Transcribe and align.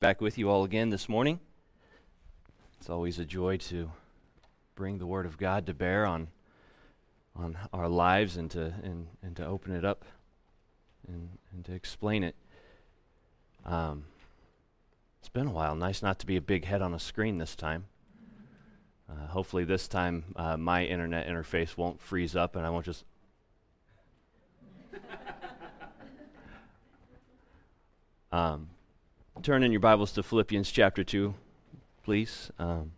back 0.00 0.20
with 0.22 0.38
you 0.38 0.48
all 0.48 0.64
again 0.64 0.88
this 0.88 1.10
morning. 1.10 1.38
It's 2.78 2.88
always 2.88 3.18
a 3.18 3.26
joy 3.26 3.58
to 3.58 3.90
bring 4.74 4.96
the 4.96 5.04
Word 5.04 5.26
of 5.26 5.36
God 5.36 5.66
to 5.66 5.74
bear 5.74 6.06
on, 6.06 6.28
on 7.36 7.58
our 7.70 7.86
lives 7.86 8.38
and 8.38 8.50
to, 8.52 8.72
and, 8.82 9.08
and 9.22 9.36
to 9.36 9.44
open 9.44 9.74
it 9.74 9.84
up 9.84 10.06
and, 11.06 11.28
and 11.52 11.66
to 11.66 11.74
explain 11.74 12.24
it. 12.24 12.34
Um, 13.66 14.04
it's 15.18 15.28
been 15.28 15.48
a 15.48 15.52
while. 15.52 15.74
Nice 15.74 16.00
not 16.00 16.18
to 16.20 16.26
be 16.26 16.36
a 16.36 16.40
big 16.40 16.64
head 16.64 16.80
on 16.80 16.94
a 16.94 16.98
screen 16.98 17.36
this 17.36 17.54
time. 17.54 17.84
Uh, 19.06 19.26
hopefully, 19.26 19.64
this 19.64 19.86
time 19.86 20.24
uh, 20.34 20.56
my 20.56 20.86
internet 20.86 21.28
interface 21.28 21.76
won't 21.76 22.00
freeze 22.00 22.34
up 22.34 22.56
and 22.56 22.64
I 22.64 22.70
won't 22.70 22.86
just. 22.86 23.04
um, 28.32 28.70
turn 29.40 29.62
in 29.62 29.72
your 29.72 29.80
Bibles 29.80 30.12
to 30.12 30.22
Philippians 30.22 30.70
chapter 30.70 31.02
2, 31.02 31.34
please. 32.02 32.50
Um, 32.58 32.92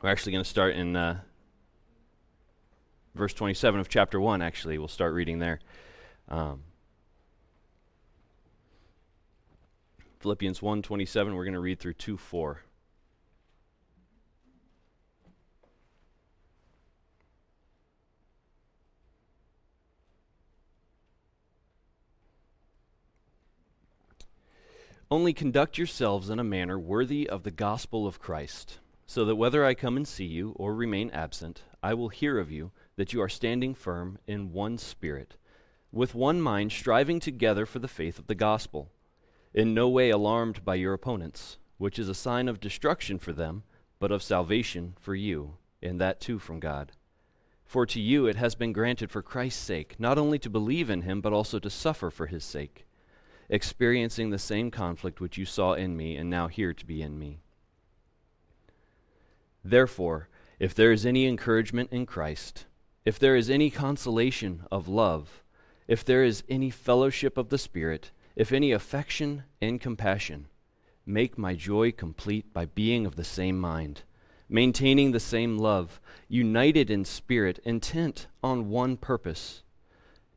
we're 0.00 0.08
actually 0.08 0.32
going 0.32 0.42
to 0.44 0.48
start 0.48 0.74
in 0.74 0.96
uh, 0.96 1.20
verse 3.14 3.34
27 3.34 3.78
of 3.78 3.86
chapter 3.86 4.18
1, 4.18 4.40
actually. 4.40 4.78
We'll 4.78 4.88
start 4.88 5.12
reading 5.12 5.40
there. 5.40 5.60
Um, 6.30 6.62
Philippians 10.20 10.62
1 10.62 10.80
27, 10.80 11.34
we're 11.34 11.44
going 11.44 11.52
to 11.52 11.60
read 11.60 11.78
through 11.78 11.94
2 11.94 12.16
4. 12.16 12.62
Only 25.10 25.32
conduct 25.32 25.78
yourselves 25.78 26.28
in 26.28 26.38
a 26.38 26.44
manner 26.44 26.78
worthy 26.78 27.26
of 27.26 27.42
the 27.42 27.50
gospel 27.50 28.06
of 28.06 28.20
Christ, 28.20 28.78
so 29.06 29.24
that 29.24 29.36
whether 29.36 29.64
I 29.64 29.72
come 29.72 29.96
and 29.96 30.06
see 30.06 30.26
you 30.26 30.50
or 30.56 30.74
remain 30.74 31.08
absent, 31.12 31.62
I 31.82 31.94
will 31.94 32.10
hear 32.10 32.38
of 32.38 32.50
you 32.50 32.72
that 32.96 33.14
you 33.14 33.22
are 33.22 33.28
standing 33.28 33.74
firm 33.74 34.18
in 34.26 34.52
one 34.52 34.76
spirit, 34.76 35.36
with 35.90 36.14
one 36.14 36.42
mind, 36.42 36.72
striving 36.72 37.20
together 37.20 37.64
for 37.64 37.78
the 37.78 37.88
faith 37.88 38.18
of 38.18 38.26
the 38.26 38.34
gospel, 38.34 38.90
in 39.54 39.72
no 39.72 39.88
way 39.88 40.10
alarmed 40.10 40.62
by 40.62 40.74
your 40.74 40.92
opponents, 40.92 41.56
which 41.78 41.98
is 41.98 42.10
a 42.10 42.14
sign 42.14 42.46
of 42.46 42.60
destruction 42.60 43.18
for 43.18 43.32
them, 43.32 43.62
but 43.98 44.12
of 44.12 44.22
salvation 44.22 44.94
for 45.00 45.14
you, 45.14 45.56
and 45.80 45.98
that 45.98 46.20
too 46.20 46.38
from 46.38 46.60
God. 46.60 46.92
For 47.64 47.86
to 47.86 48.00
you 48.00 48.26
it 48.26 48.36
has 48.36 48.54
been 48.54 48.74
granted 48.74 49.10
for 49.10 49.22
Christ's 49.22 49.62
sake, 49.62 49.96
not 49.98 50.18
only 50.18 50.38
to 50.40 50.50
believe 50.50 50.90
in 50.90 51.02
him, 51.02 51.22
but 51.22 51.32
also 51.32 51.58
to 51.60 51.70
suffer 51.70 52.10
for 52.10 52.26
his 52.26 52.44
sake 52.44 52.84
experiencing 53.48 54.30
the 54.30 54.38
same 54.38 54.70
conflict 54.70 55.20
which 55.20 55.38
you 55.38 55.44
saw 55.44 55.72
in 55.72 55.96
me 55.96 56.16
and 56.16 56.28
now 56.28 56.48
hear 56.48 56.72
to 56.72 56.86
be 56.86 57.02
in 57.02 57.18
me. 57.18 57.40
Therefore, 59.64 60.28
if 60.58 60.74
there 60.74 60.92
is 60.92 61.06
any 61.06 61.26
encouragement 61.26 61.92
in 61.92 62.06
Christ, 62.06 62.66
if 63.04 63.18
there 63.18 63.36
is 63.36 63.48
any 63.48 63.70
consolation 63.70 64.64
of 64.70 64.88
love, 64.88 65.42
if 65.86 66.04
there 66.04 66.24
is 66.24 66.44
any 66.48 66.70
fellowship 66.70 67.38
of 67.38 67.48
the 67.48 67.58
Spirit, 67.58 68.10
if 68.36 68.52
any 68.52 68.72
affection 68.72 69.44
and 69.60 69.80
compassion, 69.80 70.46
make 71.06 71.38
my 71.38 71.54
joy 71.54 71.90
complete 71.90 72.52
by 72.52 72.66
being 72.66 73.06
of 73.06 73.16
the 73.16 73.24
same 73.24 73.58
mind, 73.58 74.02
maintaining 74.48 75.12
the 75.12 75.20
same 75.20 75.58
love, 75.58 76.00
united 76.28 76.90
in 76.90 77.04
spirit, 77.04 77.58
intent 77.64 78.26
on 78.42 78.68
one 78.68 78.96
purpose. 78.96 79.62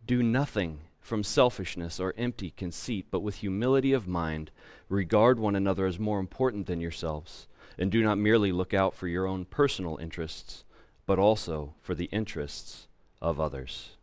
Do 0.06 0.24
nothing 0.24 0.80
from 1.02 1.24
selfishness 1.24 2.00
or 2.00 2.14
empty 2.18 2.52
conceit, 2.52 3.08
but 3.12 3.22
with 3.22 3.38
humility 3.38 3.92
of 3.92 4.08
mind, 4.08 4.52
regard 4.88 5.40
one 5.40 5.56
another 5.56 5.86
as 5.86 6.00
more 6.00 6.20
important 6.20 6.68
than 6.68 6.80
yourselves, 6.80 7.48
and 7.78 7.92
do 7.92 8.04
not 8.04 8.18
merely 8.18 8.52
look 8.52 8.74
out 8.74 8.94
for 8.94 9.08
your 9.08 9.26
own 9.26 9.44
personal 9.44 9.98
interests, 9.98 10.64
but 11.06 11.20
also 11.20 11.74
for 11.82 11.96
the 11.96 12.06
interests 12.06 12.88
of 13.22 13.40
others. 13.40 13.98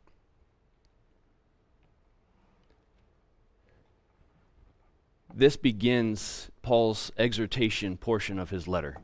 This 5.32 5.56
begins 5.56 6.50
Paul's 6.62 7.12
exhortation 7.16 7.97
portion 7.97 8.38
of 8.38 8.50
his 8.50 8.66
letter. 8.66 8.98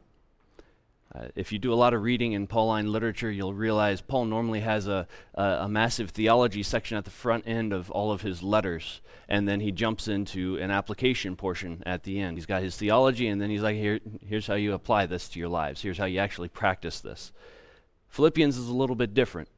Uh, 1.17 1.29
if 1.37 1.53
you 1.53 1.61
do 1.61 1.73
a 1.73 1.77
lot 1.77 1.95
of 1.95 2.03
reading 2.03 2.33
in 2.33 2.45
Pauline 2.47 2.91
literature, 2.91 3.31
you'll 3.31 3.55
realize 3.55 4.01
Paul 4.01 4.25
normally 4.25 4.61
has 4.61 4.89
a, 4.89 5.07
a, 5.35 5.43
a, 5.43 5.69
massive 5.69 6.11
theology 6.11 6.65
section 6.65 6.99
at 6.99 7.05
the 7.05 7.11
front 7.11 7.45
end 7.47 7.73
of 7.73 7.89
all 7.93 8.11
of 8.11 8.23
his 8.23 8.43
letters, 8.43 9.01
and 9.29 9.47
then 9.47 9.61
he 9.61 9.71
jumps 9.71 10.09
into 10.09 10.57
an 10.57 10.73
application 10.73 11.37
portion 11.37 11.85
at 11.87 12.03
the 12.03 12.19
end. 12.19 12.37
He's 12.37 12.47
got 12.47 12.63
his 12.63 12.77
theology, 12.77 13.29
and 13.29 13.41
then 13.41 13.49
he's 13.49 13.63
like, 13.63 13.77
Here, 13.77 14.01
here's 14.27 14.49
how 14.49 14.55
you 14.55 14.73
apply 14.73 15.07
this 15.07 15.29
to 15.29 15.39
your 15.39 15.49
lives. 15.49 15.83
Here's 15.83 15.99
how 15.99 16.07
you 16.07 16.19
actually 16.19 16.49
practice 16.49 16.99
this. 16.99 17.31
Philippians 18.09 18.59
is 18.59 18.69
a 18.69 18.75
little 18.75 18.97
bit 18.97 19.15
different. 19.15 19.49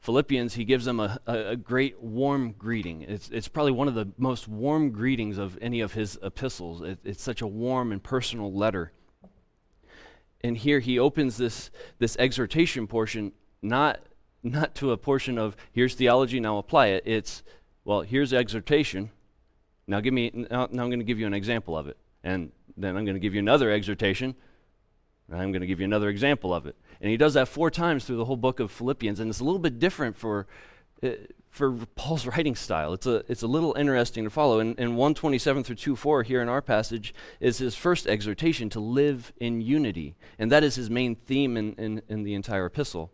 Philippians, 0.00 0.54
he 0.54 0.64
gives 0.64 0.86
them 0.86 1.00
a, 1.00 1.18
a, 1.26 1.48
a 1.50 1.56
great 1.56 2.02
warm 2.02 2.52
greeting. 2.52 3.02
It's, 3.02 3.28
it's 3.28 3.46
probably 3.46 3.72
one 3.72 3.88
of 3.88 3.94
the 3.94 4.08
most 4.16 4.48
warm 4.48 4.90
greetings 4.90 5.36
of 5.36 5.58
any 5.60 5.80
of 5.80 5.92
his 5.92 6.18
epistles. 6.22 6.80
It, 6.80 6.98
it's 7.04 7.22
such 7.22 7.42
a 7.42 7.46
warm 7.46 7.92
and 7.92 8.02
personal 8.02 8.52
letter 8.52 8.92
and 10.44 10.56
here 10.56 10.80
he 10.80 10.98
opens 10.98 11.36
this, 11.36 11.70
this 11.98 12.16
exhortation 12.18 12.86
portion 12.86 13.32
not, 13.62 14.00
not 14.42 14.74
to 14.76 14.90
a 14.90 14.96
portion 14.96 15.38
of 15.38 15.56
here's 15.72 15.94
theology, 15.94 16.40
now 16.40 16.58
apply 16.58 16.88
it. 16.88 17.02
It's, 17.06 17.42
well, 17.84 18.02
here's 18.02 18.32
exhortation. 18.32 19.10
Now 19.86 20.00
give 20.00 20.14
me 20.14 20.30
now, 20.34 20.68
now 20.70 20.82
I'm 20.82 20.88
going 20.88 20.98
to 20.98 21.04
give 21.04 21.18
you 21.18 21.26
an 21.26 21.34
example 21.34 21.76
of 21.76 21.86
it. 21.86 21.96
And 22.24 22.52
then 22.76 22.96
I'm 22.96 23.04
going 23.04 23.14
to 23.16 23.20
give 23.20 23.34
you 23.34 23.40
another 23.40 23.70
exhortation. 23.70 24.34
And 25.28 25.40
I'm 25.40 25.52
going 25.52 25.60
to 25.60 25.66
give 25.66 25.80
you 25.80 25.84
another 25.84 26.08
example 26.08 26.54
of 26.54 26.66
it. 26.66 26.76
And 27.00 27.10
he 27.10 27.16
does 27.16 27.34
that 27.34 27.48
four 27.48 27.70
times 27.70 28.04
through 28.04 28.16
the 28.16 28.24
whole 28.24 28.36
book 28.36 28.60
of 28.60 28.70
Philippians. 28.70 29.20
And 29.20 29.30
it's 29.30 29.40
a 29.40 29.44
little 29.44 29.58
bit 29.58 29.78
different 29.78 30.16
for, 30.16 30.46
uh, 31.02 31.10
for 31.50 31.72
Paul's 31.94 32.26
writing 32.36 32.54
style. 32.54 32.92
It's 32.94 33.06
a, 33.06 33.24
it's 33.28 33.42
a 33.42 33.46
little 33.46 33.74
interesting 33.74 34.24
to 34.24 34.30
follow. 34.30 34.58
And, 34.58 34.78
and 34.78 34.96
127 34.96 35.64
through 35.64 35.76
2 35.76 35.96
4 35.96 36.22
here 36.24 36.42
in 36.42 36.48
our 36.48 36.62
passage 36.62 37.14
is 37.38 37.58
his 37.58 37.76
first 37.76 38.06
exhortation 38.06 38.68
to 38.70 38.80
live 38.80 39.32
in 39.38 39.60
unity. 39.60 40.16
And 40.38 40.50
that 40.50 40.64
is 40.64 40.74
his 40.74 40.90
main 40.90 41.14
theme 41.14 41.56
in, 41.56 41.74
in, 41.74 42.02
in 42.08 42.22
the 42.24 42.34
entire 42.34 42.66
epistle. 42.66 43.12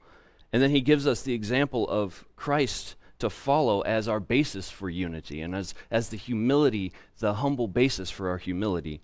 And 0.52 0.62
then 0.62 0.70
he 0.70 0.80
gives 0.80 1.06
us 1.06 1.22
the 1.22 1.34
example 1.34 1.86
of 1.88 2.24
Christ 2.36 2.94
to 3.18 3.28
follow 3.28 3.80
as 3.82 4.06
our 4.08 4.20
basis 4.20 4.70
for 4.70 4.88
unity 4.88 5.40
and 5.40 5.54
as, 5.54 5.74
as 5.90 6.08
the 6.08 6.16
humility, 6.16 6.92
the 7.18 7.34
humble 7.34 7.66
basis 7.66 8.10
for 8.10 8.28
our 8.28 8.38
humility 8.38 9.00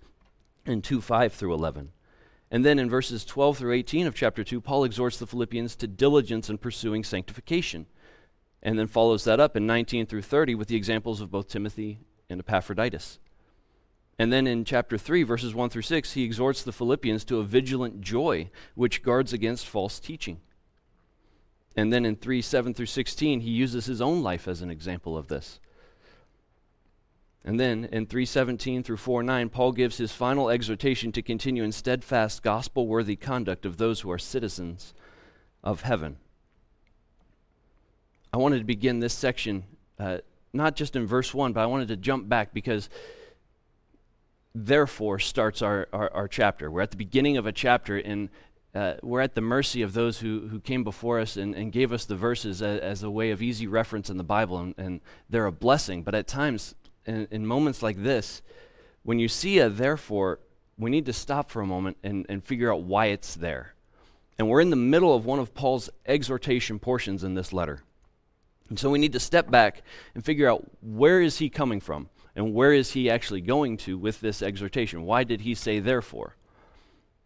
in 0.65 0.81
2 0.81 1.01
5 1.01 1.33
through 1.33 1.53
11. 1.53 1.91
And 2.49 2.63
then 2.63 2.79
in 2.79 2.89
verses 2.89 3.25
12 3.25 3.57
through 3.57 3.73
18 3.73 4.07
of 4.07 4.15
chapter 4.15 4.43
2, 4.43 4.61
Paul 4.61 4.85
exhorts 4.85 5.17
the 5.17 5.27
Philippians 5.27 5.75
to 5.77 5.87
diligence 5.87 6.49
in 6.49 6.57
pursuing 6.57 7.03
sanctification 7.03 7.87
and 8.65 8.79
then 8.79 8.87
follows 8.87 9.23
that 9.25 9.39
up 9.39 9.55
in 9.55 9.67
19 9.67 10.07
through 10.07 10.23
30 10.23 10.55
with 10.55 10.67
the 10.67 10.75
examples 10.75 11.21
of 11.21 11.29
both 11.29 11.47
Timothy 11.47 11.99
and 12.31 12.39
Epaphroditus. 12.39 13.19
And 14.17 14.33
then 14.33 14.47
in 14.47 14.65
chapter 14.65 14.97
3, 14.97 15.21
verses 15.21 15.53
1 15.53 15.69
through 15.69 15.83
6, 15.83 16.13
he 16.13 16.23
exhorts 16.23 16.63
the 16.63 16.71
Philippians 16.71 17.23
to 17.25 17.37
a 17.37 17.43
vigilant 17.43 18.01
joy 18.01 18.49
which 18.73 19.03
guards 19.03 19.33
against 19.33 19.67
false 19.67 19.99
teaching. 19.99 20.41
And 21.75 21.93
then 21.93 22.05
in 22.05 22.15
3 22.15 22.41
7 22.41 22.73
through 22.73 22.87
16, 22.87 23.41
he 23.41 23.51
uses 23.51 23.85
his 23.85 24.01
own 24.01 24.23
life 24.23 24.47
as 24.47 24.63
an 24.63 24.71
example 24.71 25.15
of 25.15 25.27
this. 25.27 25.59
And 27.43 27.59
then 27.59 27.85
in 27.91 28.07
317 28.07 28.81
through 28.81 28.97
4 28.97 29.21
9, 29.21 29.49
Paul 29.49 29.73
gives 29.73 29.97
his 29.97 30.11
final 30.11 30.49
exhortation 30.49 31.11
to 31.11 31.21
continue 31.21 31.63
in 31.63 31.71
steadfast, 31.71 32.41
gospel 32.41 32.87
worthy 32.87 33.15
conduct 33.15 33.63
of 33.63 33.77
those 33.77 34.01
who 34.01 34.09
are 34.09 34.17
citizens 34.17 34.95
of 35.63 35.81
heaven. 35.81 36.17
I 38.35 38.37
wanted 38.37 38.57
to 38.57 38.65
begin 38.65 38.99
this 38.99 39.13
section 39.13 39.63
uh, 39.97 40.17
not 40.51 40.75
just 40.75 40.97
in 40.97 41.07
verse 41.07 41.33
1, 41.33 41.53
but 41.53 41.61
I 41.61 41.67
wanted 41.67 41.87
to 41.87 41.95
jump 41.95 42.27
back 42.27 42.53
because 42.53 42.89
therefore 44.53 45.19
starts 45.19 45.61
our, 45.61 45.87
our, 45.93 46.11
our 46.11 46.27
chapter. 46.27 46.69
We're 46.69 46.81
at 46.81 46.91
the 46.91 46.97
beginning 46.97 47.37
of 47.37 47.45
a 47.45 47.53
chapter, 47.53 47.97
and 47.97 48.27
uh, 48.73 48.95
we're 49.01 49.21
at 49.21 49.35
the 49.35 49.41
mercy 49.41 49.83
of 49.83 49.93
those 49.93 50.19
who, 50.19 50.49
who 50.49 50.59
came 50.59 50.83
before 50.83 51.21
us 51.21 51.37
and, 51.37 51.55
and 51.55 51.71
gave 51.71 51.93
us 51.93 52.03
the 52.03 52.17
verses 52.17 52.61
as, 52.61 52.81
as, 52.81 53.03
a 53.03 53.09
way 53.09 53.31
of 53.31 53.41
easy 53.41 53.67
reference 53.67 54.09
in 54.09 54.17
the 54.17 54.23
Bible, 54.25 54.59
and, 54.59 54.75
and 54.77 54.99
they're 55.29 55.45
a 55.45 55.51
blessing. 55.53 56.03
But 56.03 56.13
at 56.13 56.27
times, 56.27 56.75
in, 57.05 57.29
in, 57.31 57.45
moments 57.45 57.81
like 57.81 58.03
this, 58.03 58.41
when 59.03 59.17
you 59.17 59.29
see 59.29 59.59
a 59.59 59.69
therefore, 59.69 60.39
we 60.77 60.89
need 60.89 61.05
to 61.05 61.13
stop 61.13 61.49
for 61.49 61.61
a 61.61 61.65
moment 61.65 61.95
and, 62.03 62.25
and 62.27 62.43
figure 62.43 62.69
out 62.69 62.81
why 62.81 63.05
it's 63.05 63.33
there. 63.33 63.75
And 64.37 64.49
we're 64.49 64.59
in 64.59 64.71
the 64.71 64.75
middle 64.75 65.15
of 65.15 65.25
one 65.25 65.39
of 65.39 65.53
Paul's 65.53 65.89
exhortation 66.05 66.79
portions 66.79 67.23
in 67.23 67.33
this 67.35 67.53
letter. 67.53 67.81
And 68.69 68.79
so 68.79 68.89
we 68.89 68.99
need 68.99 69.13
to 69.13 69.19
step 69.19 69.49
back 69.49 69.83
and 70.13 70.25
figure 70.25 70.49
out 70.49 70.65
where 70.81 71.21
is 71.21 71.37
he 71.37 71.49
coming 71.49 71.79
from 71.79 72.09
and 72.35 72.53
where 72.53 72.73
is 72.73 72.91
he 72.91 73.09
actually 73.09 73.41
going 73.41 73.77
to 73.77 73.97
with 73.97 74.19
this 74.21 74.41
exhortation? 74.41 75.03
Why 75.03 75.23
did 75.23 75.41
he 75.41 75.53
say 75.55 75.79
therefore? 75.79 76.35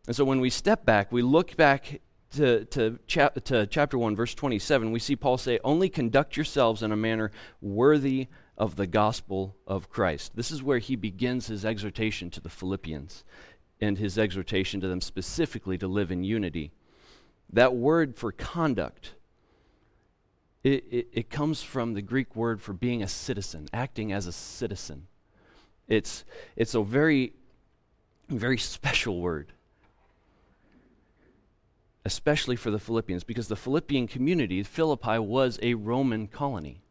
And 0.07 0.15
so 0.15 0.25
when 0.25 0.39
we 0.39 0.49
step 0.49 0.85
back, 0.85 1.11
we 1.11 1.21
look 1.21 1.55
back 1.55 2.01
to, 2.31 2.65
to, 2.65 2.99
to 3.45 3.67
chapter 3.67 3.97
1, 3.97 4.15
verse 4.15 4.35
27, 4.35 4.91
we 4.91 4.99
see 4.99 5.15
Paul 5.15 5.37
say, 5.37 5.59
Only 5.63 5.89
conduct 5.89 6.37
yourselves 6.37 6.83
in 6.83 6.91
a 6.91 6.97
manner 6.97 7.31
worthy 7.61 8.27
of 8.57 8.75
the 8.75 8.87
gospel 8.87 9.55
of 9.65 9.89
Christ. 9.89 10.35
This 10.35 10.51
is 10.51 10.61
where 10.61 10.79
he 10.79 10.95
begins 10.95 11.47
his 11.47 11.65
exhortation 11.65 12.29
to 12.31 12.41
the 12.41 12.49
Philippians 12.49 13.23
and 13.81 13.97
his 13.97 14.17
exhortation 14.17 14.81
to 14.81 14.87
them 14.87 15.01
specifically 15.01 15.77
to 15.77 15.87
live 15.87 16.11
in 16.11 16.23
unity. 16.23 16.71
That 17.51 17.75
word 17.75 18.15
for 18.15 18.31
conduct, 18.31 19.15
it, 20.63 20.83
it, 20.91 21.07
it, 21.13 21.29
comes 21.29 21.63
from 21.63 21.93
the 21.93 22.01
Greek 22.01 22.35
word 22.35 22.61
for 22.61 22.73
being 22.73 23.01
a 23.01 23.07
citizen, 23.07 23.69
acting 23.71 24.11
as 24.11 24.27
a 24.27 24.31
citizen. 24.31 25.07
It's, 25.87 26.25
it's 26.55 26.75
a 26.75 26.83
very, 26.83 27.33
very 28.27 28.57
special 28.57 29.21
word, 29.21 29.53
especially 32.03 32.57
for 32.57 32.71
the 32.71 32.79
Philippians, 32.79 33.23
because 33.23 33.47
the 33.47 33.55
Philippian 33.55 34.07
community, 34.07 34.61
Philippi, 34.63 35.17
was 35.17 35.59
a 35.61 35.75
Roman 35.75 36.27
colony. 36.27 36.81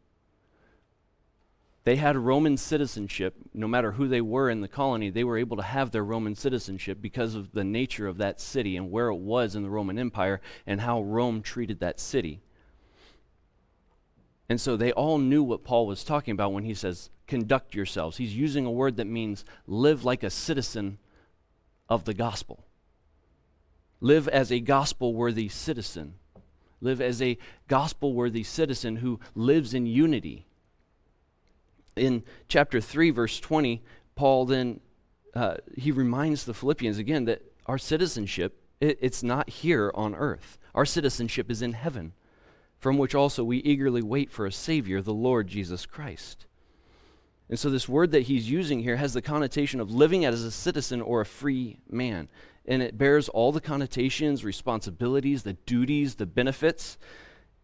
They 1.83 1.95
had 1.95 2.17
Roman 2.17 2.57
citizenship. 2.57 3.35
No 3.53 3.67
matter 3.67 3.93
who 3.93 4.07
they 4.07 4.21
were 4.21 4.49
in 4.49 4.61
the 4.61 4.67
colony, 4.67 5.09
they 5.09 5.23
were 5.23 5.37
able 5.37 5.57
to 5.57 5.63
have 5.63 5.91
their 5.91 6.03
Roman 6.03 6.35
citizenship 6.35 6.99
because 7.01 7.35
of 7.35 7.51
the 7.53 7.63
nature 7.63 8.07
of 8.07 8.17
that 8.17 8.41
city 8.41 8.75
and 8.75 8.91
where 8.91 9.07
it 9.07 9.15
was 9.15 9.55
in 9.55 9.63
the 9.63 9.69
Roman 9.69 9.97
Empire 9.97 10.41
and 10.67 10.81
how 10.81 11.01
Rome 11.01 11.41
treated 11.41 11.79
that 11.79 11.99
city. 11.99 12.41
And 14.49 14.59
so 14.59 14.75
they 14.75 14.91
all 14.91 15.19
knew 15.19 15.43
what 15.43 15.63
Paul 15.63 15.85
was 15.85 16.03
talking 16.03 16.31
about 16.31 16.51
when 16.51 16.63
he 16.63 16.73
says, 16.73 17.09
conduct 17.27 17.75
yourselves. 17.75 18.17
He's 18.17 18.35
using 18.35 18.65
a 18.65 18.71
word 18.71 18.97
that 18.97 19.05
means 19.05 19.45
live 19.67 20.03
like 20.03 20.23
a 20.23 20.31
citizen 20.31 20.97
of 21.87 22.05
the 22.05 22.15
gospel. 22.15 22.65
Live 24.01 24.27
as 24.27 24.51
a 24.51 24.59
gospel 24.59 25.13
worthy 25.13 25.49
citizen. 25.49 26.15
Live 26.81 26.99
as 26.99 27.21
a 27.21 27.37
gospel 27.67 28.13
worthy 28.13 28.43
citizen 28.43 28.97
who 28.97 29.19
lives 29.35 29.73
in 29.73 29.85
unity 29.85 30.47
in 31.99 32.23
chapter 32.47 32.81
3, 32.81 33.11
verse 33.11 33.39
20, 33.39 33.83
Paul 34.15 34.45
then 34.45 34.79
uh, 35.35 35.57
he 35.77 35.91
reminds 35.91 36.45
the 36.45 36.53
Philippians 36.53 36.97
again 36.97 37.25
that 37.25 37.43
our 37.65 37.77
citizenship 37.77 38.55
it, 38.79 38.97
it's 39.01 39.21
not 39.21 39.49
here 39.49 39.91
on 39.93 40.15
earth. 40.15 40.57
Our 40.73 40.85
citizenship 40.85 41.51
is 41.51 41.61
in 41.61 41.73
heaven, 41.73 42.13
from 42.79 42.97
which 42.97 43.13
also 43.13 43.43
we 43.43 43.57
eagerly 43.59 44.01
wait 44.01 44.31
for 44.31 44.45
a 44.45 44.51
Savior, 44.51 45.01
the 45.01 45.13
Lord 45.13 45.47
Jesus 45.47 45.85
Christ. 45.85 46.45
And 47.49 47.59
so, 47.59 47.69
this 47.69 47.89
word 47.89 48.11
that 48.11 48.23
he's 48.23 48.49
using 48.49 48.81
here 48.81 48.97
has 48.97 49.13
the 49.13 49.21
connotation 49.21 49.79
of 49.79 49.91
living 49.91 50.23
as 50.23 50.43
a 50.43 50.51
citizen 50.51 51.01
or 51.01 51.21
a 51.21 51.25
free 51.25 51.79
man. 51.89 52.29
And 52.65 52.83
it 52.83 52.97
bears 52.97 53.27
all 53.29 53.51
the 53.51 53.61
connotations, 53.61 54.43
responsibilities, 54.43 55.43
the 55.43 55.53
duties, 55.53 56.15
the 56.15 56.27
benefits 56.27 56.97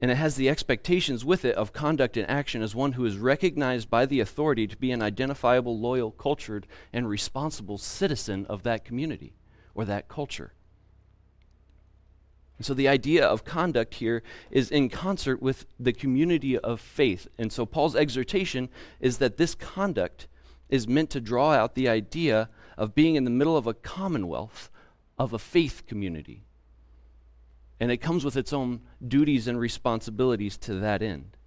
and 0.02 0.12
it 0.12 0.16
has 0.16 0.36
the 0.36 0.50
expectations 0.50 1.24
with 1.24 1.46
it 1.46 1.56
of 1.56 1.74
conduct 1.74 2.18
and 2.18 2.30
action 2.30 2.62
as 2.62 2.76
one 2.76 2.94
who 2.94 3.06
is 3.06 3.18
recognized 3.18 3.90
by 3.90 4.06
the 4.06 4.20
authority 4.20 4.68
to 4.68 4.78
be 4.78 4.92
an 4.92 5.02
identifiable, 5.02 5.80
loyal, 5.80 6.12
cultured, 6.12 6.68
and 6.92 7.08
responsible 7.08 7.78
citizen 7.78 8.46
of 8.48 8.64
that 8.64 8.84
community 8.84 9.34
or 9.74 9.86
that 9.86 10.08
culture. 10.08 10.54
And 12.58 12.66
so 12.66 12.74
the 12.74 12.88
idea 12.88 13.26
of 13.26 13.44
conduct 13.44 13.96
here 13.96 14.24
is 14.50 14.72
in 14.72 14.90
concert 14.90 15.42
with 15.42 15.66
the 15.80 15.94
community 15.94 16.58
of 16.58 16.80
faith. 16.80 17.28
And 17.38 17.52
so 17.52 17.66
Paul's 17.66 17.96
exhortation 17.96 18.70
is 19.00 19.18
that 19.18 19.38
this 19.38 19.56
conduct 19.56 20.28
is 20.70 20.88
meant 20.88 21.10
to 21.12 21.22
draw 21.22 21.54
out 21.54 21.76
the 21.76 21.90
idea 21.90 22.50
of 22.78 22.96
being 22.96 23.16
in 23.16 23.24
the 23.24 23.30
middle 23.30 23.58
of 23.58 23.68
a 23.68 23.74
commonwealth 23.74 24.70
of 25.18 25.34
a 25.34 25.40
faith 25.40 25.84
community 25.86 26.46
and 27.80 27.92
it 27.92 27.98
comes 27.98 28.24
with 28.24 28.38
its 28.38 28.54
own 28.54 28.82
duties 29.06 29.48
and 29.48 29.60
responsibilities 29.60 30.58
to 30.58 30.76
that 30.76 31.02
end. 31.02 31.38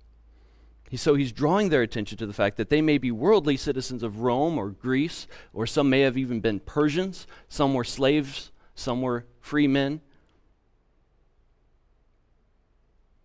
So 0.95 1.15
he's 1.15 1.33
drawing 1.33 1.69
their 1.69 1.83
attention 1.83 2.17
to 2.19 2.27
the 2.27 2.33
fact 2.33 2.57
that 2.57 2.71
they 2.71 2.81
may 2.81 2.97
be 2.97 3.11
worldly 3.11 3.59
citizens 3.59 4.03
of 4.03 4.21
Rome 4.21 4.57
or 4.57 4.71
Greece, 4.71 5.27
or 5.53 5.67
some 5.67 5.91
may 5.91 6.01
have 6.01 6.17
even 6.17 6.41
been 6.41 6.61
Persians, 6.61 7.27
some 7.49 7.75
were 7.75 7.85
slaves, 7.85 8.53
some 8.75 9.03
were 9.03 9.27
free 9.41 9.67
men. 9.67 10.01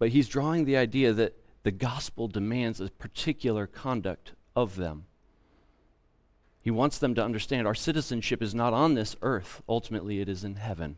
But 0.04 0.10
he's 0.10 0.28
drawing 0.28 0.66
the 0.66 0.76
idea 0.76 1.14
that 1.14 1.38
the 1.64 1.72
gospel 1.72 2.28
demands 2.28 2.82
a 2.82 2.90
particular 2.90 3.66
conduct 3.66 4.34
of 4.54 4.76
them. 4.76 5.06
He 6.60 6.70
wants 6.70 6.98
them 6.98 7.16
to 7.16 7.24
understand 7.24 7.68
our 7.68 7.74
citizenship 7.74 8.42
is 8.42 8.54
not 8.54 8.74
on 8.74 8.96
this 8.96 9.16
earth, 9.22 9.62
ultimately, 9.70 10.20
it 10.20 10.28
is 10.28 10.44
in 10.44 10.56
heaven. 10.56 10.98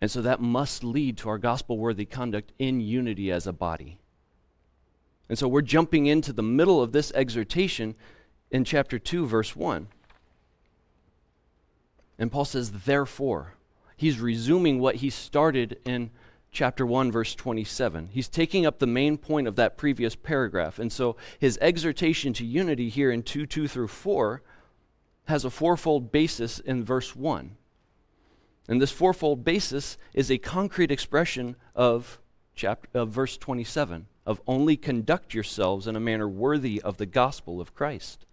And 0.00 0.10
so 0.10 0.22
that 0.22 0.40
must 0.40 0.82
lead 0.82 1.18
to 1.18 1.28
our 1.28 1.36
gospel 1.36 1.76
worthy 1.76 2.06
conduct 2.06 2.52
in 2.58 2.80
unity 2.80 3.30
as 3.30 3.46
a 3.46 3.52
body. 3.52 3.98
And 5.28 5.38
so 5.38 5.46
we're 5.46 5.60
jumping 5.60 6.06
into 6.06 6.32
the 6.32 6.42
middle 6.42 6.82
of 6.82 6.92
this 6.92 7.12
exhortation 7.14 7.96
in 8.50 8.64
chapter 8.64 8.98
2, 8.98 9.26
verse 9.26 9.54
1. 9.54 9.88
And 12.18 12.32
Paul 12.32 12.46
says, 12.46 12.70
therefore. 12.86 13.56
He's 13.94 14.20
resuming 14.20 14.80
what 14.80 14.96
he 14.96 15.10
started 15.10 15.76
in 15.84 16.10
chapter 16.54 16.86
1, 16.86 17.12
verse 17.12 17.34
27. 17.34 18.08
He's 18.12 18.28
taking 18.28 18.64
up 18.64 18.78
the 18.78 18.86
main 18.86 19.18
point 19.18 19.46
of 19.46 19.56
that 19.56 19.76
previous 19.76 20.16
paragraph. 20.16 20.78
And 20.78 20.90
so 20.90 21.16
his 21.38 21.58
exhortation 21.60 22.32
to 22.34 22.46
unity 22.46 22.88
here 22.88 23.10
in 23.10 23.22
2 23.22 23.44
2 23.44 23.68
through 23.68 23.88
4 23.88 24.42
has 25.26 25.44
a 25.44 25.50
fourfold 25.50 26.10
basis 26.10 26.58
in 26.60 26.84
verse 26.84 27.14
1. 27.14 27.56
And 28.68 28.80
this 28.80 28.92
fourfold 28.92 29.44
basis 29.44 29.98
is 30.14 30.30
a 30.30 30.38
concrete 30.38 30.90
expression 30.90 31.56
of, 31.74 32.18
chapter, 32.54 32.88
of 32.94 33.10
verse 33.10 33.36
27 33.36 34.06
of 34.26 34.40
only 34.46 34.76
conduct 34.76 35.34
yourselves 35.34 35.86
in 35.86 35.96
a 35.96 36.00
manner 36.00 36.28
worthy 36.28 36.80
of 36.80 36.96
the 36.96 37.06
gospel 37.06 37.60
of 37.60 37.74
Christ, 37.74 38.24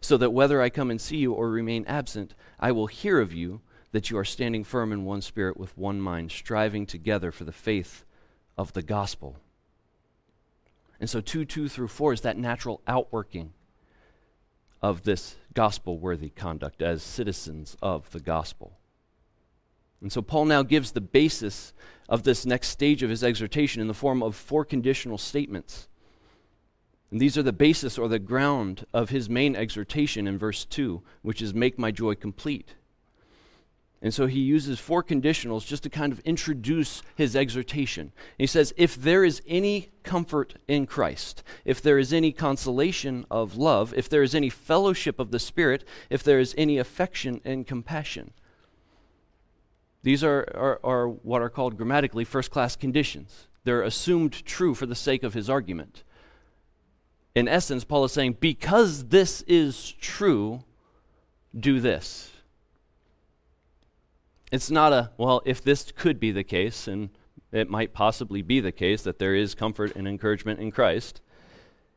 so 0.00 0.16
that 0.18 0.32
whether 0.32 0.60
I 0.60 0.68
come 0.68 0.90
and 0.90 1.00
see 1.00 1.16
you 1.16 1.32
or 1.32 1.48
remain 1.48 1.84
absent, 1.86 2.34
I 2.60 2.72
will 2.72 2.88
hear 2.88 3.20
of 3.20 3.32
you 3.32 3.62
that 3.94 4.10
you 4.10 4.18
are 4.18 4.24
standing 4.24 4.64
firm 4.64 4.90
in 4.90 5.04
one 5.04 5.22
spirit 5.22 5.56
with 5.56 5.78
one 5.78 6.00
mind, 6.00 6.32
striving 6.32 6.84
together 6.84 7.30
for 7.30 7.44
the 7.44 7.52
faith 7.52 8.04
of 8.58 8.72
the 8.72 8.82
gospel. 8.82 9.36
And 10.98 11.08
so 11.08 11.20
2 11.20 11.44
2 11.44 11.68
through 11.68 11.86
4 11.86 12.14
is 12.14 12.20
that 12.22 12.36
natural 12.36 12.80
outworking 12.88 13.52
of 14.82 15.04
this 15.04 15.36
gospel 15.54 15.96
worthy 15.96 16.28
conduct 16.28 16.82
as 16.82 17.04
citizens 17.04 17.76
of 17.80 18.10
the 18.10 18.18
gospel. 18.18 18.72
And 20.00 20.10
so 20.10 20.22
Paul 20.22 20.46
now 20.46 20.64
gives 20.64 20.90
the 20.90 21.00
basis 21.00 21.72
of 22.08 22.24
this 22.24 22.44
next 22.44 22.70
stage 22.70 23.04
of 23.04 23.10
his 23.10 23.22
exhortation 23.22 23.80
in 23.80 23.86
the 23.86 23.94
form 23.94 24.24
of 24.24 24.34
four 24.34 24.64
conditional 24.64 25.18
statements. 25.18 25.86
And 27.12 27.20
these 27.20 27.38
are 27.38 27.44
the 27.44 27.52
basis 27.52 27.96
or 27.96 28.08
the 28.08 28.18
ground 28.18 28.86
of 28.92 29.10
his 29.10 29.30
main 29.30 29.54
exhortation 29.54 30.26
in 30.26 30.36
verse 30.36 30.64
2, 30.64 31.00
which 31.22 31.40
is 31.40 31.54
make 31.54 31.78
my 31.78 31.92
joy 31.92 32.16
complete. 32.16 32.74
And 34.04 34.12
so 34.12 34.26
he 34.26 34.40
uses 34.40 34.78
four 34.78 35.02
conditionals 35.02 35.64
just 35.64 35.82
to 35.84 35.88
kind 35.88 36.12
of 36.12 36.20
introduce 36.20 37.02
his 37.16 37.34
exhortation. 37.34 38.12
He 38.36 38.46
says, 38.46 38.74
If 38.76 38.96
there 38.96 39.24
is 39.24 39.40
any 39.48 39.92
comfort 40.02 40.56
in 40.68 40.86
Christ, 40.86 41.42
if 41.64 41.80
there 41.80 41.98
is 41.98 42.12
any 42.12 42.30
consolation 42.30 43.24
of 43.30 43.56
love, 43.56 43.94
if 43.96 44.10
there 44.10 44.22
is 44.22 44.34
any 44.34 44.50
fellowship 44.50 45.18
of 45.18 45.30
the 45.30 45.38
Spirit, 45.38 45.84
if 46.10 46.22
there 46.22 46.38
is 46.38 46.54
any 46.58 46.76
affection 46.76 47.40
and 47.46 47.66
compassion. 47.66 48.32
These 50.02 50.22
are, 50.22 50.46
are, 50.54 50.80
are 50.84 51.08
what 51.08 51.40
are 51.40 51.48
called 51.48 51.78
grammatically 51.78 52.24
first 52.24 52.50
class 52.50 52.76
conditions. 52.76 53.48
They're 53.64 53.80
assumed 53.80 54.44
true 54.44 54.74
for 54.74 54.84
the 54.84 54.94
sake 54.94 55.22
of 55.22 55.32
his 55.32 55.48
argument. 55.48 56.04
In 57.34 57.48
essence, 57.48 57.84
Paul 57.84 58.04
is 58.04 58.12
saying, 58.12 58.36
because 58.38 59.06
this 59.06 59.40
is 59.46 59.92
true, 59.92 60.62
do 61.58 61.80
this. 61.80 62.33
It's 64.54 64.70
not 64.70 64.92
a, 64.92 65.10
well, 65.16 65.42
if 65.44 65.64
this 65.64 65.90
could 65.90 66.20
be 66.20 66.30
the 66.30 66.44
case, 66.44 66.86
and 66.86 67.10
it 67.50 67.68
might 67.68 67.92
possibly 67.92 68.40
be 68.40 68.60
the 68.60 68.70
case 68.70 69.02
that 69.02 69.18
there 69.18 69.34
is 69.34 69.52
comfort 69.52 69.96
and 69.96 70.06
encouragement 70.06 70.60
in 70.60 70.70
Christ. 70.70 71.20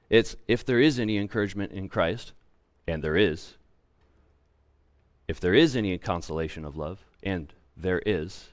It's 0.10 0.36
if 0.48 0.66
there 0.66 0.80
is 0.80 0.98
any 0.98 1.20
encouragement 1.20 1.72
in 1.72 1.88
Christ, 1.88 2.34
and 2.88 3.04
there 3.04 3.16
is, 3.16 3.58
if 5.28 5.40
there 5.40 5.54
is 5.54 5.76
any 5.76 5.96
consolation 6.00 6.66
of 6.66 6.76
love, 6.76 7.06
and 7.22 7.54
there 7.76 8.02
is. 8.08 8.50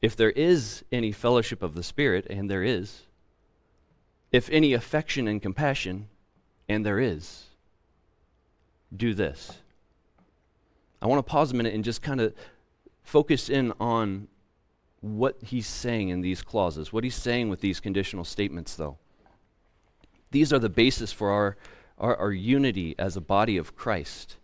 If 0.00 0.16
there 0.16 0.30
is 0.30 0.82
any 0.90 1.12
fellowship 1.12 1.62
of 1.62 1.74
the 1.74 1.82
Spirit, 1.82 2.26
and 2.30 2.50
there 2.50 2.64
is. 2.64 3.02
If 4.32 4.48
any 4.48 4.72
affection 4.72 5.28
and 5.28 5.42
compassion, 5.42 6.08
and 6.70 6.86
there 6.86 7.00
is. 7.00 7.48
Do 8.96 9.12
this. 9.12 9.58
I 11.02 11.06
want 11.06 11.18
to 11.18 11.30
pause 11.30 11.52
a 11.52 11.54
minute 11.54 11.74
and 11.74 11.84
just 11.84 12.00
kind 12.00 12.22
of 12.22 12.32
focus 13.04 13.48
in 13.48 13.72
on 13.78 14.26
what 15.00 15.36
he's 15.42 15.66
saying 15.66 16.08
in 16.08 16.22
these 16.22 16.42
clauses, 16.42 16.92
what 16.92 17.04
he's 17.04 17.14
saying 17.14 17.50
with 17.50 17.60
these 17.60 17.78
conditional 17.78 18.24
statements, 18.24 18.74
though. 18.74 18.98
These 20.30 20.52
are 20.52 20.58
the 20.58 20.70
basis 20.70 21.12
for 21.12 21.30
our, 21.30 21.56
our, 21.98 22.16
our 22.16 22.32
unity 22.32 22.94
as 22.98 23.16
a 23.16 23.20
body 23.20 23.56
of 23.56 23.76
Christ. 23.76 24.38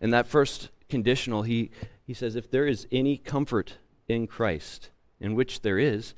In 0.00 0.10
that 0.10 0.26
first 0.26 0.70
conditional, 0.88 1.42
he, 1.42 1.70
he 2.06 2.14
says, 2.14 2.34
if 2.34 2.50
there 2.50 2.66
is 2.66 2.88
any 2.90 3.18
comfort 3.18 3.76
in 4.08 4.26
Christ, 4.26 4.90
in 5.20 5.34
which 5.34 5.60
there 5.60 5.78
is, 5.78 6.14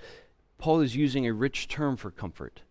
Paul 0.58 0.80
is 0.80 0.94
using 0.94 1.26
a 1.26 1.32
rich 1.32 1.66
term 1.66 1.96
for 1.96 2.10
comfort. 2.12 2.62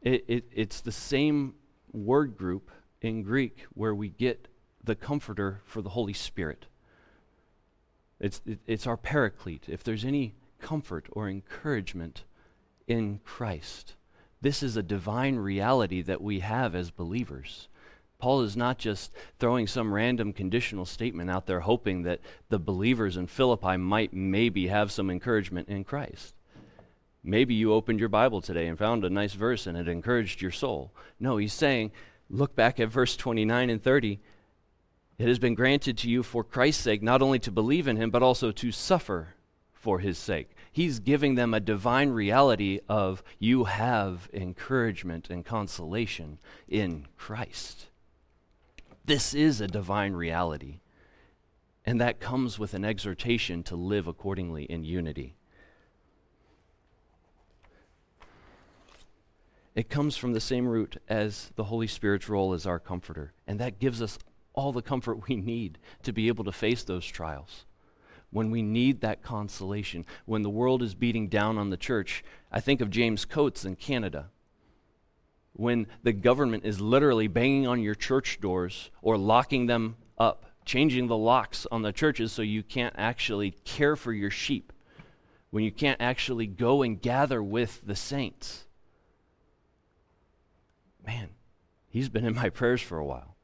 It, 0.00 0.24
it, 0.28 0.44
it's 0.54 0.80
the 0.80 0.92
same 0.92 1.54
word 1.92 2.36
group 2.36 2.70
in 3.02 3.22
Greek 3.22 3.66
where 3.74 3.94
we 3.94 4.08
get 4.08 4.46
the 4.82 4.94
comforter 4.94 5.60
for 5.64 5.82
the 5.82 5.90
Holy 5.90 6.12
Spirit. 6.12 6.66
It's, 8.20 8.40
it, 8.46 8.58
it's 8.66 8.86
our 8.86 8.96
paraclete. 8.96 9.68
If 9.68 9.84
there's 9.84 10.04
any 10.04 10.34
comfort 10.60 11.06
or 11.12 11.28
encouragement 11.28 12.24
in 12.86 13.20
Christ, 13.24 13.94
this 14.40 14.62
is 14.62 14.76
a 14.76 14.82
divine 14.82 15.36
reality 15.36 16.02
that 16.02 16.22
we 16.22 16.40
have 16.40 16.74
as 16.74 16.90
believers. 16.90 17.68
Paul 18.18 18.42
is 18.42 18.56
not 18.56 18.78
just 18.78 19.12
throwing 19.38 19.66
some 19.66 19.92
random 19.92 20.32
conditional 20.32 20.86
statement 20.86 21.28
out 21.30 21.46
there 21.46 21.60
hoping 21.60 22.02
that 22.02 22.20
the 22.48 22.58
believers 22.58 23.16
in 23.16 23.26
Philippi 23.26 23.76
might 23.76 24.14
maybe 24.14 24.68
have 24.68 24.90
some 24.90 25.10
encouragement 25.10 25.68
in 25.68 25.84
Christ. 25.84 26.34
Maybe 27.22 27.54
you 27.54 27.72
opened 27.72 28.00
your 28.00 28.08
Bible 28.08 28.40
today 28.40 28.68
and 28.68 28.78
found 28.78 29.04
a 29.04 29.10
nice 29.10 29.34
verse 29.34 29.66
and 29.66 29.76
it 29.76 29.88
encouraged 29.88 30.40
your 30.40 30.52
soul. 30.52 30.92
No, 31.20 31.36
he's 31.36 31.52
saying, 31.52 31.92
look 32.30 32.54
back 32.54 32.80
at 32.80 32.88
verse 32.88 33.16
29 33.16 33.68
and 33.68 33.82
30. 33.82 34.20
It 35.18 35.28
has 35.28 35.38
been 35.38 35.54
granted 35.54 35.96
to 35.98 36.10
you 36.10 36.22
for 36.22 36.44
Christ's 36.44 36.82
sake 36.82 37.02
not 37.02 37.22
only 37.22 37.38
to 37.40 37.50
believe 37.50 37.88
in 37.88 37.96
him, 37.96 38.10
but 38.10 38.22
also 38.22 38.52
to 38.52 38.70
suffer 38.70 39.34
for 39.72 40.00
his 40.00 40.18
sake. 40.18 40.50
He's 40.70 40.98
giving 40.98 41.36
them 41.36 41.54
a 41.54 41.60
divine 41.60 42.10
reality 42.10 42.80
of 42.88 43.22
you 43.38 43.64
have 43.64 44.28
encouragement 44.32 45.30
and 45.30 45.44
consolation 45.44 46.38
in 46.68 47.06
Christ. 47.16 47.86
This 49.06 49.32
is 49.32 49.60
a 49.60 49.68
divine 49.68 50.12
reality. 50.12 50.80
And 51.86 52.00
that 52.00 52.20
comes 52.20 52.58
with 52.58 52.74
an 52.74 52.84
exhortation 52.84 53.62
to 53.64 53.76
live 53.76 54.06
accordingly 54.06 54.64
in 54.64 54.84
unity. 54.84 55.36
It 59.76 59.88
comes 59.88 60.16
from 60.16 60.32
the 60.32 60.40
same 60.40 60.66
root 60.66 60.96
as 61.08 61.52
the 61.54 61.64
Holy 61.64 61.86
Spirit's 61.86 62.28
role 62.28 62.52
as 62.52 62.66
our 62.66 62.80
comforter. 62.80 63.32
And 63.46 63.60
that 63.60 63.78
gives 63.78 64.02
us 64.02 64.18
all 64.56 64.72
the 64.72 64.82
comfort 64.82 65.28
we 65.28 65.36
need 65.36 65.78
to 66.02 66.12
be 66.12 66.26
able 66.26 66.42
to 66.44 66.52
face 66.52 66.82
those 66.82 67.06
trials. 67.06 67.64
When 68.30 68.50
we 68.50 68.62
need 68.62 69.00
that 69.00 69.22
consolation, 69.22 70.04
when 70.24 70.42
the 70.42 70.50
world 70.50 70.82
is 70.82 70.96
beating 70.96 71.28
down 71.28 71.58
on 71.58 71.70
the 71.70 71.76
church, 71.76 72.24
I 72.50 72.60
think 72.60 72.80
of 72.80 72.90
James 72.90 73.24
Coates 73.24 73.64
in 73.64 73.76
Canada. 73.76 74.30
When 75.52 75.86
the 76.02 76.12
government 76.12 76.64
is 76.64 76.80
literally 76.80 77.28
banging 77.28 77.68
on 77.68 77.80
your 77.80 77.94
church 77.94 78.40
doors 78.40 78.90
or 79.00 79.16
locking 79.16 79.66
them 79.66 79.96
up, 80.18 80.46
changing 80.64 81.06
the 81.06 81.16
locks 81.16 81.66
on 81.70 81.82
the 81.82 81.92
churches 81.92 82.32
so 82.32 82.42
you 82.42 82.64
can't 82.64 82.94
actually 82.98 83.52
care 83.64 83.94
for 83.94 84.12
your 84.12 84.30
sheep, 84.30 84.72
when 85.50 85.62
you 85.62 85.70
can't 85.70 86.00
actually 86.02 86.48
go 86.48 86.82
and 86.82 87.00
gather 87.00 87.40
with 87.42 87.80
the 87.86 87.94
saints 87.94 88.66
man, 91.06 91.30
he's 91.88 92.08
been 92.08 92.24
in 92.24 92.34
my 92.34 92.50
prayers 92.50 92.82
for 92.82 92.98
a 92.98 93.04
while. 93.04 93.35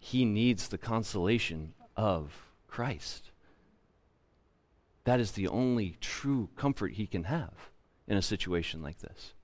He 0.00 0.24
needs 0.24 0.66
the 0.66 0.78
consolation 0.78 1.74
of 1.96 2.32
Christ. 2.66 3.30
That 5.04 5.20
is 5.20 5.32
the 5.32 5.46
only 5.46 5.96
true 6.00 6.48
comfort 6.56 6.94
he 6.94 7.06
can 7.06 7.24
have 7.24 7.52
in 8.08 8.16
a 8.16 8.22
situation 8.22 8.82
like 8.82 8.98
this. 8.98 9.34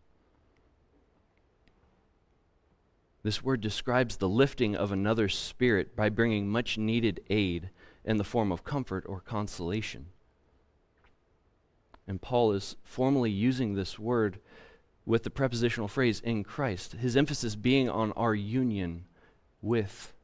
This 3.22 3.42
word 3.42 3.60
describes 3.60 4.16
the 4.16 4.28
lifting 4.28 4.74
of 4.74 4.92
another's 4.92 5.36
spirit 5.36 5.94
by 5.94 6.08
bringing 6.08 6.48
much 6.48 6.78
needed 6.78 7.20
aid 7.28 7.70
in 8.04 8.16
the 8.16 8.24
form 8.24 8.50
of 8.50 8.64
comfort 8.64 9.04
or 9.06 9.20
consolation. 9.20 10.06
And 12.08 12.22
Paul 12.22 12.52
is 12.52 12.76
formally 12.84 13.30
using 13.30 13.74
this 13.74 13.98
word 13.98 14.38
with 15.04 15.24
the 15.24 15.30
prepositional 15.30 15.88
phrase 15.88 16.20
in 16.20 16.44
Christ, 16.44 16.92
his 16.92 17.16
emphasis 17.16 17.56
being 17.56 17.90
on 17.90 18.12
our 18.12 18.34
union 18.34 19.04
with 19.60 20.14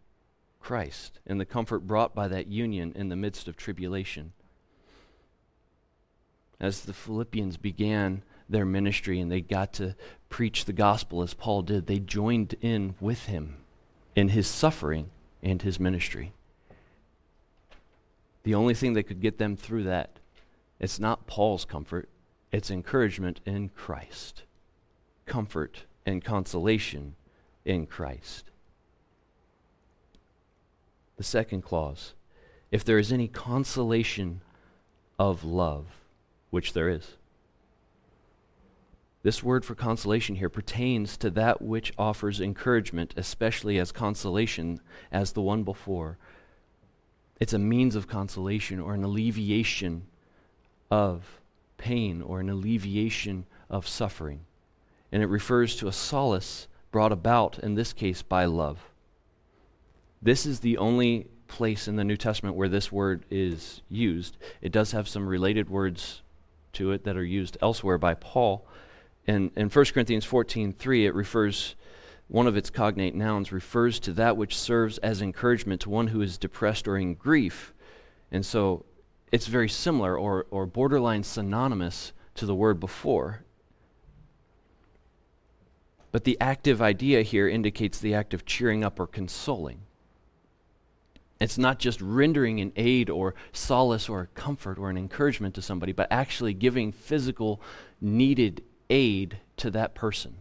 Christ 0.62 1.18
and 1.26 1.40
the 1.40 1.44
comfort 1.44 1.80
brought 1.80 2.14
by 2.14 2.28
that 2.28 2.46
union 2.46 2.92
in 2.94 3.08
the 3.08 3.16
midst 3.16 3.48
of 3.48 3.56
tribulation. 3.56 4.32
As 6.60 6.82
the 6.82 6.92
Philippians 6.92 7.56
began 7.56 8.22
their 8.48 8.64
ministry 8.64 9.20
and 9.20 9.30
they 9.30 9.40
got 9.40 9.72
to 9.74 9.96
preach 10.28 10.64
the 10.64 10.72
gospel 10.72 11.22
as 11.22 11.34
Paul 11.34 11.62
did, 11.62 11.86
they 11.86 11.98
joined 11.98 12.54
in 12.60 12.94
with 13.00 13.26
him 13.26 13.56
in 14.14 14.28
his 14.28 14.46
suffering 14.46 15.10
and 15.42 15.60
his 15.62 15.80
ministry. 15.80 16.32
The 18.44 18.54
only 18.54 18.74
thing 18.74 18.92
that 18.94 19.04
could 19.04 19.20
get 19.20 19.38
them 19.38 19.56
through 19.56 19.84
that, 19.84 20.18
it's 20.78 21.00
not 21.00 21.26
Paul's 21.26 21.64
comfort, 21.64 22.08
it's 22.52 22.70
encouragement 22.70 23.40
in 23.44 23.68
Christ 23.70 24.44
comfort 25.26 25.84
and 26.04 26.24
consolation 26.24 27.14
in 27.64 27.86
Christ. 27.86 28.50
The 31.16 31.24
second 31.24 31.62
clause 31.62 32.14
if 32.70 32.84
there 32.84 32.98
is 32.98 33.12
any 33.12 33.28
consolation 33.28 34.40
of 35.18 35.44
love, 35.44 35.86
which 36.48 36.72
there 36.72 36.88
is. 36.88 37.16
This 39.22 39.42
word 39.42 39.64
for 39.64 39.74
consolation 39.74 40.36
here 40.36 40.48
pertains 40.48 41.18
to 41.18 41.30
that 41.30 41.60
which 41.60 41.92
offers 41.98 42.40
encouragement, 42.40 43.12
especially 43.16 43.78
as 43.78 43.92
consolation 43.92 44.80
as 45.12 45.32
the 45.32 45.42
one 45.42 45.64
before. 45.64 46.16
It's 47.38 47.52
a 47.52 47.58
means 47.58 47.94
of 47.94 48.08
consolation 48.08 48.80
or 48.80 48.94
an 48.94 49.04
alleviation 49.04 50.06
of 50.90 51.40
pain 51.76 52.22
or 52.22 52.40
an 52.40 52.48
alleviation 52.48 53.44
of 53.68 53.86
suffering 53.86 54.46
and 55.12 55.22
it 55.22 55.26
refers 55.26 55.76
to 55.76 55.88
a 55.88 55.92
solace 55.92 56.66
brought 56.90 57.12
about, 57.12 57.58
in 57.58 57.74
this 57.74 57.92
case, 57.92 58.22
by 58.22 58.46
love. 58.46 58.91
This 60.22 60.46
is 60.46 60.60
the 60.60 60.78
only 60.78 61.26
place 61.48 61.88
in 61.88 61.96
the 61.96 62.04
New 62.04 62.16
Testament 62.16 62.54
where 62.54 62.68
this 62.68 62.92
word 62.92 63.24
is 63.28 63.82
used. 63.88 64.36
It 64.60 64.70
does 64.70 64.92
have 64.92 65.08
some 65.08 65.26
related 65.26 65.68
words 65.68 66.22
to 66.74 66.92
it 66.92 67.04
that 67.04 67.16
are 67.16 67.24
used 67.24 67.58
elsewhere 67.60 67.98
by 67.98 68.14
Paul. 68.14 68.64
In, 69.26 69.50
in 69.56 69.68
1 69.68 69.84
Corinthians 69.86 70.24
14 70.24 70.72
3, 70.72 71.06
it 71.06 71.14
refers, 71.14 71.74
one 72.28 72.46
of 72.46 72.56
its 72.56 72.70
cognate 72.70 73.16
nouns 73.16 73.50
refers 73.50 73.98
to 74.00 74.12
that 74.12 74.36
which 74.36 74.56
serves 74.56 74.98
as 74.98 75.20
encouragement 75.20 75.80
to 75.82 75.90
one 75.90 76.08
who 76.08 76.22
is 76.22 76.38
depressed 76.38 76.86
or 76.86 76.96
in 76.96 77.14
grief. 77.14 77.74
And 78.30 78.46
so 78.46 78.84
it's 79.32 79.48
very 79.48 79.68
similar 79.68 80.16
or, 80.16 80.46
or 80.50 80.66
borderline 80.66 81.24
synonymous 81.24 82.12
to 82.36 82.46
the 82.46 82.54
word 82.54 82.78
before. 82.78 83.42
But 86.12 86.24
the 86.24 86.38
active 86.40 86.80
idea 86.80 87.22
here 87.22 87.48
indicates 87.48 87.98
the 87.98 88.14
act 88.14 88.34
of 88.34 88.46
cheering 88.46 88.84
up 88.84 89.00
or 89.00 89.06
consoling. 89.06 89.80
It's 91.42 91.58
not 91.58 91.80
just 91.80 92.00
rendering 92.00 92.60
an 92.60 92.72
aid 92.76 93.10
or 93.10 93.34
solace 93.52 94.08
or 94.08 94.30
comfort 94.34 94.78
or 94.78 94.90
an 94.90 94.96
encouragement 94.96 95.56
to 95.56 95.62
somebody, 95.62 95.90
but 95.92 96.06
actually 96.08 96.54
giving 96.54 96.92
physical 96.92 97.60
needed 98.00 98.62
aid 98.88 99.38
to 99.56 99.70
that 99.72 99.92
person. 99.94 100.36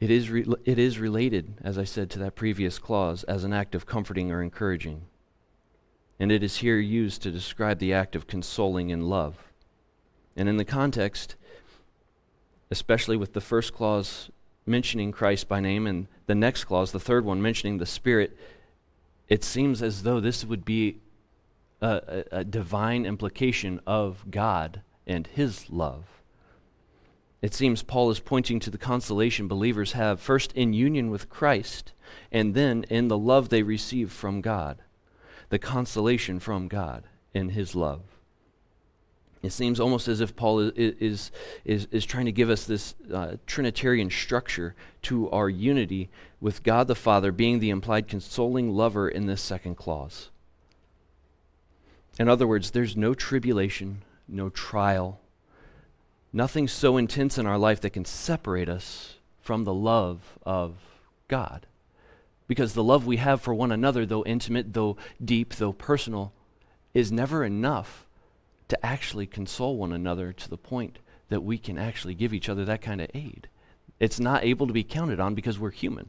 It 0.00 0.10
is, 0.10 0.30
re- 0.30 0.46
it 0.64 0.78
is 0.78 0.98
related, 0.98 1.54
as 1.62 1.76
I 1.76 1.84
said, 1.84 2.08
to 2.10 2.18
that 2.20 2.34
previous 2.34 2.78
clause 2.78 3.24
as 3.24 3.44
an 3.44 3.52
act 3.52 3.74
of 3.74 3.84
comforting 3.84 4.32
or 4.32 4.42
encouraging. 4.42 5.02
And 6.18 6.32
it 6.32 6.42
is 6.42 6.56
here 6.56 6.78
used 6.78 7.20
to 7.22 7.30
describe 7.30 7.78
the 7.78 7.92
act 7.92 8.16
of 8.16 8.26
consoling 8.26 8.88
in 8.88 9.08
love. 9.08 9.52
And 10.34 10.48
in 10.48 10.56
the 10.56 10.64
context, 10.64 11.36
especially 12.70 13.18
with 13.18 13.34
the 13.34 13.40
first 13.42 13.74
clause 13.74 14.30
mentioning 14.64 15.12
Christ 15.12 15.48
by 15.48 15.60
name 15.60 15.86
and 15.86 16.06
the 16.32 16.36
next 16.36 16.64
clause, 16.64 16.92
the 16.92 16.98
third 16.98 17.26
one, 17.26 17.42
mentioning 17.42 17.76
the 17.76 17.84
Spirit, 17.84 18.34
it 19.28 19.44
seems 19.44 19.82
as 19.82 20.02
though 20.02 20.18
this 20.18 20.46
would 20.46 20.64
be 20.64 21.02
a, 21.82 22.24
a, 22.32 22.38
a 22.38 22.44
divine 22.44 23.04
implication 23.04 23.78
of 23.86 24.24
God 24.30 24.80
and 25.06 25.26
His 25.26 25.68
love. 25.68 26.22
It 27.42 27.52
seems 27.52 27.82
Paul 27.82 28.10
is 28.10 28.18
pointing 28.18 28.60
to 28.60 28.70
the 28.70 28.78
consolation 28.78 29.46
believers 29.46 29.92
have 29.92 30.20
first 30.20 30.54
in 30.54 30.72
union 30.72 31.10
with 31.10 31.28
Christ 31.28 31.92
and 32.30 32.54
then 32.54 32.84
in 32.84 33.08
the 33.08 33.18
love 33.18 33.50
they 33.50 33.62
receive 33.62 34.10
from 34.10 34.40
God. 34.40 34.80
The 35.50 35.58
consolation 35.58 36.40
from 36.40 36.66
God 36.66 37.04
in 37.34 37.50
His 37.50 37.74
love. 37.74 38.00
It 39.42 39.52
seems 39.52 39.80
almost 39.80 40.06
as 40.06 40.20
if 40.20 40.36
Paul 40.36 40.60
is, 40.60 40.72
is, 40.76 41.30
is, 41.64 41.88
is 41.90 42.06
trying 42.06 42.26
to 42.26 42.32
give 42.32 42.48
us 42.48 42.64
this 42.64 42.94
uh, 43.12 43.36
Trinitarian 43.46 44.08
structure 44.08 44.76
to 45.02 45.28
our 45.30 45.48
unity 45.48 46.10
with 46.40 46.62
God 46.62 46.86
the 46.86 46.94
Father 46.94 47.32
being 47.32 47.58
the 47.58 47.70
implied 47.70 48.06
consoling 48.06 48.70
lover 48.70 49.08
in 49.08 49.26
this 49.26 49.42
second 49.42 49.74
clause. 49.76 50.30
In 52.20 52.28
other 52.28 52.46
words, 52.46 52.70
there's 52.70 52.96
no 52.96 53.14
tribulation, 53.14 54.02
no 54.28 54.48
trial, 54.48 55.18
nothing 56.32 56.68
so 56.68 56.96
intense 56.96 57.36
in 57.36 57.46
our 57.46 57.58
life 57.58 57.80
that 57.80 57.90
can 57.90 58.04
separate 58.04 58.68
us 58.68 59.16
from 59.40 59.64
the 59.64 59.74
love 59.74 60.38
of 60.44 60.76
God. 61.26 61.66
Because 62.46 62.74
the 62.74 62.84
love 62.84 63.06
we 63.06 63.16
have 63.16 63.40
for 63.40 63.54
one 63.54 63.72
another, 63.72 64.06
though 64.06 64.24
intimate, 64.24 64.72
though 64.72 64.96
deep, 65.24 65.54
though 65.54 65.72
personal, 65.72 66.32
is 66.94 67.10
never 67.10 67.44
enough 67.44 68.06
to 68.72 68.86
actually 68.86 69.26
console 69.26 69.76
one 69.76 69.92
another 69.92 70.32
to 70.32 70.48
the 70.48 70.56
point 70.56 70.98
that 71.28 71.42
we 71.42 71.58
can 71.58 71.76
actually 71.76 72.14
give 72.14 72.32
each 72.32 72.48
other 72.48 72.64
that 72.64 72.80
kind 72.80 73.02
of 73.02 73.10
aid. 73.12 73.46
It's 74.00 74.18
not 74.18 74.44
able 74.44 74.66
to 74.66 74.72
be 74.72 74.82
counted 74.82 75.20
on 75.20 75.34
because 75.34 75.58
we're 75.58 75.72
human. 75.72 76.08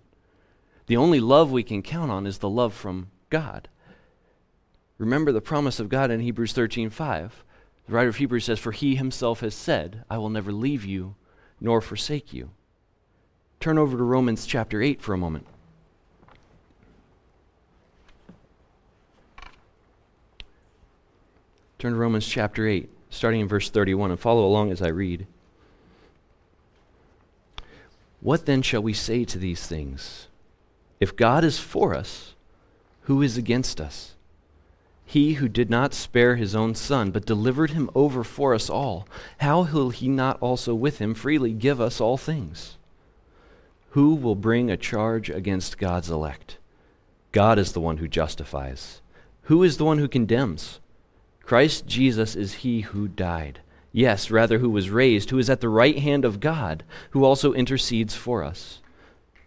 The 0.87 0.95
only 0.95 1.19
love 1.19 1.51
we 1.51 1.63
can 1.63 1.81
count 1.81 2.09
on 2.09 2.25
is 2.25 2.37
the 2.37 2.49
love 2.49 2.73
from 2.73 3.09
God. 3.29 3.67
Remember 4.97 5.33
the 5.33 5.41
promise 5.41 5.81
of 5.81 5.89
God 5.89 6.09
in 6.09 6.21
Hebrews 6.21 6.53
13:5. 6.53 7.43
The 7.85 7.93
writer 7.93 8.07
of 8.07 8.15
Hebrews 8.15 8.45
says, 8.45 8.59
"For 8.59 8.71
he 8.71 8.95
himself 8.95 9.41
has 9.41 9.53
said, 9.53 10.05
I 10.09 10.17
will 10.17 10.29
never 10.29 10.53
leave 10.53 10.85
you 10.85 11.15
nor 11.59 11.81
forsake 11.81 12.31
you." 12.31 12.51
Turn 13.59 13.77
over 13.77 13.97
to 13.97 14.03
Romans 14.03 14.45
chapter 14.45 14.81
8 14.81 15.01
for 15.01 15.13
a 15.13 15.17
moment. 15.17 15.47
Turn 21.83 21.91
to 21.91 21.99
Romans 21.99 22.25
chapter 22.25 22.65
8, 22.65 22.89
starting 23.09 23.41
in 23.41 23.47
verse 23.49 23.69
31, 23.69 24.11
and 24.11 24.17
follow 24.17 24.45
along 24.45 24.71
as 24.71 24.81
I 24.81 24.87
read. 24.87 25.27
What 28.21 28.45
then 28.45 28.61
shall 28.61 28.81
we 28.81 28.93
say 28.93 29.25
to 29.25 29.37
these 29.37 29.67
things? 29.67 30.27
If 31.01 31.17
God 31.17 31.43
is 31.43 31.59
for 31.59 31.93
us, 31.93 32.35
who 33.01 33.21
is 33.21 33.35
against 33.35 33.81
us? 33.81 34.15
He 35.05 35.33
who 35.33 35.49
did 35.49 35.69
not 35.69 35.93
spare 35.93 36.37
his 36.37 36.55
own 36.55 36.73
son, 36.73 37.11
but 37.11 37.25
delivered 37.25 37.71
him 37.71 37.89
over 37.93 38.23
for 38.23 38.53
us 38.53 38.69
all, 38.69 39.05
how 39.39 39.63
will 39.63 39.89
he 39.89 40.07
not 40.07 40.37
also 40.39 40.73
with 40.73 40.99
him 40.99 41.13
freely 41.13 41.51
give 41.51 41.81
us 41.81 41.99
all 41.99 42.15
things? 42.15 42.77
Who 43.89 44.15
will 44.15 44.35
bring 44.35 44.71
a 44.71 44.77
charge 44.77 45.29
against 45.29 45.77
God's 45.77 46.09
elect? 46.09 46.59
God 47.33 47.59
is 47.59 47.73
the 47.73 47.81
one 47.81 47.97
who 47.97 48.07
justifies. 48.07 49.01
Who 49.47 49.63
is 49.63 49.75
the 49.75 49.83
one 49.83 49.97
who 49.97 50.07
condemns? 50.07 50.79
Christ 51.43 51.85
Jesus 51.85 52.35
is 52.35 52.53
he 52.55 52.81
who 52.81 53.07
died. 53.07 53.59
Yes, 53.91 54.31
rather, 54.31 54.57
who 54.57 54.71
was 54.71 54.89
raised, 54.89 55.29
who 55.29 55.37
is 55.37 55.49
at 55.49 55.61
the 55.61 55.69
right 55.69 55.99
hand 55.99 56.25
of 56.25 56.39
God, 56.39 56.83
who 57.11 57.23
also 57.23 57.53
intercedes 57.53 58.15
for 58.15 58.43
us. 58.43 58.81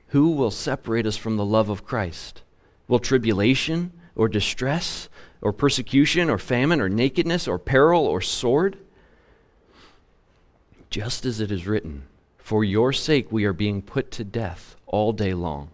Who 0.08 0.30
will 0.30 0.52
separate 0.52 1.06
us 1.06 1.16
from 1.16 1.36
the 1.36 1.44
love 1.44 1.68
of 1.68 1.84
Christ? 1.84 2.42
Will 2.86 3.00
tribulation 3.00 3.92
or 4.14 4.28
distress 4.28 5.08
or 5.40 5.52
persecution 5.52 6.30
or 6.30 6.38
famine 6.38 6.80
or 6.80 6.88
nakedness 6.88 7.48
or 7.48 7.58
peril 7.58 8.06
or 8.06 8.20
sword? 8.20 8.78
Just 10.90 11.26
as 11.26 11.40
it 11.40 11.50
is 11.50 11.66
written, 11.66 12.04
For 12.38 12.62
your 12.62 12.92
sake 12.92 13.32
we 13.32 13.44
are 13.44 13.52
being 13.52 13.82
put 13.82 14.12
to 14.12 14.24
death 14.24 14.76
all 14.86 15.12
day 15.12 15.34
long. 15.34 15.70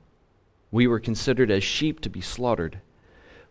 We 0.71 0.87
were 0.87 1.01
considered 1.01 1.51
as 1.51 1.63
sheep 1.63 2.01
to 2.01 2.09
be 2.09 2.23
slaughtered. 2.23 2.81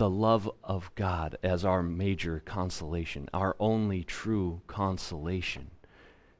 The 0.00 0.08
love 0.08 0.50
of 0.64 0.90
God 0.94 1.36
as 1.42 1.62
our 1.62 1.82
major 1.82 2.40
consolation, 2.46 3.28
our 3.34 3.54
only 3.60 4.02
true 4.02 4.62
consolation 4.66 5.72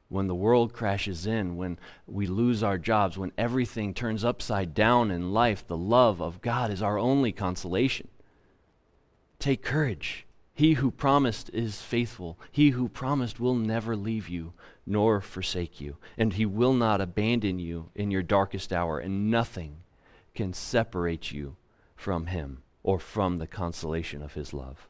when 0.08 0.28
the 0.28 0.34
world 0.34 0.72
crashes 0.72 1.26
in, 1.26 1.58
when 1.58 1.78
we 2.06 2.26
lose 2.26 2.62
our 2.62 2.78
jobs, 2.78 3.18
when 3.18 3.32
everything 3.36 3.92
turns 3.92 4.24
upside 4.24 4.72
down 4.72 5.10
in 5.10 5.34
life, 5.34 5.66
the 5.66 5.76
love 5.76 6.22
of 6.22 6.40
God 6.40 6.70
is 6.70 6.80
our 6.80 6.98
only 6.98 7.32
consolation. 7.32 8.08
Take 9.38 9.60
courage. 9.60 10.24
He 10.54 10.72
who 10.72 10.90
promised 10.90 11.50
is 11.50 11.82
faithful. 11.82 12.38
He 12.50 12.70
who 12.70 12.88
promised 12.88 13.38
will 13.40 13.56
never 13.56 13.94
leave 13.94 14.26
you 14.26 14.54
nor 14.86 15.20
forsake 15.20 15.82
you, 15.82 15.98
and 16.16 16.32
he 16.32 16.46
will 16.46 16.72
not 16.72 17.02
abandon 17.02 17.58
you 17.58 17.90
in 17.94 18.10
your 18.10 18.22
darkest 18.22 18.72
hour, 18.72 18.98
and 18.98 19.30
nothing 19.30 19.82
can 20.34 20.54
separate 20.54 21.30
you 21.30 21.56
from 21.94 22.24
him 22.24 22.62
or 22.90 22.98
from 22.98 23.38
the 23.38 23.46
consolation 23.46 24.20
of 24.20 24.34
his 24.34 24.52
love. 24.52 24.88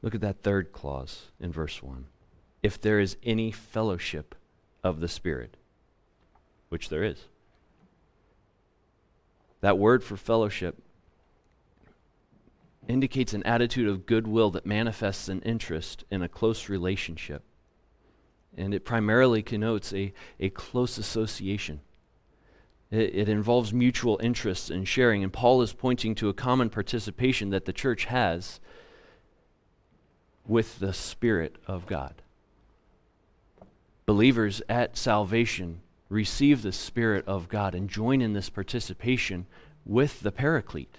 Look 0.00 0.14
at 0.14 0.22
that 0.22 0.40
third 0.42 0.72
clause 0.72 1.26
in 1.38 1.52
verse 1.52 1.82
1. 1.82 2.06
If 2.62 2.80
there 2.80 2.98
is 2.98 3.18
any 3.22 3.52
fellowship 3.52 4.34
of 4.82 5.00
the 5.00 5.08
Spirit, 5.08 5.58
which 6.70 6.88
there 6.88 7.04
is. 7.04 7.26
That 9.60 9.76
word 9.76 10.02
for 10.02 10.16
fellowship 10.16 10.82
indicates 12.88 13.34
an 13.34 13.42
attitude 13.42 13.88
of 13.88 14.06
goodwill 14.06 14.50
that 14.52 14.64
manifests 14.64 15.28
an 15.28 15.42
interest 15.42 16.04
in 16.10 16.22
a 16.22 16.28
close 16.28 16.70
relationship. 16.70 17.42
And 18.56 18.72
it 18.72 18.86
primarily 18.86 19.42
connotes 19.42 19.92
a, 19.92 20.14
a 20.40 20.48
close 20.48 20.96
association. 20.96 21.82
It, 22.96 23.14
it 23.14 23.28
involves 23.28 23.72
mutual 23.72 24.18
interests 24.22 24.70
and 24.70 24.88
sharing. 24.88 25.22
And 25.22 25.32
Paul 25.32 25.62
is 25.62 25.72
pointing 25.72 26.14
to 26.16 26.28
a 26.28 26.34
common 26.34 26.70
participation 26.70 27.50
that 27.50 27.64
the 27.64 27.72
church 27.72 28.06
has 28.06 28.60
with 30.46 30.78
the 30.78 30.92
Spirit 30.92 31.56
of 31.66 31.86
God. 31.86 32.22
Believers 34.06 34.62
at 34.68 34.96
salvation 34.96 35.80
receive 36.08 36.62
the 36.62 36.72
Spirit 36.72 37.26
of 37.26 37.48
God 37.48 37.74
and 37.74 37.90
join 37.90 38.20
in 38.20 38.32
this 38.32 38.48
participation 38.48 39.46
with 39.84 40.20
the 40.20 40.30
Paraclete, 40.30 40.98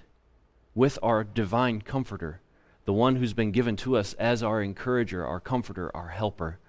with 0.75 0.99
our 1.01 1.23
divine 1.23 1.81
Comforter, 1.81 2.41
the 2.85 2.93
one 2.93 3.15
who's 3.15 3.33
been 3.33 3.51
given 3.51 3.75
to 3.77 3.95
us 3.97 4.13
as 4.13 4.43
our 4.43 4.61
encourager, 4.61 5.25
our 5.25 5.39
comforter, 5.39 5.95
our 5.95 6.09
helper. 6.09 6.59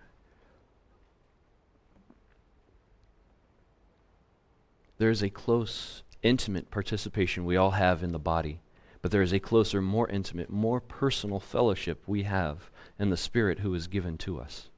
There 4.99 5.11
is 5.11 5.23
a 5.23 5.31
close, 5.31 6.03
intimate 6.23 6.71
participation 6.71 7.45
we 7.45 7.57
all 7.57 7.73
have 7.73 8.03
in 8.03 8.13
the 8.13 8.19
body 8.19 8.61
but 9.01 9.11
there 9.11 9.23
is 9.23 9.33
a 9.33 9.41
closer, 9.41 9.81
more 9.81 10.09
intimate, 10.09 10.51
more 10.51 10.81
personal 10.81 11.41
fellowship 11.41 12.03
we 12.07 12.25
have 12.25 12.71
in 12.99 13.11
the 13.11 13.17
Spirit 13.17 13.61
who 13.61 13.75
is 13.75 13.87
given 13.87 14.19
to 14.19 14.41
us. 14.41 14.69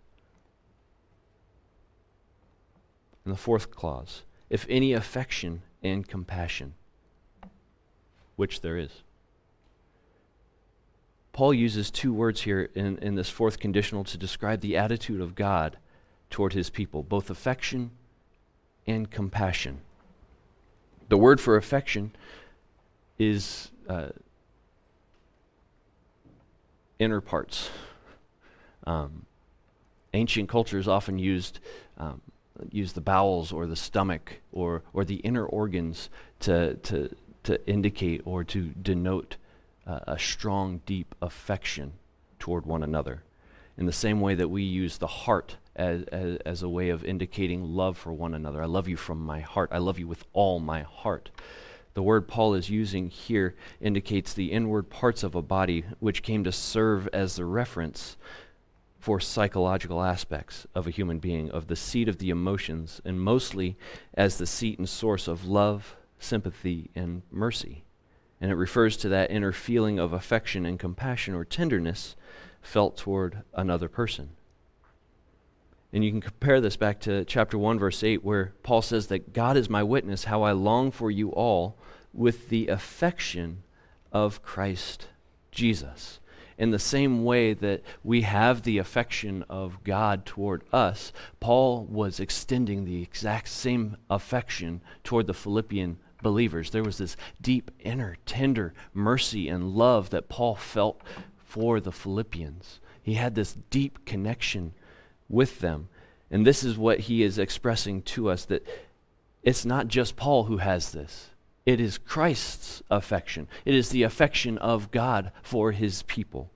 And 3.25 3.33
the 3.35 3.39
fourth 3.39 3.71
clause 3.71 4.23
if 4.49 4.67
any 4.69 4.93
affection 4.93 5.63
and 5.83 6.09
compassion, 6.09 6.75
which 8.35 8.63
there 8.63 8.77
is. 8.77 9.03
Paul 11.33 11.55
uses 11.55 11.91
two 11.91 12.13
words 12.13 12.43
here 12.43 12.69
in, 12.75 12.99
in 12.99 13.15
this 13.15 13.31
fourth 13.31 13.61
conditional 13.61 14.03
to 14.05 14.19
describe 14.19 14.61
the 14.61 14.77
attitude 14.77 15.21
of 15.21 15.37
God 15.37 15.79
toward 16.31 16.53
his 16.53 16.69
people, 16.69 17.05
both 17.05 17.31
affection 17.31 17.93
and 18.89 19.09
compassion. 19.09 19.83
The 21.11 21.19
word 21.19 21.41
for 21.41 21.57
affection 21.57 22.13
is 23.19 23.73
uh, 23.89 24.11
inner 27.01 27.21
parts. 27.21 27.69
Um, 28.87 29.27
ancient 30.15 30.49
cultures 30.49 30.87
often 30.87 31.19
used 31.19 31.59
um, 31.99 32.21
used 32.71 32.95
the 32.95 33.01
bowels 33.01 33.51
or 33.51 33.67
the 33.67 33.75
stomach 33.75 34.37
or 34.53 34.85
or 34.93 35.05
the 35.05 35.17
inner 35.17 35.45
organs 35.45 36.11
to 36.41 36.75
to 36.77 37.13
to 37.43 37.69
indicate 37.69 38.23
or 38.25 38.45
to 38.45 38.69
denote 38.81 39.37
uh, 39.89 39.99
a 40.07 40.19
strong, 40.19 40.81
deep 40.87 41.17
affection 41.21 41.95
toward 42.39 42.67
one 42.67 42.85
another. 42.85 43.25
In 43.77 43.87
the 43.87 43.93
same 43.93 44.21
way 44.21 44.35
that 44.35 44.49
we 44.49 44.63
use 44.63 44.99
the 44.99 45.07
heart 45.07 45.57
as, 45.77 46.03
as, 46.05 46.37
as 46.45 46.63
a 46.63 46.69
way 46.69 46.91
of 46.91 47.05
indicating 47.05 47.65
love 47.65 47.97
for 47.97 48.13
one 48.13 48.35
another. 48.35 48.63
I 48.63 48.67
love 48.67 48.89
you 48.89 48.97
from 48.97 49.25
my 49.25 49.41
heart. 49.41 49.71
I 49.73 49.79
love 49.79 49.99
you 49.99 50.07
with 50.07 50.25
all 50.33 50.61
my 50.61 50.83
heart. 50.83 51.31
The 51.95 52.03
word 52.03 52.29
Paul 52.29 52.55
is 52.55 52.71
using 52.71 53.09
here 53.09 53.55
indicates 53.81 54.33
the 54.33 54.53
inward 54.53 54.91
parts 54.91 55.23
of 55.23 55.35
a 55.35 55.43
body, 55.43 55.85
which 55.99 56.23
came 56.23 56.45
to 56.45 56.53
serve 56.53 57.09
as 57.13 57.37
the 57.37 57.45
reference 57.45 58.17
for 58.99 59.19
psychological 59.19 60.03
aspects 60.03 60.67
of 60.75 60.87
a 60.87 60.91
human 60.91 61.19
being, 61.19 61.51
of 61.51 61.67
the 61.67 61.77
seat 61.77 62.09
of 62.09 62.19
the 62.19 62.31
emotions, 62.31 63.01
and 63.05 63.21
mostly 63.21 63.77
as 64.15 64.37
the 64.37 64.47
seat 64.47 64.79
and 64.79 64.89
source 64.89 65.27
of 65.27 65.47
love, 65.47 65.97
sympathy, 66.19 66.91
and 66.95 67.23
mercy. 67.31 67.83
And 68.41 68.51
it 68.51 68.57
refers 68.57 68.97
to 68.99 69.09
that 69.09 69.31
inner 69.31 69.53
feeling 69.53 69.99
of 69.99 70.13
affection 70.13 70.67
and 70.67 70.79
compassion 70.79 71.35
or 71.35 71.45
tenderness 71.45 72.15
felt 72.61 72.97
toward 72.97 73.43
another 73.55 73.89
person. 73.89 74.31
And 75.93 76.05
you 76.05 76.11
can 76.11 76.21
compare 76.21 76.61
this 76.61 76.77
back 76.77 77.01
to 77.01 77.25
chapter 77.25 77.59
1, 77.59 77.79
verse 77.79 78.05
8, 78.05 78.23
where 78.25 78.53
Paul 78.63 78.83
says 78.83 79.09
that 79.09 79.33
God 79.33 79.57
is 79.57 79.69
my 79.69 79.83
witness, 79.83 80.25
how 80.25 80.43
I 80.43 80.53
long 80.53 80.91
for 80.93 81.11
you 81.11 81.31
all 81.31 81.77
with 82.13 82.49
the 82.49 82.69
affection 82.69 83.65
of 84.13 84.43
Christ 84.43 85.09
Jesus. 85.51 86.21
in 86.61 86.71
the 86.73 86.79
same 86.79 87.25
way 87.25 87.55
that 87.55 87.81
we 88.05 88.21
have 88.21 88.63
the 88.63 88.77
affection 88.77 89.43
of 89.49 89.83
God 89.83 90.27
toward 90.27 90.63
us, 90.75 91.11
Paul 91.41 91.87
was 91.87 92.21
extending 92.21 92.85
the 92.85 93.03
exact 93.03 93.49
same 93.49 93.97
affection 94.11 94.83
toward 95.03 95.27
the 95.27 95.33
Philippian 95.33 95.99
believers. 96.23 96.69
There 96.71 96.85
was 96.85 96.99
this 96.99 97.17
deep, 97.41 97.71
inner, 97.81 98.19
tender 98.27 98.75
mercy 98.93 99.49
and 99.49 99.71
love 99.71 100.11
that 100.11 100.29
Paul 100.29 100.55
felt 100.55 101.01
for 101.51 101.81
the 101.81 101.91
Philippians. 101.91 102.79
He 103.03 103.15
had 103.15 103.35
this 103.35 103.57
deep 103.71 104.05
connection 104.05 104.73
with 105.29 105.59
them. 105.59 105.89
And 106.31 106.47
this 106.47 106.63
is 106.63 106.79
what 106.79 107.01
he 107.01 107.25
is 107.25 107.39
expressing 107.39 108.03
to 108.03 108.31
us 108.31 108.45
that 108.45 108.65
it's 109.43 109.65
not 109.65 109.89
just 109.89 110.15
Paul 110.15 110.45
who 110.45 110.59
has 110.59 110.93
this. 110.93 111.31
It 111.67 111.81
is 111.81 111.99
Christ's 111.99 112.85
affection. 112.89 113.49
It 113.65 113.75
is 113.75 113.89
the 113.89 114.05
affection 114.05 114.59
of 114.59 114.93
God 114.93 115.33
for 115.43 115.73
his 115.73 116.05
people. 116.05 116.51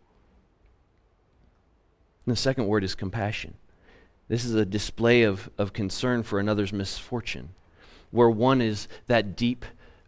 And 2.24 2.32
the 2.32 2.40
second 2.40 2.68
word 2.68 2.84
is 2.84 2.94
compassion. 2.94 3.54
This 4.28 4.44
is 4.44 4.54
a 4.54 4.64
display 4.64 5.24
of, 5.24 5.50
of 5.58 5.72
concern 5.72 6.22
for 6.22 6.38
another's 6.38 6.72
misfortune, 6.72 7.48
where 8.12 8.30
one 8.30 8.60
is 8.62 8.86
that 9.08 9.34
deep 9.34 9.64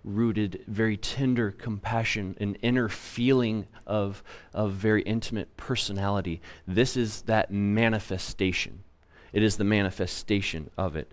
rooted, 0.07 0.63
very 0.69 0.97
tender 0.97 1.51
compassion, 1.51 2.37
an 2.41 2.55
inner 2.63 2.89
feeling 2.89 3.67
of, 3.87 4.23
of 4.55 4.73
very 4.73 5.03
intimate 5.03 5.55
personality. 5.57 6.41
This 6.67 6.97
is 6.97 7.23
that 7.23 7.51
manifestation. 7.51 8.85
It 9.33 9.43
is 9.43 9.57
the 9.57 9.65
manifestation 9.65 10.71
of 10.79 10.97
it. 10.97 11.13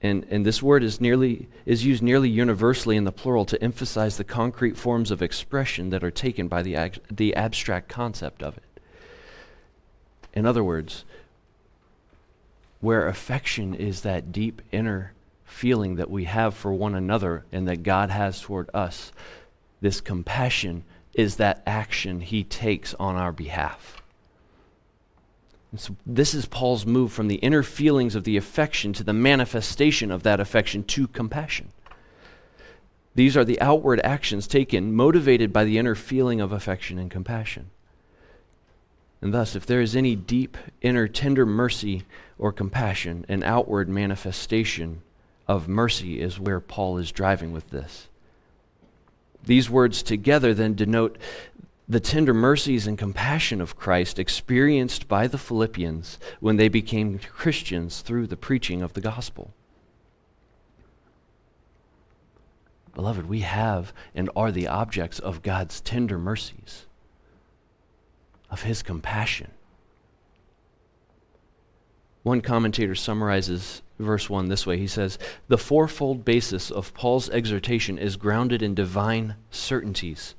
And, 0.00 0.24
and 0.30 0.46
this 0.46 0.62
word 0.62 0.84
is, 0.84 1.00
nearly, 1.00 1.48
is 1.64 1.84
used 1.84 2.02
nearly 2.02 2.28
universally 2.28 2.96
in 2.96 3.04
the 3.04 3.12
plural 3.12 3.44
to 3.46 3.62
emphasize 3.62 4.16
the 4.16 4.24
concrete 4.24 4.76
forms 4.76 5.10
of 5.10 5.20
expression 5.20 5.90
that 5.90 6.04
are 6.04 6.10
taken 6.10 6.48
by 6.48 6.62
the, 6.62 6.76
ag- 6.76 7.00
the 7.10 7.34
abstract 7.34 7.88
concept 7.88 8.42
of 8.42 8.56
it. 8.56 8.80
In 10.32 10.46
other 10.46 10.62
words, 10.62 11.04
where 12.80 13.08
affection 13.08 13.74
is 13.74 14.02
that 14.02 14.30
deep 14.30 14.62
inner 14.70 15.12
feeling 15.46 15.96
that 15.96 16.10
we 16.10 16.24
have 16.24 16.54
for 16.54 16.72
one 16.74 16.94
another 16.94 17.44
and 17.50 17.66
that 17.66 17.82
God 17.82 18.10
has 18.10 18.40
toward 18.40 18.68
us, 18.74 19.12
this 19.80 20.00
compassion 20.00 20.84
is 21.14 21.36
that 21.36 21.62
action 21.66 22.20
he 22.20 22.44
takes 22.44 22.92
on 22.94 23.16
our 23.16 23.32
behalf. 23.32 24.02
So 25.76 25.96
this 26.04 26.34
is 26.34 26.46
Paul's 26.46 26.86
move 26.86 27.12
from 27.12 27.28
the 27.28 27.36
inner 27.36 27.62
feelings 27.62 28.14
of 28.14 28.24
the 28.24 28.36
affection 28.36 28.92
to 28.94 29.04
the 29.04 29.12
manifestation 29.12 30.10
of 30.10 30.22
that 30.22 30.40
affection 30.40 30.84
to 30.84 31.06
compassion. 31.08 31.70
These 33.14 33.36
are 33.36 33.44
the 33.44 33.60
outward 33.60 34.00
actions 34.04 34.46
taken, 34.46 34.94
motivated 34.94 35.52
by 35.52 35.64
the 35.64 35.78
inner 35.78 35.94
feeling 35.94 36.40
of 36.40 36.52
affection 36.52 36.98
and 36.98 37.10
compassion. 37.10 37.70
And 39.22 39.32
thus, 39.32 39.56
if 39.56 39.64
there 39.64 39.80
is 39.80 39.96
any 39.96 40.14
deep 40.14 40.56
inner 40.82 41.08
tender 41.08 41.46
mercy 41.46 42.04
or 42.38 42.52
compassion, 42.52 43.24
an 43.28 43.42
outward 43.42 43.88
manifestation 43.88 45.02
of 45.48 45.68
mercy 45.68 46.20
is 46.20 46.40
where 46.40 46.60
Paul 46.60 46.98
is 46.98 47.12
driving 47.12 47.52
with 47.52 47.70
this. 47.70 48.08
These 49.44 49.70
words 49.70 50.02
together 50.02 50.52
then 50.54 50.74
denote 50.74 51.18
the 51.88 52.00
tender 52.00 52.34
mercies 52.34 52.86
and 52.86 52.98
compassion 52.98 53.60
of 53.60 53.76
Christ 53.76 54.18
experienced 54.18 55.06
by 55.06 55.28
the 55.28 55.38
Philippians 55.38 56.18
when 56.40 56.56
they 56.56 56.68
became 56.68 57.20
Christians 57.20 58.00
through 58.00 58.26
the 58.26 58.36
preaching 58.36 58.82
of 58.82 58.94
the 58.94 59.00
gospel. 59.00 59.52
Beloved, 62.96 63.28
we 63.28 63.40
have 63.40 63.92
and 64.14 64.28
are 64.34 64.50
the 64.50 64.66
objects 64.66 65.18
of 65.20 65.42
God's 65.42 65.80
tender 65.80 66.18
mercies, 66.18 66.86
of 68.50 68.62
His 68.62 68.82
compassion. 68.82 69.50
One 72.24 72.40
commentator 72.40 72.96
summarizes 72.96 73.82
verse 73.98 74.28
1 74.28 74.48
this 74.48 74.66
way 74.66 74.78
He 74.78 74.86
says, 74.86 75.18
The 75.48 75.58
fourfold 75.58 76.24
basis 76.24 76.70
of 76.70 76.94
Paul's 76.94 77.30
exhortation 77.30 77.98
is 77.98 78.16
grounded 78.16 78.62
in 78.62 78.74
divine 78.74 79.36
certainties 79.50 80.34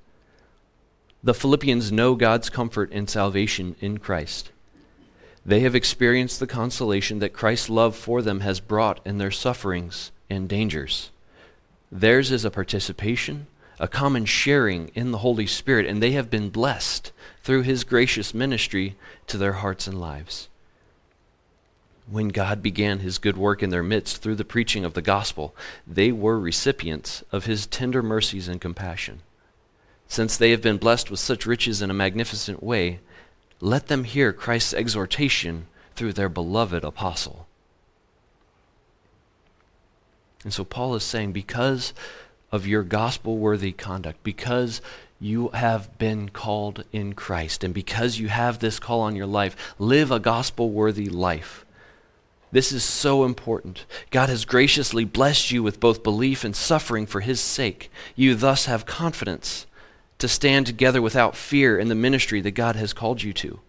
the 1.23 1.33
Philippians 1.33 1.91
know 1.91 2.15
God's 2.15 2.49
comfort 2.49 2.89
and 2.93 3.09
salvation 3.09 3.75
in 3.81 3.97
Christ. 3.97 4.51
They 5.45 5.61
have 5.61 5.75
experienced 5.75 6.39
the 6.39 6.47
consolation 6.47 7.19
that 7.19 7.33
Christ's 7.33 7.69
love 7.69 7.95
for 7.95 8.21
them 8.21 8.41
has 8.41 8.59
brought 8.59 8.99
in 9.05 9.17
their 9.17 9.31
sufferings 9.31 10.11
and 10.29 10.47
dangers. 10.47 11.11
Theirs 11.91 12.31
is 12.31 12.45
a 12.45 12.51
participation, 12.51 13.47
a 13.79 13.87
common 13.87 14.25
sharing 14.25 14.89
in 14.89 15.11
the 15.11 15.19
Holy 15.19 15.47
Spirit, 15.47 15.85
and 15.85 16.01
they 16.01 16.11
have 16.11 16.29
been 16.29 16.49
blessed 16.49 17.11
through 17.43 17.63
his 17.63 17.83
gracious 17.83 18.33
ministry 18.33 18.95
to 19.27 19.37
their 19.37 19.53
hearts 19.53 19.87
and 19.87 19.99
lives. 19.99 20.49
When 22.09 22.29
God 22.29 22.63
began 22.63 22.99
his 22.99 23.17
good 23.17 23.35
work 23.35 23.61
in 23.61 23.69
their 23.69 23.83
midst 23.83 24.21
through 24.21 24.35
the 24.35 24.45
preaching 24.45 24.85
of 24.85 24.93
the 24.93 25.01
gospel, 25.01 25.53
they 25.85 26.11
were 26.11 26.39
recipients 26.39 27.23
of 27.31 27.45
his 27.45 27.67
tender 27.67 28.01
mercies 28.01 28.47
and 28.47 28.61
compassion. 28.61 29.21
Since 30.07 30.37
they 30.37 30.51
have 30.51 30.61
been 30.61 30.77
blessed 30.77 31.11
with 31.11 31.19
such 31.19 31.45
riches 31.45 31.81
in 31.81 31.89
a 31.89 31.93
magnificent 31.93 32.63
way, 32.63 33.01
let 33.59 33.87
them 33.87 34.05
hear 34.05 34.31
Christ's 34.31 34.73
exhortation 34.73 35.67
through 35.95 36.13
their 36.13 36.29
beloved 36.29 36.85
apostle. 36.85 37.45
And 40.43 40.53
so 40.53 40.63
Paul 40.63 40.95
is 40.95 41.03
saying, 41.03 41.33
because 41.33 41.93
of 42.53 42.65
your 42.65 42.83
gospel 42.83 43.37
worthy 43.37 43.73
conduct, 43.73 44.23
because 44.23 44.81
you 45.19 45.49
have 45.49 45.97
been 45.97 46.29
called 46.29 46.85
in 46.93 47.13
Christ, 47.13 47.65
and 47.65 47.73
because 47.73 48.19
you 48.19 48.29
have 48.29 48.59
this 48.59 48.79
call 48.79 49.01
on 49.01 49.15
your 49.15 49.25
life, 49.25 49.75
live 49.77 50.09
a 50.09 50.19
gospel 50.19 50.69
worthy 50.69 51.09
life. 51.09 51.65
This 52.51 52.71
is 52.71 52.83
so 52.83 53.25
important. 53.25 53.85
God 54.09 54.29
has 54.29 54.45
graciously 54.45 55.03
blessed 55.03 55.51
you 55.51 55.61
with 55.61 55.79
both 55.79 56.03
belief 56.03 56.43
and 56.43 56.55
suffering 56.55 57.05
for 57.05 57.19
his 57.19 57.41
sake. 57.41 57.91
You 58.15 58.35
thus 58.35 58.65
have 58.65 58.85
confidence 58.85 59.65
to 60.19 60.27
stand 60.27 60.65
together 60.65 61.01
without 61.01 61.35
fear 61.35 61.77
in 61.77 61.89
the 61.89 61.95
ministry 61.95 62.41
that 62.41 62.51
God 62.51 62.75
has 62.75 62.93
called 62.93 63.21
you 63.21 63.33
to, 63.33 63.59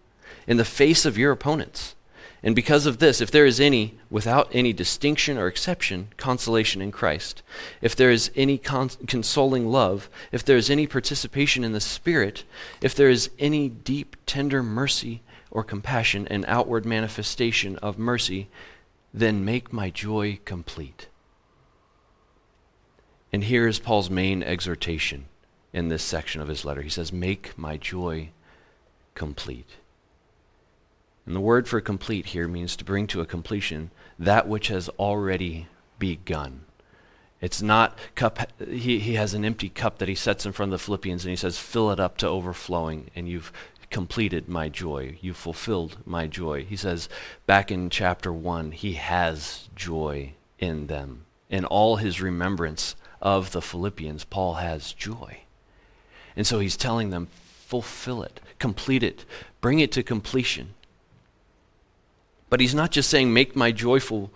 in 0.47 0.57
the 0.57 0.65
face 0.65 1.05
of 1.05 1.17
your 1.17 1.31
opponents. 1.31 1.95
And 2.41 2.55
because 2.55 2.85
of 2.85 2.99
this, 2.99 3.19
if 3.19 3.29
there 3.31 3.45
is 3.45 3.59
any, 3.59 3.95
without 4.09 4.49
any 4.53 4.71
distinction 4.71 5.37
or 5.37 5.47
exception, 5.47 6.07
consolation 6.15 6.81
in 6.81 6.91
Christ, 6.91 7.43
if 7.81 7.97
there 7.97 8.11
is 8.11 8.31
any 8.33 8.57
cons- 8.57 8.97
consoling 9.07 9.67
love, 9.67 10.09
if 10.31 10.45
there 10.45 10.55
is 10.55 10.69
any 10.69 10.87
participation 10.87 11.65
in 11.65 11.73
the 11.73 11.81
Spirit, 11.81 12.45
if 12.81 12.95
there 12.95 13.09
is 13.09 13.29
any 13.39 13.67
deep, 13.67 14.15
tender 14.25 14.63
mercy 14.63 15.21
or 15.51 15.63
compassion 15.63 16.27
and 16.27 16.45
outward 16.47 16.85
manifestation 16.85 17.75
of 17.77 17.97
mercy, 17.97 18.47
then 19.13 19.43
make 19.43 19.73
my 19.73 19.89
joy 19.89 20.39
complete. 20.45 21.07
And 23.31 23.43
here 23.43 23.67
is 23.67 23.79
Paul's 23.79 24.09
main 24.09 24.43
exhortation 24.43 25.25
in 25.73 25.89
this 25.89 26.03
section 26.03 26.41
of 26.41 26.47
his 26.47 26.65
letter. 26.65 26.81
He 26.81 26.89
says, 26.89 27.13
Make 27.13 27.57
my 27.57 27.77
joy 27.77 28.29
complete. 29.13 29.77
And 31.25 31.35
the 31.35 31.41
word 31.41 31.67
for 31.67 31.79
complete 31.79 32.27
here 32.27 32.47
means 32.47 32.75
to 32.75 32.83
bring 32.83 33.05
to 33.07 33.21
a 33.21 33.25
completion 33.25 33.91
that 34.17 34.47
which 34.47 34.69
has 34.69 34.89
already 34.97 35.67
begun. 35.99 36.61
It's 37.41 37.61
not 37.61 37.97
cup, 38.15 38.51
he, 38.67 38.99
he 38.99 39.13
has 39.13 39.33
an 39.33 39.45
empty 39.45 39.69
cup 39.69 39.99
that 39.99 40.09
he 40.09 40.15
sets 40.15 40.45
in 40.45 40.51
front 40.51 40.73
of 40.73 40.79
the 40.79 40.83
Philippians 40.83 41.23
and 41.23 41.29
he 41.29 41.35
says, 41.35 41.59
Fill 41.59 41.91
it 41.91 41.99
up 41.99 42.17
to 42.17 42.27
overflowing, 42.27 43.11
and 43.15 43.29
you've 43.29 43.53
completed 43.89 44.47
my 44.47 44.69
joy. 44.69 45.17
You've 45.21 45.37
fulfilled 45.37 45.97
my 46.05 46.27
joy. 46.27 46.63
He 46.65 46.75
says 46.75 47.09
back 47.45 47.71
in 47.71 47.89
chapter 47.89 48.31
1, 48.31 48.71
he 48.71 48.93
has 48.93 49.69
joy 49.75 50.33
in 50.59 50.87
them. 50.87 51.25
In 51.49 51.65
all 51.65 51.95
his 51.95 52.21
remembrance 52.21 52.95
of 53.21 53.51
the 53.51 53.61
Philippians, 53.61 54.23
Paul 54.25 54.55
has 54.55 54.93
joy. 54.93 55.39
And 56.35 56.45
so 56.45 56.59
he's 56.59 56.77
telling 56.77 57.09
them, 57.09 57.27
fulfill 57.65 58.23
it, 58.23 58.39
complete 58.59 59.03
it, 59.03 59.25
bring 59.61 59.79
it 59.79 59.91
to 59.93 60.03
completion. 60.03 60.73
But 62.49 62.59
he's 62.59 62.75
not 62.75 62.91
just 62.91 63.09
saying, 63.09 63.33
make 63.33 63.55
my 63.55 63.71
joyful, 63.71 64.31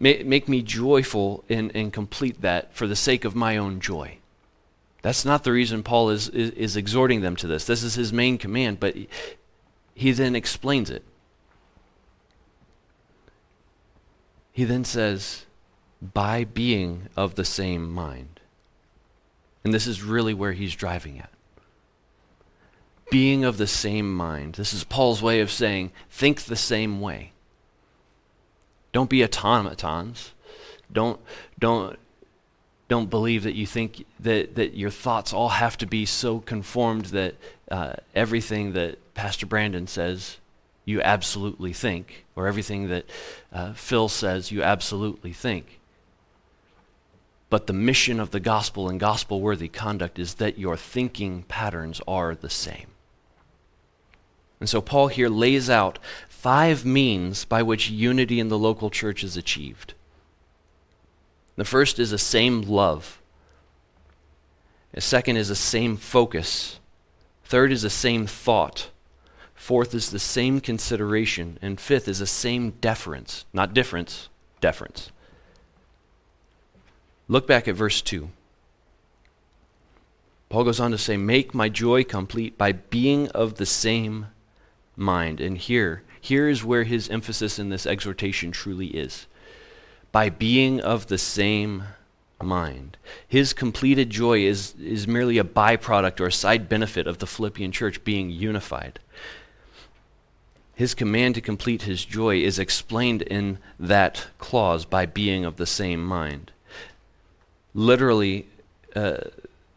make, 0.00 0.26
make 0.26 0.48
me 0.48 0.62
joyful 0.62 1.44
and, 1.48 1.74
and 1.74 1.92
complete 1.92 2.40
that 2.42 2.74
for 2.74 2.86
the 2.86 2.96
sake 2.96 3.24
of 3.24 3.34
my 3.34 3.56
own 3.56 3.80
joy. 3.80 4.15
That's 5.06 5.24
not 5.24 5.44
the 5.44 5.52
reason 5.52 5.84
Paul 5.84 6.10
is, 6.10 6.28
is, 6.30 6.50
is 6.50 6.76
exhorting 6.76 7.20
them 7.20 7.36
to 7.36 7.46
this. 7.46 7.64
This 7.64 7.84
is 7.84 7.94
his 7.94 8.12
main 8.12 8.38
command, 8.38 8.80
but 8.80 8.96
he, 8.96 9.08
he 9.94 10.10
then 10.10 10.34
explains 10.34 10.90
it. 10.90 11.04
He 14.50 14.64
then 14.64 14.84
says, 14.84 15.46
by 16.02 16.42
being 16.42 17.02
of 17.16 17.36
the 17.36 17.44
same 17.44 17.88
mind. 17.88 18.40
And 19.62 19.72
this 19.72 19.86
is 19.86 20.02
really 20.02 20.34
where 20.34 20.54
he's 20.54 20.74
driving 20.74 21.20
at. 21.20 21.30
Being 23.08 23.44
of 23.44 23.58
the 23.58 23.68
same 23.68 24.12
mind. 24.12 24.56
This 24.56 24.74
is 24.74 24.82
Paul's 24.82 25.22
way 25.22 25.38
of 25.38 25.52
saying, 25.52 25.92
think 26.10 26.42
the 26.42 26.56
same 26.56 27.00
way. 27.00 27.30
Don't 28.90 29.08
be 29.08 29.22
automatons. 29.22 30.32
Don't, 30.92 31.20
don't, 31.60 31.96
don't 32.88 33.10
believe 33.10 33.42
that 33.42 33.54
you 33.54 33.66
think 33.66 34.04
that, 34.20 34.54
that 34.54 34.74
your 34.74 34.90
thoughts 34.90 35.32
all 35.32 35.48
have 35.48 35.76
to 35.78 35.86
be 35.86 36.06
so 36.06 36.40
conformed 36.40 37.06
that 37.06 37.34
uh, 37.70 37.94
everything 38.14 38.72
that 38.74 39.14
Pastor 39.14 39.46
Brandon 39.46 39.86
says 39.86 40.38
you 40.84 41.02
absolutely 41.02 41.72
think, 41.72 42.24
or 42.36 42.46
everything 42.46 42.88
that 42.88 43.06
uh, 43.52 43.72
Phil 43.72 44.08
says 44.08 44.52
you 44.52 44.62
absolutely 44.62 45.32
think. 45.32 45.80
But 47.50 47.66
the 47.66 47.72
mission 47.72 48.20
of 48.20 48.30
the 48.30 48.40
gospel 48.40 48.88
and 48.88 48.98
gospel 49.00 49.40
worthy 49.40 49.68
conduct 49.68 50.18
is 50.18 50.34
that 50.34 50.58
your 50.58 50.76
thinking 50.76 51.42
patterns 51.44 52.00
are 52.06 52.34
the 52.34 52.50
same. 52.50 52.86
And 54.60 54.68
so 54.68 54.80
Paul 54.80 55.08
here 55.08 55.28
lays 55.28 55.68
out 55.68 55.98
five 56.28 56.84
means 56.84 57.44
by 57.44 57.62
which 57.62 57.90
unity 57.90 58.40
in 58.40 58.48
the 58.48 58.58
local 58.58 58.90
church 58.90 59.22
is 59.22 59.36
achieved. 59.36 59.94
The 61.56 61.64
first 61.64 61.98
is 61.98 62.10
the 62.10 62.18
same 62.18 62.62
love. 62.62 63.20
The 64.92 65.00
second 65.00 65.36
is 65.36 65.48
the 65.48 65.54
same 65.54 65.96
focus. 65.96 66.80
Third 67.44 67.72
is 67.72 67.82
the 67.82 67.90
same 67.90 68.26
thought. 68.26 68.90
Fourth 69.54 69.94
is 69.94 70.10
the 70.10 70.18
same 70.18 70.60
consideration. 70.60 71.58
And 71.60 71.80
fifth 71.80 72.08
is 72.08 72.18
the 72.18 72.26
same 72.26 72.70
deference. 72.80 73.46
Not 73.52 73.74
difference, 73.74 74.28
deference. 74.60 75.10
Look 77.28 77.46
back 77.46 77.66
at 77.66 77.74
verse 77.74 78.00
2. 78.02 78.30
Paul 80.48 80.64
goes 80.64 80.78
on 80.78 80.92
to 80.92 80.98
say, 80.98 81.16
Make 81.16 81.54
my 81.54 81.68
joy 81.68 82.04
complete 82.04 82.56
by 82.56 82.72
being 82.72 83.28
of 83.30 83.54
the 83.54 83.66
same 83.66 84.26
mind. 84.94 85.40
And 85.40 85.58
here, 85.58 86.02
here 86.20 86.48
is 86.48 86.64
where 86.64 86.84
his 86.84 87.08
emphasis 87.08 87.58
in 87.58 87.68
this 87.68 87.86
exhortation 87.86 88.52
truly 88.52 88.88
is. 88.88 89.26
By 90.16 90.30
being 90.30 90.80
of 90.80 91.08
the 91.08 91.18
same 91.18 91.82
mind. 92.42 92.96
His 93.28 93.52
completed 93.52 94.08
joy 94.08 94.46
is, 94.46 94.74
is 94.82 95.06
merely 95.06 95.36
a 95.36 95.44
byproduct 95.44 96.20
or 96.20 96.28
a 96.28 96.32
side 96.32 96.70
benefit 96.70 97.06
of 97.06 97.18
the 97.18 97.26
Philippian 97.26 97.70
church 97.70 98.02
being 98.02 98.30
unified. 98.30 98.98
His 100.74 100.94
command 100.94 101.34
to 101.34 101.42
complete 101.42 101.82
his 101.82 102.02
joy 102.06 102.38
is 102.38 102.58
explained 102.58 103.20
in 103.20 103.58
that 103.78 104.28
clause 104.38 104.86
by 104.86 105.04
being 105.04 105.44
of 105.44 105.56
the 105.56 105.66
same 105.66 106.02
mind. 106.02 106.50
Literally, 107.74 108.46
uh, 108.94 109.18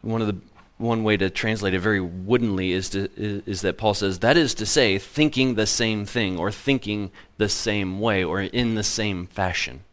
one 0.00 0.22
of 0.22 0.26
the 0.26 0.38
one 0.78 1.04
way 1.04 1.18
to 1.18 1.28
translate 1.28 1.74
it 1.74 1.80
very 1.80 2.00
woodenly 2.00 2.72
is, 2.72 2.88
to, 2.88 3.10
is, 3.14 3.42
is, 3.44 3.60
that 3.60 3.76
Paul 3.76 3.92
says, 3.92 4.20
that 4.20 4.38
is 4.38 4.54
to 4.54 4.64
say, 4.64 4.98
thinking 4.98 5.56
the 5.56 5.66
same 5.66 6.06
thing, 6.06 6.38
or 6.38 6.50
thinking 6.50 7.10
the 7.36 7.50
same 7.50 8.00
way, 8.00 8.24
or 8.24 8.40
in 8.40 8.74
the 8.74 8.82
same 8.82 9.26
fashion. 9.26 9.84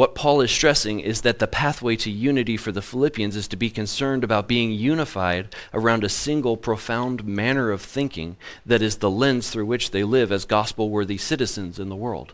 What 0.00 0.14
Paul 0.14 0.40
is 0.40 0.50
stressing 0.50 1.00
is 1.00 1.20
that 1.20 1.40
the 1.40 1.46
pathway 1.46 1.94
to 1.96 2.10
unity 2.10 2.56
for 2.56 2.72
the 2.72 2.80
Philippians 2.80 3.36
is 3.36 3.46
to 3.48 3.56
be 3.56 3.68
concerned 3.68 4.24
about 4.24 4.48
being 4.48 4.72
unified 4.72 5.54
around 5.74 6.04
a 6.04 6.08
single 6.08 6.56
profound 6.56 7.22
manner 7.26 7.70
of 7.70 7.82
thinking 7.82 8.38
that 8.64 8.80
is 8.80 8.96
the 8.96 9.10
lens 9.10 9.50
through 9.50 9.66
which 9.66 9.90
they 9.90 10.02
live 10.02 10.32
as 10.32 10.46
gospel 10.46 10.88
worthy 10.88 11.18
citizens 11.18 11.78
in 11.78 11.90
the 11.90 11.96
world. 11.96 12.32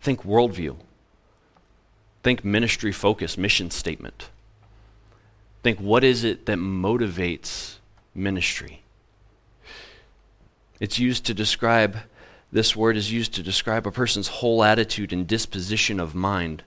Think 0.00 0.22
worldview. 0.22 0.76
Think 2.22 2.42
ministry 2.42 2.90
focus, 2.90 3.36
mission 3.36 3.70
statement 3.70 4.30
think 5.62 5.78
what 5.80 6.04
is 6.04 6.24
it 6.24 6.46
that 6.46 6.58
motivates 6.58 7.76
ministry? 8.14 8.82
It's 10.78 10.98
used 10.98 11.26
to 11.26 11.34
describe, 11.34 11.96
this 12.52 12.74
word 12.76 12.96
is 12.96 13.10
used 13.10 13.34
to 13.34 13.42
describe 13.42 13.86
a 13.86 13.90
person's 13.90 14.28
whole 14.28 14.62
attitude 14.62 15.12
and 15.12 15.26
disposition 15.26 15.98
of 15.98 16.14
mind. 16.14 16.62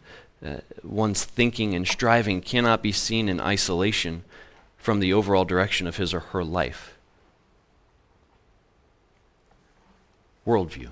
Uh, 0.45 0.57
one's 0.83 1.25
thinking 1.25 1.73
and 1.73 1.87
striving 1.87 2.41
cannot 2.41 2.83
be 2.83 2.91
seen 2.91 3.27
in 3.27 3.39
isolation 3.39 4.23
from 4.77 4.99
the 4.99 5.11
overall 5.11 5.45
direction 5.45 5.87
of 5.87 5.97
his 5.97 6.13
or 6.13 6.19
her 6.19 6.43
life. 6.43 6.97
Worldview. 10.45 10.89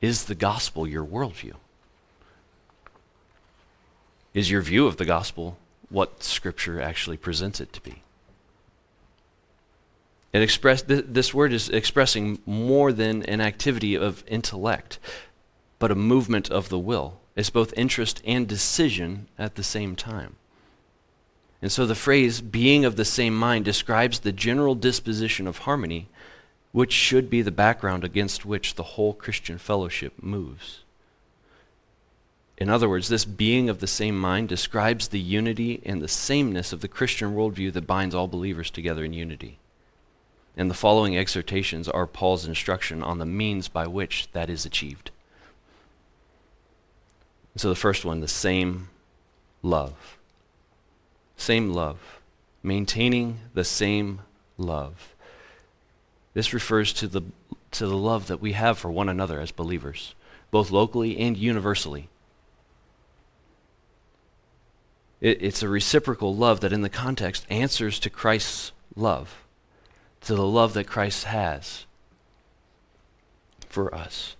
Is 0.00 0.24
the 0.24 0.34
gospel 0.34 0.86
your 0.86 1.04
worldview? 1.04 1.54
Is 4.32 4.50
your 4.50 4.62
view 4.62 4.86
of 4.86 4.96
the 4.96 5.04
gospel 5.04 5.58
what 5.88 6.22
Scripture 6.22 6.80
actually 6.80 7.16
presents 7.16 7.60
it 7.60 7.72
to 7.72 7.80
be. 7.80 8.02
It 10.32 10.42
express, 10.42 10.82
th- 10.82 11.06
this 11.08 11.32
word 11.32 11.52
is 11.52 11.68
expressing 11.68 12.40
more 12.44 12.92
than 12.92 13.22
an 13.24 13.40
activity 13.40 13.94
of 13.94 14.24
intellect, 14.26 14.98
but 15.78 15.90
a 15.90 15.94
movement 15.94 16.50
of 16.50 16.68
the 16.68 16.78
will. 16.78 17.20
It's 17.36 17.50
both 17.50 17.74
interest 17.76 18.22
and 18.24 18.48
decision 18.48 19.28
at 19.38 19.54
the 19.54 19.62
same 19.62 19.94
time. 19.94 20.36
And 21.60 21.70
so 21.70 21.86
the 21.86 21.94
phrase 21.94 22.40
being 22.40 22.84
of 22.84 22.96
the 22.96 23.04
same 23.04 23.36
mind 23.36 23.64
describes 23.64 24.20
the 24.20 24.32
general 24.32 24.74
disposition 24.74 25.46
of 25.46 25.58
harmony, 25.58 26.08
which 26.72 26.92
should 26.92 27.30
be 27.30 27.42
the 27.42 27.50
background 27.50 28.04
against 28.04 28.46
which 28.46 28.74
the 28.74 28.82
whole 28.82 29.12
Christian 29.12 29.58
fellowship 29.58 30.14
moves. 30.22 30.80
In 32.58 32.70
other 32.70 32.88
words, 32.88 33.08
this 33.08 33.26
being 33.26 33.68
of 33.68 33.80
the 33.80 33.86
same 33.86 34.18
mind 34.18 34.48
describes 34.48 35.08
the 35.08 35.20
unity 35.20 35.82
and 35.84 36.00
the 36.00 36.08
sameness 36.08 36.72
of 36.72 36.80
the 36.80 36.88
Christian 36.88 37.34
worldview 37.34 37.72
that 37.74 37.86
binds 37.86 38.14
all 38.14 38.28
believers 38.28 38.70
together 38.70 39.04
in 39.04 39.12
unity. 39.12 39.58
And 40.56 40.70
the 40.70 40.74
following 40.74 41.18
exhortations 41.18 41.86
are 41.86 42.06
Paul's 42.06 42.46
instruction 42.46 43.02
on 43.02 43.18
the 43.18 43.26
means 43.26 43.68
by 43.68 43.86
which 43.86 44.28
that 44.32 44.48
is 44.48 44.64
achieved. 44.64 45.10
So 47.56 47.68
the 47.68 47.74
first 47.74 48.04
one, 48.04 48.20
the 48.20 48.28
same 48.28 48.88
love. 49.62 50.18
Same 51.36 51.72
love. 51.72 52.20
Maintaining 52.62 53.38
the 53.54 53.64
same 53.64 54.20
love. 54.58 55.14
This 56.34 56.52
refers 56.52 56.92
to 56.94 57.08
the, 57.08 57.22
to 57.72 57.86
the 57.86 57.96
love 57.96 58.26
that 58.26 58.40
we 58.40 58.52
have 58.52 58.78
for 58.78 58.90
one 58.90 59.08
another 59.08 59.40
as 59.40 59.52
believers, 59.52 60.14
both 60.50 60.70
locally 60.70 61.18
and 61.18 61.36
universally. 61.36 62.08
It, 65.20 65.42
it's 65.42 65.62
a 65.62 65.68
reciprocal 65.68 66.34
love 66.34 66.60
that, 66.60 66.72
in 66.72 66.82
the 66.82 66.90
context, 66.90 67.46
answers 67.48 67.98
to 68.00 68.10
Christ's 68.10 68.72
love, 68.94 69.44
to 70.22 70.34
the 70.34 70.46
love 70.46 70.74
that 70.74 70.86
Christ 70.86 71.24
has 71.24 71.86
for 73.68 73.94
us. 73.94 74.36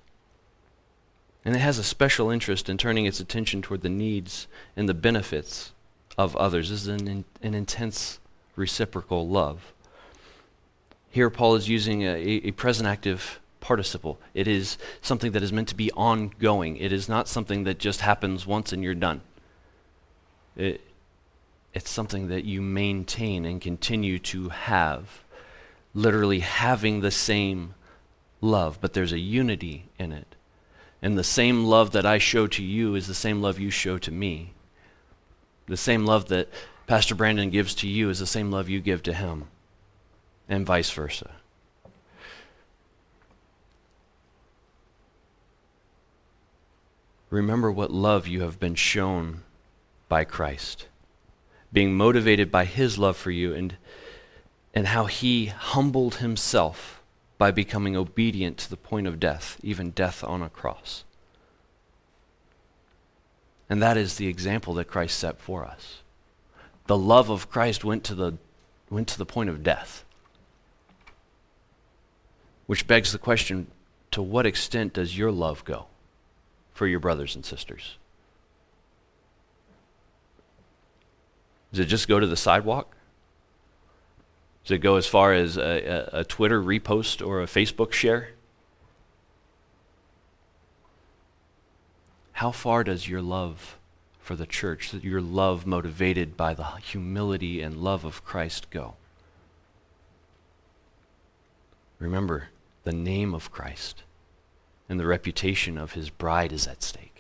And 1.47 1.55
it 1.55 1.61
has 1.61 1.79
a 1.79 1.85
special 1.85 2.29
interest 2.29 2.69
in 2.69 2.77
turning 2.77 3.07
its 3.07 3.21
attention 3.21 3.63
toward 3.63 3.83
the 3.83 3.89
needs 3.89 4.49
and 4.77 4.89
the 4.89 4.95
benefits 4.95 5.71
of 6.19 6.35
others. 6.35 6.71
This 6.71 6.83
is 6.83 6.89
an, 6.89 7.25
an 7.41 7.55
intense 7.55 8.19
reciprocal 8.57 9.29
love. 9.29 9.73
Here, 11.09 11.31
Paul 11.31 11.55
is 11.55 11.69
using 11.69 12.03
a, 12.03 12.17
a 12.17 12.51
present 12.51 12.89
active 12.89 13.39
participle. 13.61 14.19
It 14.35 14.49
is 14.49 14.77
something 15.01 15.31
that 15.33 15.43
is 15.45 15.53
meant 15.53 15.69
to 15.69 15.77
be 15.77 15.93
ongoing. 15.93 16.79
It 16.79 16.91
is 16.91 17.09
not 17.09 17.29
something 17.29 17.63
that 17.63 17.79
just 17.79 18.01
happens 18.01 18.45
once 18.45 18.73
and 18.73 18.83
you're 18.83 18.97
done. 18.97 19.21
It, 20.57 20.81
it's 21.73 21.91
something 21.91 22.27
that 22.27 22.45
you 22.45 22.61
maintain 22.61 23.45
and 23.45 23.61
continue 23.61 24.19
to 24.19 24.49
have. 24.49 25.23
Literally 25.95 26.41
having 26.41 27.03
the 27.03 27.13
same 27.13 27.75
love, 28.41 28.79
but 28.81 28.95
there's 28.95 29.13
a 29.13 29.21
unity 29.21 29.85
in 29.97 30.11
it. 30.11 30.36
And 31.07 31.17
the 31.17 31.23
same 31.23 31.67
love 31.67 31.93
that 31.93 32.05
I 32.05 32.19
show 32.19 32.49
to 32.49 32.65
you 32.65 32.97
is 32.97 33.07
the 33.07 33.15
same 33.15 33.41
love 33.41 33.61
you 33.61 33.71
show 33.71 33.97
to 33.97 34.11
me. 34.11 34.55
The 35.69 35.77
same 35.77 36.05
love 36.05 36.27
that 36.31 36.49
Pastor 36.89 37.15
Brandon 37.15 37.49
gives 37.49 37.77
to 37.77 37.87
you 37.87 38.11
is 38.11 38.19
the 38.19 38.27
same 38.27 38.51
love 38.51 38.69
you 38.69 38.81
give 38.81 39.05
to 39.05 39.13
him, 39.13 39.45
and 40.49 40.67
vice 40.67 40.91
versa. 40.91 41.31
Remember 47.31 47.71
what 47.71 47.93
love 47.93 48.27
you 48.27 48.41
have 48.41 48.59
been 48.59 48.75
shown 48.75 49.45
by 50.09 50.25
Christ, 50.25 50.89
being 51.73 51.95
motivated 51.95 52.51
by 52.51 52.65
his 52.65 52.99
love 52.99 53.17
for 53.17 53.31
you 53.31 53.55
and, 53.55 53.77
and 54.75 54.89
how 54.89 55.05
he 55.05 55.47
humbled 55.47 56.17
himself 56.17 56.96
by 57.39 57.51
becoming 57.51 57.97
obedient 57.97 58.57
to 58.59 58.71
the 58.71 58.77
point 58.77 59.07
of 59.07 59.21
death, 59.21 59.59
even 59.63 59.91
death 59.91 60.25
on 60.25 60.43
a 60.43 60.49
cross. 60.49 61.05
And 63.69 63.83
that 63.83 63.97
is 63.97 64.17
the 64.17 64.29
example 64.29 64.75
that 64.75 64.87
Christ 64.87 65.19
set 65.19 65.41
for 65.41 65.65
us. 65.65 65.99
The 66.87 66.97
love 66.97 67.31
of 67.31 67.51
Christ 67.51 67.85
went 67.85 68.05
to 68.05 68.15
the, 68.15 68.39
went 68.91 69.09
to 69.09 69.19
the 69.19 69.27
point 69.27 69.51
of 69.51 69.63
death. 69.63 70.05
Which 72.67 72.87
begs 72.87 73.13
the 73.13 73.19
question 73.19 73.67
to 74.13 74.23
what 74.23 74.47
extent 74.47 74.95
does 74.95 75.19
your 75.19 75.31
love 75.31 75.65
go 75.65 75.87
for 76.73 76.87
your 76.87 77.01
brothers 77.01 77.35
and 77.35 77.45
sisters? 77.45 77.97
Does 81.73 81.81
it 81.81 81.87
just 81.87 82.09
go 82.09 82.19
to 82.19 82.27
the 82.27 82.37
sidewalk? 82.37 82.96
Does 84.67 84.75
it 84.75 84.79
go 84.79 84.97
as 84.97 85.07
far 85.07 85.33
as 85.33 85.57
a, 85.57 86.11
a, 86.13 86.21
a 86.21 86.25
Twitter 86.25 86.63
repost 86.63 87.27
or 87.27 87.41
a 87.41 87.47
Facebook 87.47 87.93
share? 87.93 88.31
How 92.33 92.51
far 92.51 92.85
does 92.85 93.09
your 93.09 93.23
love 93.23 93.79
for 94.27 94.35
the 94.35 94.45
church, 94.45 94.93
your 94.93 95.21
love 95.21 95.67
motivated 95.67 96.37
by 96.37 96.53
the 96.53 96.65
humility 96.83 97.63
and 97.63 97.77
love 97.77 98.05
of 98.05 98.25
Christ 98.25 98.71
go. 98.71 98.95
Remember, 102.01 102.49
the 102.83 102.93
name 102.93 103.33
of 103.33 103.53
Christ 103.53 104.03
and 104.89 104.99
the 104.99 105.07
reputation 105.07 105.79
of 105.79 105.93
his 105.93 106.11
bride 106.11 106.53
is 106.53 106.67
at 106.67 106.83
stake. 106.83 107.16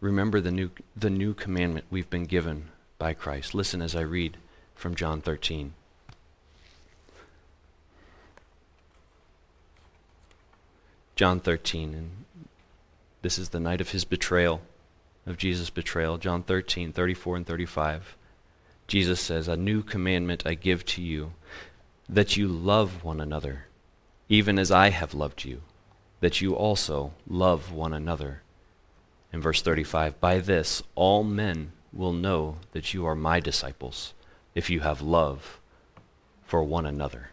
Remember 0.00 0.40
the 0.40 0.50
new, 0.50 0.70
the 0.96 1.10
new 1.10 1.34
commandment 1.34 1.84
we've 1.90 2.08
been 2.08 2.24
given 2.24 2.68
by 2.98 3.12
Christ. 3.12 3.54
Listen 3.54 3.82
as 3.82 3.94
I 3.94 4.00
read 4.00 4.38
from 4.74 4.94
John 4.94 5.20
13. 5.20 5.74
John 11.16 11.38
13, 11.38 11.92
and 11.92 12.10
this 13.20 13.38
is 13.38 13.50
the 13.50 13.60
night 13.60 13.82
of 13.82 13.90
his 13.90 14.06
betrayal, 14.06 14.62
of 15.26 15.36
Jesus' 15.36 15.68
betrayal. 15.68 16.16
John 16.16 16.42
13, 16.42 16.92
34 16.92 17.36
and 17.36 17.46
35. 17.46 18.16
Jesus 18.86 19.20
says, 19.20 19.46
A 19.46 19.54
new 19.54 19.82
commandment 19.82 20.46
I 20.46 20.54
give 20.54 20.86
to 20.86 21.02
you, 21.02 21.32
that 22.08 22.38
you 22.38 22.48
love 22.48 23.04
one 23.04 23.20
another, 23.20 23.66
even 24.30 24.58
as 24.58 24.70
I 24.70 24.88
have 24.88 25.12
loved 25.12 25.44
you, 25.44 25.60
that 26.20 26.40
you 26.40 26.54
also 26.54 27.12
love 27.28 27.70
one 27.70 27.92
another. 27.92 28.40
In 29.32 29.40
verse 29.40 29.62
35, 29.62 30.20
By 30.20 30.38
this 30.38 30.82
all 30.94 31.22
men 31.22 31.72
will 31.92 32.12
know 32.12 32.56
that 32.72 32.92
you 32.92 33.06
are 33.06 33.14
my 33.14 33.40
disciples, 33.40 34.12
if 34.54 34.70
you 34.70 34.80
have 34.80 35.00
love 35.00 35.60
for 36.44 36.62
one 36.64 36.86
another. 36.86 37.30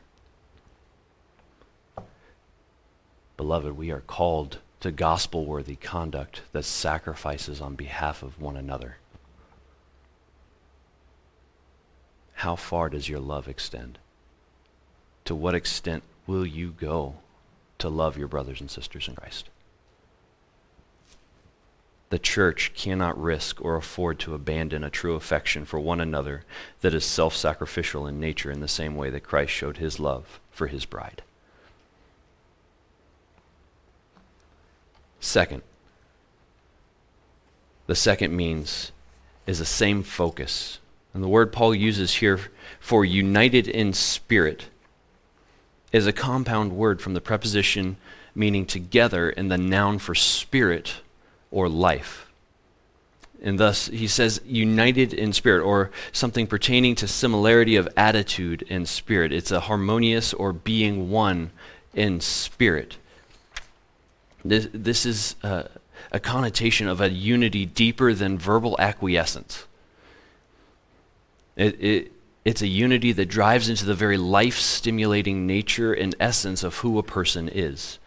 Beloved, 3.36 3.78
we 3.78 3.92
are 3.92 4.02
called 4.02 4.60
to 4.80 4.92
gospel 4.92 5.46
worthy 5.46 5.76
conduct 5.76 6.42
that 6.52 6.66
sacrifices 6.66 7.62
on 7.62 7.76
behalf 7.76 8.22
of 8.22 8.40
one 8.40 8.58
another. 8.58 8.98
How 12.34 12.56
far 12.56 12.90
does 12.90 13.10
your 13.10 13.20
love 13.20 13.48
extend? 13.48 13.98
To 15.26 15.34
what 15.34 15.56
extent 15.56 16.04
will 16.28 16.46
you 16.46 16.72
go 16.72 17.16
to 17.80 17.90
love 17.90 18.18
your 18.18 18.28
brothers 18.28 18.62
and 18.62 18.70
sisters 18.70 19.08
in 19.08 19.16
Christ? 19.16 19.50
The 22.10 22.20
church 22.20 22.72
cannot 22.74 23.22
risk 23.22 23.64
or 23.64 23.76
afford 23.76 24.20
to 24.20 24.34
abandon 24.34 24.84
a 24.84 24.90
true 24.90 25.16
affection 25.16 25.66
for 25.66 25.80
one 25.80 26.00
another 26.00 26.44
that 26.82 26.94
is 26.94 27.04
self 27.04 27.36
sacrificial 27.36 28.08
in 28.08 28.20
nature 28.20 28.50
in 28.50 28.62
the 28.62 28.68
same 28.68 28.96
way 28.96 29.10
that 29.10 29.24
Christ 29.24 29.52
showed 29.52 29.78
his 29.78 30.00
love 30.00 30.40
for 30.50 30.68
his 30.68 30.86
bride. 30.86 31.22
Second, 35.20 35.64
the 37.88 37.96
second 37.96 38.36
means 38.36 38.92
is 39.46 39.60
the 39.60 39.66
same 39.66 40.04
focus. 40.04 40.80
And 41.14 41.24
the 41.24 41.28
word 41.28 41.52
Paul 41.52 41.74
uses 41.74 42.16
here 42.16 42.40
for 42.80 43.04
united 43.04 43.68
in 43.68 43.92
spirit 43.92 44.68
is 45.92 46.06
a 46.06 46.14
compound 46.14 46.74
word 46.74 47.02
from 47.02 47.14
the 47.14 47.22
preposition 47.22 47.98
meaning 48.36 48.66
together 48.66 49.30
and 49.32 49.50
the 49.50 49.58
noun 49.58 49.98
for 49.98 50.14
spirit 50.14 51.02
or 51.52 51.70
life. 51.70 52.28
And 53.42 53.60
thus, 53.60 53.88
he 53.88 54.08
says 54.08 54.42
united 54.46 55.14
in 55.14 55.32
spirit, 55.32 55.64
or 55.64 55.92
something 56.12 56.48
pertaining 56.48 56.96
to 56.96 57.08
similarity 57.08 57.76
of 57.76 57.88
attitude 57.96 58.66
and 58.70 58.88
spirit. 58.88 59.32
It's 59.32 59.52
a 59.52 59.60
harmonious 59.60 60.34
or 60.34 60.54
being 60.54 61.12
one 61.12 61.52
in 61.94 62.20
spirit. 62.20 62.98
This, 64.44 64.68
this 64.74 65.06
is 65.06 65.36
a 65.44 66.20
connotation 66.20 66.88
of 66.88 67.00
a 67.00 67.10
unity 67.10 67.66
deeper 67.66 68.14
than 68.14 68.38
verbal 68.38 68.76
acquiescence. 68.80 69.66
It, 71.56 71.84
it, 71.84 72.12
it's 72.46 72.62
a 72.62 72.68
unity 72.68 73.12
that 73.12 73.26
drives 73.26 73.68
into 73.68 73.86
the 73.86 73.94
very 73.94 74.18
life 74.18 74.58
stimulating 74.58 75.46
nature 75.46 75.94
and 75.94 76.16
essence 76.20 76.64
of 76.64 76.78
who 76.78 76.98
a 76.98 77.04
person 77.04 77.50
is. 77.50 78.00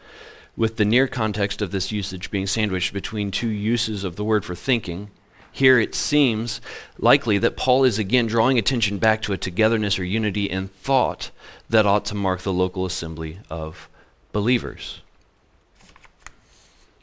With 0.56 0.76
the 0.76 0.84
near 0.84 1.06
context 1.06 1.62
of 1.62 1.70
this 1.70 1.92
usage 1.92 2.30
being 2.30 2.46
sandwiched 2.46 2.92
between 2.92 3.30
two 3.30 3.48
uses 3.48 4.04
of 4.04 4.16
the 4.16 4.24
word 4.24 4.44
for 4.44 4.54
thinking, 4.54 5.10
here 5.52 5.78
it 5.78 5.94
seems 5.94 6.60
likely 6.98 7.38
that 7.38 7.56
Paul 7.56 7.84
is 7.84 7.98
again 7.98 8.26
drawing 8.26 8.58
attention 8.58 8.98
back 8.98 9.22
to 9.22 9.32
a 9.32 9.38
togetherness 9.38 9.98
or 9.98 10.04
unity 10.04 10.44
in 10.44 10.68
thought 10.68 11.30
that 11.68 11.86
ought 11.86 12.04
to 12.06 12.14
mark 12.14 12.40
the 12.40 12.52
local 12.52 12.84
assembly 12.84 13.40
of 13.48 13.88
believers 14.32 15.00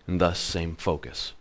and 0.07 0.21
thus 0.21 0.39
same 0.39 0.75
focus. 0.75 1.33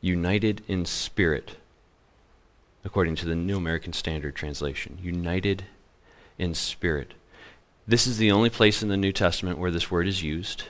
United 0.00 0.62
in 0.66 0.84
spirit, 0.84 1.56
according 2.84 3.14
to 3.14 3.26
the 3.26 3.36
New 3.36 3.56
American 3.56 3.92
Standard 3.92 4.34
Translation. 4.34 4.98
United 5.00 5.64
in 6.38 6.54
spirit. 6.54 7.14
This 7.86 8.06
is 8.06 8.16
the 8.16 8.30
only 8.30 8.50
place 8.50 8.82
in 8.82 8.88
the 8.88 8.96
New 8.96 9.12
Testament 9.12 9.58
where 9.58 9.70
this 9.70 9.90
word 9.90 10.06
is 10.06 10.22
used. 10.22 10.64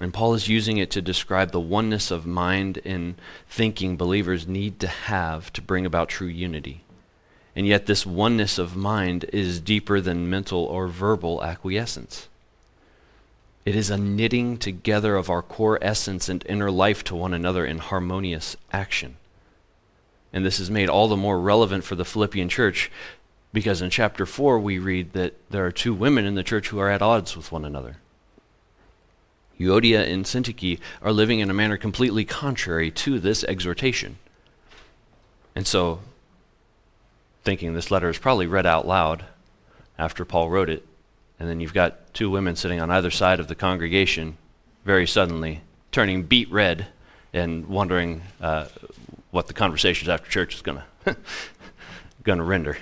And 0.00 0.12
Paul 0.12 0.34
is 0.34 0.48
using 0.48 0.78
it 0.78 0.90
to 0.92 1.02
describe 1.02 1.52
the 1.52 1.60
oneness 1.60 2.10
of 2.10 2.26
mind 2.26 2.80
and 2.84 3.14
thinking 3.48 3.96
believers 3.96 4.48
need 4.48 4.80
to 4.80 4.88
have 4.88 5.52
to 5.52 5.62
bring 5.62 5.86
about 5.86 6.08
true 6.08 6.26
unity. 6.26 6.82
And 7.54 7.66
yet, 7.66 7.86
this 7.86 8.04
oneness 8.04 8.58
of 8.58 8.74
mind 8.74 9.26
is 9.32 9.60
deeper 9.60 10.00
than 10.00 10.28
mental 10.28 10.64
or 10.64 10.88
verbal 10.88 11.44
acquiescence. 11.44 12.26
It 13.64 13.76
is 13.76 13.90
a 13.90 13.96
knitting 13.96 14.58
together 14.58 15.14
of 15.14 15.30
our 15.30 15.42
core 15.42 15.78
essence 15.80 16.28
and 16.28 16.44
inner 16.48 16.70
life 16.70 17.04
to 17.04 17.14
one 17.14 17.32
another 17.32 17.64
in 17.64 17.78
harmonious 17.78 18.56
action. 18.72 19.16
And 20.32 20.44
this 20.44 20.58
is 20.58 20.70
made 20.70 20.88
all 20.88 21.06
the 21.06 21.16
more 21.16 21.38
relevant 21.38 21.84
for 21.84 21.94
the 21.94 22.04
Philippian 22.04 22.48
church 22.48 22.90
because 23.54 23.80
in 23.80 23.88
chapter 23.88 24.26
4 24.26 24.58
we 24.58 24.78
read 24.78 25.12
that 25.12 25.34
there 25.48 25.64
are 25.64 25.70
two 25.70 25.94
women 25.94 26.26
in 26.26 26.34
the 26.34 26.42
church 26.42 26.68
who 26.68 26.80
are 26.80 26.90
at 26.90 27.00
odds 27.00 27.36
with 27.36 27.52
one 27.52 27.64
another. 27.64 27.96
Euodia 29.58 30.06
and 30.06 30.24
Syntyche 30.24 30.80
are 31.00 31.12
living 31.12 31.38
in 31.38 31.48
a 31.48 31.54
manner 31.54 31.76
completely 31.76 32.24
contrary 32.24 32.90
to 32.90 33.20
this 33.20 33.44
exhortation. 33.44 34.18
And 35.54 35.68
so 35.68 36.00
thinking 37.44 37.74
this 37.74 37.92
letter 37.92 38.10
is 38.10 38.18
probably 38.18 38.48
read 38.48 38.66
out 38.66 38.88
loud 38.88 39.24
after 39.96 40.24
Paul 40.24 40.50
wrote 40.50 40.68
it. 40.68 40.84
And 41.38 41.48
then 41.48 41.60
you've 41.60 41.74
got 41.74 42.12
two 42.12 42.28
women 42.28 42.56
sitting 42.56 42.80
on 42.80 42.90
either 42.90 43.10
side 43.10 43.38
of 43.38 43.46
the 43.46 43.54
congregation, 43.54 44.36
very 44.84 45.06
suddenly 45.06 45.60
turning 45.92 46.24
beet 46.24 46.50
red 46.50 46.88
and 47.32 47.66
wondering 47.68 48.22
uh, 48.40 48.66
what 49.30 49.46
the 49.46 49.54
conversations 49.54 50.08
after 50.08 50.28
church 50.28 50.56
is 50.56 50.62
going 50.62 50.80
to 51.04 51.16
to 52.24 52.42
render. 52.42 52.76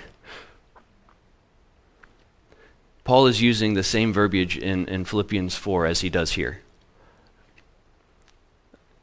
Paul 3.03 3.27
is 3.27 3.41
using 3.41 3.73
the 3.73 3.83
same 3.83 4.13
verbiage 4.13 4.57
in, 4.57 4.87
in 4.87 5.03
Philippians 5.05 5.55
4 5.55 5.85
as 5.85 6.01
he 6.01 6.09
does 6.09 6.33
here. 6.33 6.61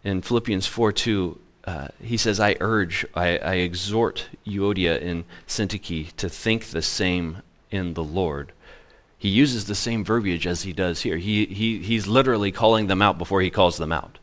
In 0.03 0.23
Philippians 0.23 0.67
4 0.67 0.93
2, 0.93 1.39
uh, 1.65 1.89
he 2.03 2.17
says, 2.17 2.41
I 2.41 2.57
urge, 2.61 3.05
I, 3.15 3.37
I 3.39 3.55
exhort 3.57 4.29
Euodia 4.47 5.03
and 5.03 5.25
Syntyche 5.47 6.17
to 6.17 6.29
think 6.31 6.67
the 6.67 6.81
same 6.81 7.43
in 7.71 7.93
the 7.93 8.03
Lord. 8.03 8.53
He 9.19 9.29
uses 9.29 9.67
the 9.67 9.75
same 9.75 10.03
verbiage 10.03 10.47
as 10.47 10.63
he 10.63 10.73
does 10.73 11.03
here. 11.03 11.19
He, 11.19 11.45
he, 11.45 11.79
he's 11.81 12.07
literally 12.07 12.51
calling 12.51 12.87
them 12.87 13.03
out 13.03 13.19
before 13.19 13.43
he 13.43 13.51
calls 13.51 13.77
them 13.77 13.93
out. 13.93 14.19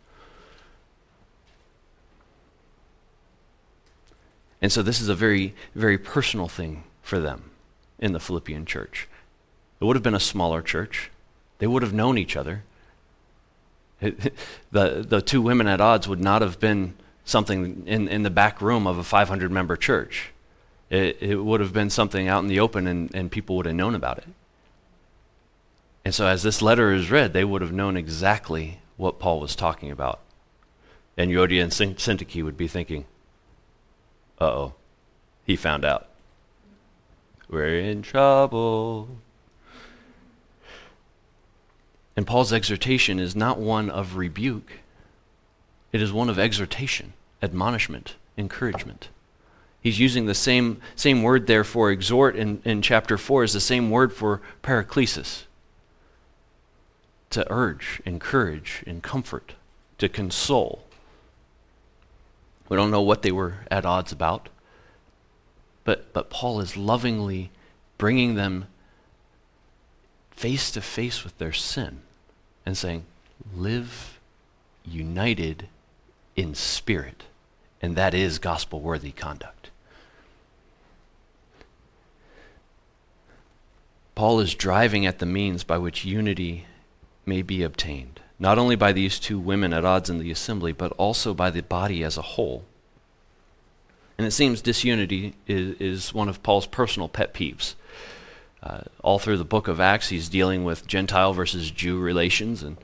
And 4.60 4.72
so 4.72 4.82
this 4.82 5.00
is 5.00 5.08
a 5.08 5.14
very, 5.14 5.54
very 5.76 6.00
personal 6.00 6.48
thing 6.48 6.84
for 7.04 7.20
them 7.20 7.52
in 8.00 8.14
the 8.14 8.20
Philippian 8.20 8.66
church. 8.66 9.08
It 9.80 9.86
would 9.86 9.96
have 9.96 10.04
been 10.04 10.16
a 10.16 10.20
smaller 10.20 10.62
church. 10.62 11.12
They 11.60 11.68
would 11.68 11.84
have 11.84 11.94
known 11.94 12.18
each 12.18 12.36
other. 12.36 12.64
It, 14.02 14.34
the, 14.72 15.06
the 15.08 15.22
two 15.22 15.42
women 15.42 15.68
at 15.68 15.82
odds 15.82 16.08
would 16.08 16.22
not 16.22 16.42
have 16.42 16.60
been 16.60 16.96
something 17.26 17.84
in, 17.86 18.08
in 18.08 18.24
the 18.24 18.30
back 18.30 18.62
room 18.62 18.88
of 18.88 18.98
a 18.98 19.04
500 19.04 19.52
member 19.52 19.76
church. 19.76 20.32
It, 20.90 21.18
it 21.22 21.36
would 21.36 21.60
have 21.60 21.74
been 21.74 21.90
something 21.90 22.28
out 22.28 22.42
in 22.44 22.48
the 22.48 22.60
open 22.60 22.88
and, 22.88 23.14
and 23.14 23.32
people 23.32 23.58
would 23.58 23.66
have 23.66 23.76
known 23.76 23.94
about 23.94 24.20
it. 24.20 24.28
And 26.06 26.16
so, 26.16 26.26
as 26.26 26.42
this 26.42 26.62
letter 26.62 26.94
is 26.94 27.12
read, 27.12 27.34
they 27.34 27.44
would 27.44 27.62
have 27.62 27.74
known 27.74 27.98
exactly 27.98 28.80
what 28.96 29.20
Paul 29.20 29.42
was 29.42 29.58
talking 29.58 29.92
about. 29.92 30.22
And 31.18 31.30
Euodia 31.30 31.64
and 31.64 31.72
Syntyche 31.72 32.44
would 32.44 32.56
be 32.56 32.70
thinking, 32.70 33.06
uh 34.40 34.46
oh, 34.46 34.74
he 35.46 35.58
found 35.58 35.84
out. 35.84 36.08
We're 37.50 37.80
in 37.80 38.04
trouble. 38.04 39.10
And 42.18 42.26
Paul's 42.26 42.52
exhortation 42.52 43.20
is 43.20 43.36
not 43.36 43.60
one 43.60 43.92
of 43.92 44.18
rebuke, 44.18 44.80
it 45.94 46.02
is 46.02 46.12
one 46.12 46.30
of 46.30 46.40
exhortation, 46.40 47.14
admonishment, 47.44 48.16
encouragement. 48.38 49.10
He's 49.80 50.00
using 50.00 50.26
the 50.26 50.34
same, 50.34 50.82
same 50.96 51.22
word 51.22 51.46
there 51.46 51.64
for 51.64 51.92
exhort 51.92 52.36
in, 52.36 52.62
in 52.66 52.82
chapter 52.82 53.18
4 53.18 53.44
as 53.44 53.54
the 53.54 53.62
same 53.62 53.92
word 53.92 54.12
for 54.12 54.42
paraklesis 54.64 55.44
to 57.30 57.50
urge, 57.52 58.02
encourage, 58.04 58.84
and 58.88 59.04
comfort, 59.04 59.54
to 60.00 60.10
console. 60.10 60.84
We 62.68 62.76
don't 62.76 62.92
know 62.92 63.02
what 63.02 63.22
they 63.22 63.32
were 63.32 63.60
at 63.70 63.86
odds 63.86 64.12
about, 64.12 64.50
but, 65.84 66.12
but 66.14 66.32
Paul 66.32 66.60
is 66.62 66.76
lovingly 66.76 67.52
bringing 67.98 68.34
them 68.36 68.66
face 70.32 70.72
to 70.72 70.82
face 70.82 71.24
with 71.24 71.38
their 71.38 71.54
sin 71.54 72.02
and 72.68 72.78
saying, 72.78 73.06
Live 73.56 74.20
united 74.84 75.70
in 76.36 76.54
spirit. 76.54 77.24
And 77.82 77.96
that 77.96 78.14
is 78.14 78.40
gospel 78.40 78.82
worthy 78.82 79.12
conduct. 79.12 79.70
Paul 84.16 84.42
is 84.42 84.54
driving 84.54 85.06
at 85.06 85.20
the 85.20 85.26
means 85.26 85.64
by 85.64 85.78
which 85.78 86.04
unity 86.04 86.66
may 87.26 87.42
be 87.42 87.64
obtained, 87.64 88.20
not 88.38 88.58
only 88.58 88.76
by 88.76 88.92
these 88.92 89.18
two 89.18 89.40
women 89.40 89.72
at 89.72 89.86
odds 89.86 90.10
in 90.10 90.18
the 90.18 90.32
assembly, 90.32 90.74
but 90.74 90.92
also 90.94 91.34
by 91.34 91.50
the 91.50 91.62
body 91.62 92.04
as 92.04 92.18
a 92.18 92.22
whole. 92.22 92.66
And 94.18 94.28
it 94.28 94.32
seems 94.32 94.62
disunity 94.62 95.36
is, 95.48 95.80
is 95.80 96.14
one 96.14 96.28
of 96.28 96.44
Paul's 96.44 96.68
personal 96.68 97.08
pet 97.08 97.34
peeves. 97.34 97.76
Uh, 98.62 98.82
all 99.04 99.20
through 99.20 99.38
the 99.38 99.46
book 99.46 99.68
of 99.68 99.80
Acts, 99.80 100.10
he's 100.10 100.30
dealing 100.30 100.64
with 100.64 100.88
Gentile 100.88 101.34
versus 101.34 101.72
Jew 101.72 102.00
relations, 102.00 102.64
and 102.64 102.78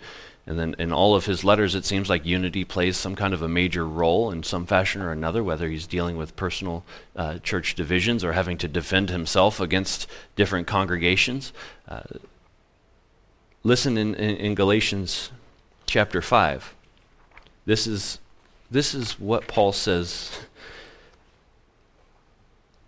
and 0.46 0.60
then 0.60 0.76
in 0.78 0.92
all 0.92 1.16
of 1.16 1.26
his 1.26 1.46
letters, 1.46 1.74
it 1.74 1.86
seems 1.86 2.10
like 2.10 2.26
unity 2.26 2.66
plays 2.66 2.98
some 2.98 3.16
kind 3.16 3.34
of 3.34 3.42
a 3.42 3.48
major 3.48 3.88
role 3.88 4.30
in 4.30 4.44
some 4.44 4.66
fashion 4.66 5.02
or 5.02 5.12
another, 5.12 5.42
whether 5.42 5.70
he's 5.70 5.88
dealing 5.88 6.18
with 6.18 6.36
personal 6.36 6.84
uh, 7.16 7.40
church 7.40 7.76
divisions 7.76 8.26
or 8.26 8.34
having 8.34 8.58
to 8.58 8.68
defend 8.68 9.10
himself 9.10 9.62
against 9.62 10.06
different 10.36 10.68
congregations. 10.68 11.54
Uh, 11.88 12.02
listen 13.64 13.98
in, 13.98 14.16
in, 14.16 14.36
in 14.36 14.56
Galatians 14.56 15.32
chapter 15.86 16.22
5. 16.22 16.76
This 17.66 17.88
is, 17.88 18.20
this 18.70 18.94
is 18.94 19.18
what 19.18 19.48
Paul 19.48 19.72
says 19.72 20.40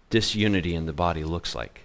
disunity 0.10 0.76
in 0.76 0.88
the 0.88 0.94
body 0.94 1.24
looks 1.24 1.56
like. 1.56 1.85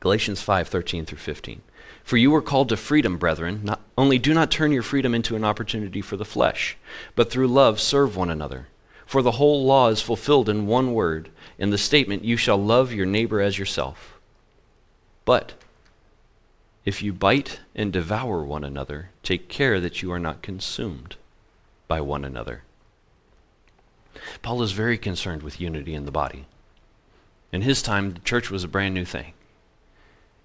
Galatians 0.00 0.42
5 0.42 0.68
13 0.68 1.04
through 1.06 1.18
15. 1.18 1.62
For 2.02 2.16
you 2.16 2.30
were 2.30 2.42
called 2.42 2.70
to 2.70 2.76
freedom, 2.76 3.18
brethren. 3.18 3.60
Not, 3.62 3.80
only 3.96 4.18
do 4.18 4.34
not 4.34 4.50
turn 4.50 4.72
your 4.72 4.82
freedom 4.82 5.14
into 5.14 5.36
an 5.36 5.44
opportunity 5.44 6.00
for 6.00 6.16
the 6.16 6.24
flesh, 6.24 6.76
but 7.14 7.30
through 7.30 7.48
love 7.48 7.78
serve 7.78 8.16
one 8.16 8.30
another. 8.30 8.68
For 9.06 9.22
the 9.22 9.32
whole 9.32 9.64
law 9.64 9.88
is 9.88 10.00
fulfilled 10.00 10.48
in 10.48 10.66
one 10.66 10.94
word, 10.94 11.30
in 11.58 11.70
the 11.70 11.78
statement, 11.78 12.24
You 12.24 12.36
shall 12.36 12.56
love 12.56 12.92
your 12.92 13.06
neighbor 13.06 13.40
as 13.40 13.58
yourself. 13.58 14.18
But 15.24 15.54
if 16.84 17.02
you 17.02 17.12
bite 17.12 17.60
and 17.74 17.92
devour 17.92 18.42
one 18.42 18.64
another, 18.64 19.10
take 19.22 19.48
care 19.48 19.80
that 19.80 20.00
you 20.00 20.10
are 20.12 20.18
not 20.18 20.42
consumed 20.42 21.16
by 21.88 22.00
one 22.00 22.24
another. 22.24 22.62
Paul 24.42 24.62
is 24.62 24.72
very 24.72 24.96
concerned 24.96 25.42
with 25.42 25.60
unity 25.60 25.94
in 25.94 26.06
the 26.06 26.10
body. 26.10 26.46
In 27.52 27.62
his 27.62 27.82
time, 27.82 28.12
the 28.12 28.20
church 28.20 28.50
was 28.50 28.64
a 28.64 28.68
brand 28.68 28.94
new 28.94 29.04
thing. 29.04 29.34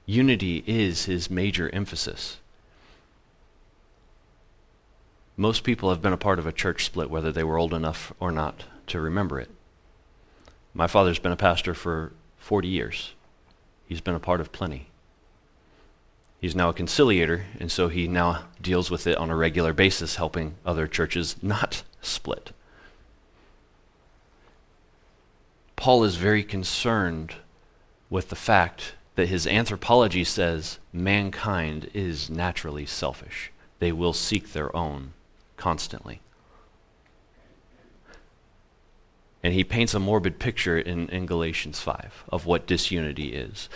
Unity 0.06 0.64
is 0.68 1.06
his 1.06 1.30
major 1.30 1.70
emphasis. 1.74 2.38
Most 5.38 5.64
people 5.64 5.90
have 5.90 6.02
been 6.02 6.14
a 6.14 6.18
part 6.18 6.40
of 6.40 6.46
a 6.46 6.52
church 6.52 6.86
split, 6.86 7.10
whether 7.10 7.32
they 7.32 7.44
were 7.44 7.58
old 7.58 7.74
enough 7.74 8.14
or 8.20 8.32
not 8.32 8.66
to 8.88 9.02
remember 9.02 9.40
it. 9.40 9.50
My 10.74 10.88
father's 10.88 11.20
been 11.20 11.32
a 11.32 11.38
pastor 11.38 11.74
for 11.74 12.14
40 12.38 12.68
years. 12.68 13.14
He's 13.88 14.02
been 14.02 14.16
a 14.16 14.20
part 14.20 14.40
of 14.40 14.52
plenty. 14.52 14.88
He's 16.40 16.56
now 16.56 16.70
a 16.70 16.74
conciliator, 16.74 17.46
and 17.60 17.72
so 17.72 17.88
he 17.88 18.08
now 18.08 18.46
deals 18.62 18.92
with 18.92 19.08
it 19.08 19.18
on 19.18 19.30
a 19.30 19.36
regular 19.36 19.74
basis, 19.74 20.16
helping 20.16 20.56
other 20.66 20.86
churches 20.86 21.36
not 21.42 21.84
split. 22.02 22.52
Paul 25.76 26.04
is 26.04 26.16
very 26.16 26.44
concerned 26.44 27.36
with 28.10 28.30
the 28.30 28.36
fact 28.36 28.94
that 29.16 29.30
his 29.30 29.48
anthropology 29.48 30.24
says 30.24 30.80
mankind 30.92 31.90
is 31.94 32.30
naturally 32.30 32.86
selfish. 32.86 33.52
They 33.80 33.92
will 33.92 34.14
seek 34.14 34.52
their 34.54 34.76
own 34.76 35.14
constantly. 35.58 36.22
And 39.42 39.54
he 39.54 39.64
paints 39.64 39.94
a 39.94 40.00
morbid 40.00 40.40
picture 40.40 40.78
in, 40.78 41.08
in 41.10 41.26
Galatians 41.26 41.80
5 41.80 42.26
of 42.30 42.46
what 42.46 42.66
disunity 42.66 43.34
is. 43.34 43.70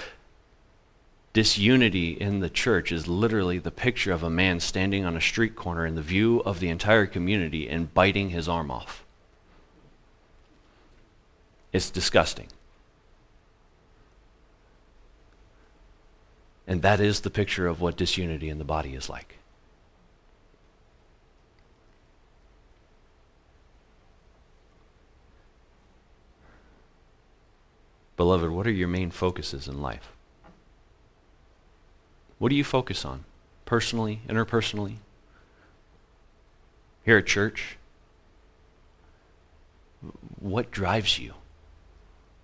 Disunity 1.32 2.14
in 2.14 2.40
the 2.40 2.50
church 2.50 2.92
is 2.92 3.08
literally 3.08 3.60
the 3.60 3.70
picture 3.70 4.12
of 4.12 4.24
a 4.24 4.32
man 4.32 4.60
standing 4.60 5.06
on 5.06 5.16
a 5.16 5.22
street 5.22 5.56
corner 5.56 5.86
in 5.86 5.94
the 5.94 6.02
view 6.02 6.40
of 6.40 6.60
the 6.60 6.70
entire 6.70 7.06
community 7.06 7.70
and 7.70 7.94
biting 7.94 8.32
his 8.32 8.50
arm 8.50 8.72
off. 8.72 9.06
It's 11.72 11.92
disgusting. 11.92 12.48
And 16.70 16.84
that 16.84 17.00
is 17.00 17.22
the 17.22 17.32
picture 17.32 17.66
of 17.66 17.82
what 17.82 17.98
disunity 17.98 18.48
in 18.48 18.60
the 18.60 18.64
body 18.64 18.94
is 18.94 19.10
like. 19.10 19.40
Beloved, 28.18 28.52
what 28.52 28.68
are 28.68 28.72
your 28.72 28.88
main 28.88 29.10
focuses 29.10 29.68
in 29.68 29.82
life? 29.82 30.12
What 32.38 32.50
do 32.50 32.56
you 32.56 32.64
focus 32.64 33.04
on? 33.04 33.26
Personally, 33.66 34.22
interpersonally? 34.30 34.98
Here 37.04 37.18
at 37.18 37.26
church? 37.26 37.80
What 40.40 40.70
drives 40.70 41.18
you? 41.18 41.34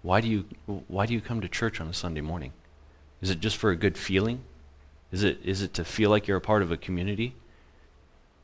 Why 0.02 0.20
do 0.20 0.28
you, 0.28 0.46
why 0.88 1.06
do 1.06 1.14
you 1.14 1.22
come 1.22 1.42
to 1.42 1.48
church 1.48 1.80
on 1.80 1.88
a 1.88 1.94
Sunday 1.94 2.22
morning? 2.22 2.54
Is 3.26 3.32
it 3.32 3.40
just 3.40 3.58
for 3.58 3.72
a 3.72 3.76
good 3.76 3.98
feeling? 3.98 4.42
Is 5.12 5.24
it, 5.24 5.40
is 5.44 5.64
it 5.64 5.74
to 5.74 5.84
feel 5.84 6.12
like 6.12 6.28
you're 6.28 6.38
a 6.38 6.42
part 6.42 6.62
of 6.62 6.72
a 6.72 6.78
community? 6.78 7.34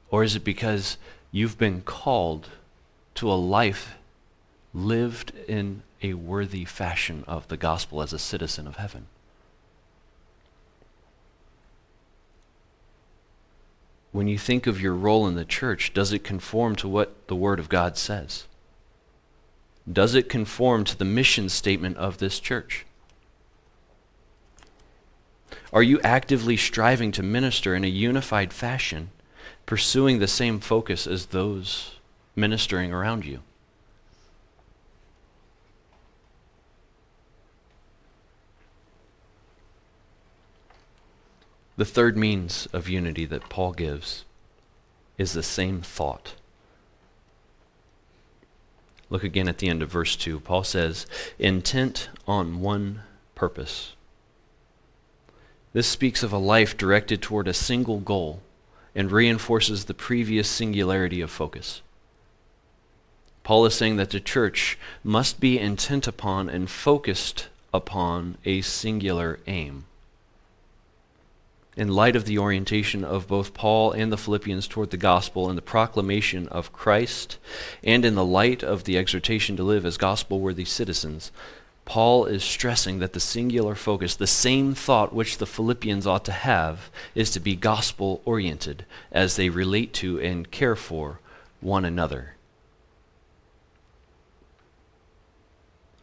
Or 0.10 0.24
is 0.24 0.36
it 0.36 0.44
because 0.44 0.98
you've 1.32 1.56
been 1.56 1.84
called 1.84 2.50
to 3.14 3.32
a 3.32 3.38
life 3.38 3.94
lived 4.74 5.34
in 5.48 5.84
a 6.02 6.16
worthy 6.16 6.66
fashion 6.66 7.24
of 7.28 7.48
the 7.48 7.58
gospel 7.58 8.02
as 8.02 8.12
a 8.12 8.18
citizen 8.18 8.66
of 8.66 8.78
heaven? 8.78 9.06
When 14.12 14.28
you 14.28 14.40
think 14.40 14.66
of 14.66 14.82
your 14.82 14.96
role 14.96 15.28
in 15.28 15.36
the 15.36 15.46
church, 15.46 15.94
does 15.94 16.12
it 16.12 16.24
conform 16.24 16.76
to 16.78 16.88
what 16.88 17.28
the 17.28 17.36
Word 17.36 17.60
of 17.60 17.70
God 17.70 18.00
says? 18.00 18.46
Does 19.88 20.16
it 20.16 20.28
conform 20.28 20.86
to 20.86 20.98
the 20.98 21.06
mission 21.06 21.50
statement 21.50 21.98
of 21.98 22.18
this 22.18 22.40
church? 22.40 22.88
Are 25.74 25.84
you 25.84 26.00
actively 26.02 26.58
striving 26.58 27.12
to 27.14 27.24
minister 27.24 27.76
in 27.76 27.84
a 27.84 27.88
unified 27.88 28.54
fashion, 28.54 29.12
pursuing 29.66 30.20
the 30.20 30.28
same 30.28 30.60
focus 30.60 31.08
as 31.08 31.28
those 31.28 31.96
ministering 32.36 32.92
around 32.94 33.26
you? 33.26 33.40
The 41.78 41.86
third 41.86 42.16
means 42.16 42.68
of 42.74 42.90
unity 42.90 43.26
that 43.26 43.50
Paul 43.50 43.72
gives 43.72 44.26
is 45.18 45.34
the 45.34 45.42
same 45.42 45.82
thought. 45.82 46.36
Look 49.10 49.24
again 49.24 49.48
at 49.48 49.58
the 49.58 49.68
end 49.68 49.82
of 49.82 49.90
verse 49.90 50.16
2. 50.16 50.40
Paul 50.42 50.64
says, 50.64 51.06
intent 51.40 52.10
on 52.28 52.62
one 52.62 53.02
purpose. 53.36 53.94
This 55.74 55.88
speaks 55.88 56.22
of 56.22 56.34
a 56.34 56.38
life 56.38 56.76
directed 56.76 57.22
toward 57.22 57.48
a 57.48 57.54
single 57.54 58.00
goal 58.00 58.42
and 58.94 59.12
reinforces 59.12 59.86
the 59.86 59.94
previous 59.94 60.50
singularity 60.50 61.22
of 61.22 61.32
focus. 61.32 61.82
Paul 63.44 63.66
is 63.66 63.74
saying 63.74 63.96
that 63.96 64.10
the 64.10 64.20
church 64.20 64.78
must 65.04 65.40
be 65.40 65.58
intent 65.58 66.08
upon 66.08 66.50
and 66.50 66.70
focused 66.70 67.48
upon 67.74 68.38
a 68.46 68.62
singular 68.62 69.40
aim. 69.48 69.86
In 71.78 71.88
light 71.88 72.18
of 72.18 72.26
the 72.26 72.38
orientation 72.38 73.06
of 73.06 73.30
both 73.30 73.54
Paul 73.54 73.94
and 73.94 74.12
the 74.12 74.18
Philippians 74.18 74.68
toward 74.68 74.92
the 74.92 74.98
gospel 74.98 75.48
and 75.48 75.58
the 75.58 75.62
proclamation 75.62 76.50
of 76.50 76.74
Christ, 76.74 77.38
and 77.82 78.04
in 78.04 78.16
the 78.16 78.26
light 78.26 78.62
of 78.62 78.84
the 78.84 78.98
exhortation 78.98 79.56
to 79.56 79.64
live 79.64 79.86
as 79.86 79.96
gospel 79.96 80.42
worthy 80.42 80.66
citizens, 80.66 81.32
Paul 81.86 82.26
is 82.26 82.44
stressing 82.44 83.00
that 83.00 83.14
the 83.14 83.20
singular 83.20 83.76
focus, 83.76 84.16
the 84.16 84.28
same 84.28 84.74
thought 84.74 85.14
which 85.14 85.38
the 85.38 85.46
Philippians 85.46 86.08
ought 86.08 86.24
to 86.26 86.32
have, 86.32 86.90
is 87.16 87.32
to 87.32 87.40
be 87.40 87.56
gospel 87.56 88.22
oriented 88.24 88.86
as 89.12 89.36
they 89.36 89.50
relate 89.50 89.94
to 89.96 90.20
and 90.20 90.50
care 90.52 90.76
for 90.76 91.20
one 91.60 91.84
another. 91.84 92.36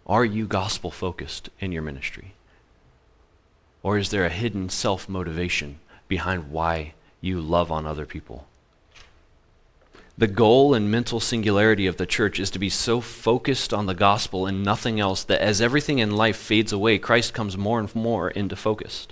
Are 0.06 0.24
you 0.24 0.46
gospel 0.46 0.90
focused 0.90 1.50
in 1.60 1.72
your 1.72 1.82
ministry? 1.82 2.34
Or 3.82 3.98
is 3.98 4.10
there 4.10 4.24
a 4.24 4.30
hidden 4.30 4.68
self 4.68 5.08
motivation 5.08 5.78
behind 6.08 6.50
why 6.50 6.94
you 7.20 7.40
love 7.40 7.70
on 7.70 7.86
other 7.86 8.06
people. 8.06 8.46
The 10.18 10.26
goal 10.26 10.74
and 10.74 10.90
mental 10.90 11.20
singularity 11.20 11.86
of 11.86 11.96
the 11.96 12.04
church 12.04 12.40
is 12.40 12.50
to 12.50 12.58
be 12.58 12.70
so 12.70 13.00
focused 13.00 13.72
on 13.72 13.86
the 13.86 13.94
gospel 13.94 14.46
and 14.46 14.64
nothing 14.64 14.98
else 14.98 15.22
that 15.22 15.40
as 15.40 15.60
everything 15.60 16.00
in 16.00 16.16
life 16.16 16.36
fades 16.36 16.72
away, 16.72 16.98
Christ 16.98 17.32
comes 17.32 17.56
more 17.56 17.78
and 17.78 17.94
more 17.94 18.28
into 18.28 18.56
focus. 18.56 19.06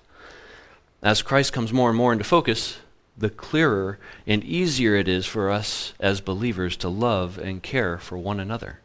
As 1.05 1.23
Christ 1.23 1.53
comes 1.53 1.73
more 1.73 1.91
and 1.91 1.97
more 1.97 2.13
into 2.13 2.25
focus, 2.25 2.79
the 3.17 3.31
clearer 3.31 4.01
and 4.27 4.43
easier 4.43 4.97
it 4.97 5.07
is 5.07 5.27
for 5.27 5.49
us 5.49 5.95
as 6.01 6.21
believers 6.21 6.77
to 6.79 6.89
love 6.89 7.39
and 7.39 7.63
care 7.63 7.99
for 7.99 8.19
one 8.19 8.41
another. 8.41 8.81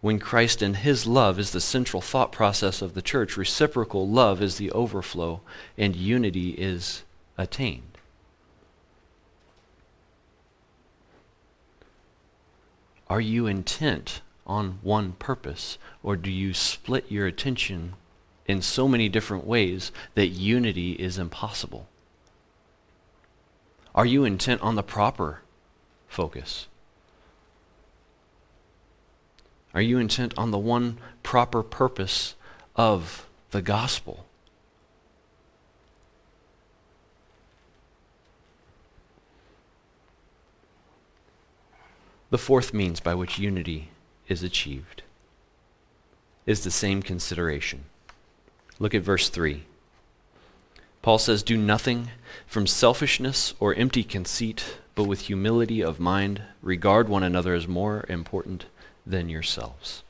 When 0.00 0.18
Christ 0.18 0.60
and 0.60 0.76
his 0.76 1.06
love 1.06 1.38
is 1.38 1.52
the 1.52 1.60
central 1.60 2.02
thought 2.02 2.32
process 2.32 2.82
of 2.82 2.94
the 2.94 3.02
church, 3.02 3.36
reciprocal 3.36 4.08
love 4.08 4.42
is 4.42 4.56
the 4.56 4.72
overflow 4.72 5.40
and 5.76 5.94
unity 5.94 6.50
is 6.50 7.04
attained. 7.36 7.97
Are 13.08 13.20
you 13.20 13.46
intent 13.46 14.20
on 14.46 14.78
one 14.82 15.12
purpose, 15.12 15.78
or 16.02 16.16
do 16.16 16.30
you 16.30 16.52
split 16.52 17.10
your 17.10 17.26
attention 17.26 17.94
in 18.46 18.62
so 18.62 18.88
many 18.88 19.08
different 19.08 19.46
ways 19.46 19.92
that 20.14 20.28
unity 20.28 20.92
is 20.92 21.18
impossible? 21.18 21.86
Are 23.94 24.06
you 24.06 24.24
intent 24.24 24.60
on 24.62 24.74
the 24.74 24.82
proper 24.82 25.40
focus? 26.06 26.66
Are 29.74 29.82
you 29.82 29.98
intent 29.98 30.34
on 30.36 30.50
the 30.50 30.58
one 30.58 30.98
proper 31.22 31.62
purpose 31.62 32.34
of 32.76 33.26
the 33.50 33.62
gospel? 33.62 34.27
The 42.30 42.38
fourth 42.38 42.74
means 42.74 43.00
by 43.00 43.14
which 43.14 43.38
unity 43.38 43.88
is 44.28 44.42
achieved 44.42 45.02
is 46.44 46.64
the 46.64 46.70
same 46.70 47.02
consideration. 47.02 47.84
Look 48.78 48.94
at 48.94 49.02
verse 49.02 49.28
3. 49.28 49.64
Paul 51.02 51.18
says, 51.18 51.42
Do 51.42 51.56
nothing 51.56 52.10
from 52.46 52.66
selfishness 52.66 53.54
or 53.60 53.74
empty 53.74 54.04
conceit, 54.04 54.78
but 54.94 55.04
with 55.04 55.22
humility 55.22 55.82
of 55.82 56.00
mind, 56.00 56.42
regard 56.62 57.08
one 57.08 57.22
another 57.22 57.54
as 57.54 57.68
more 57.68 58.04
important 58.08 58.66
than 59.06 59.28
yourselves. 59.28 60.02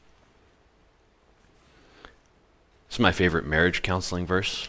It's 2.89 2.99
my 2.99 3.13
favorite 3.13 3.47
marriage 3.47 3.83
counseling 3.83 4.27
verse. 4.27 4.69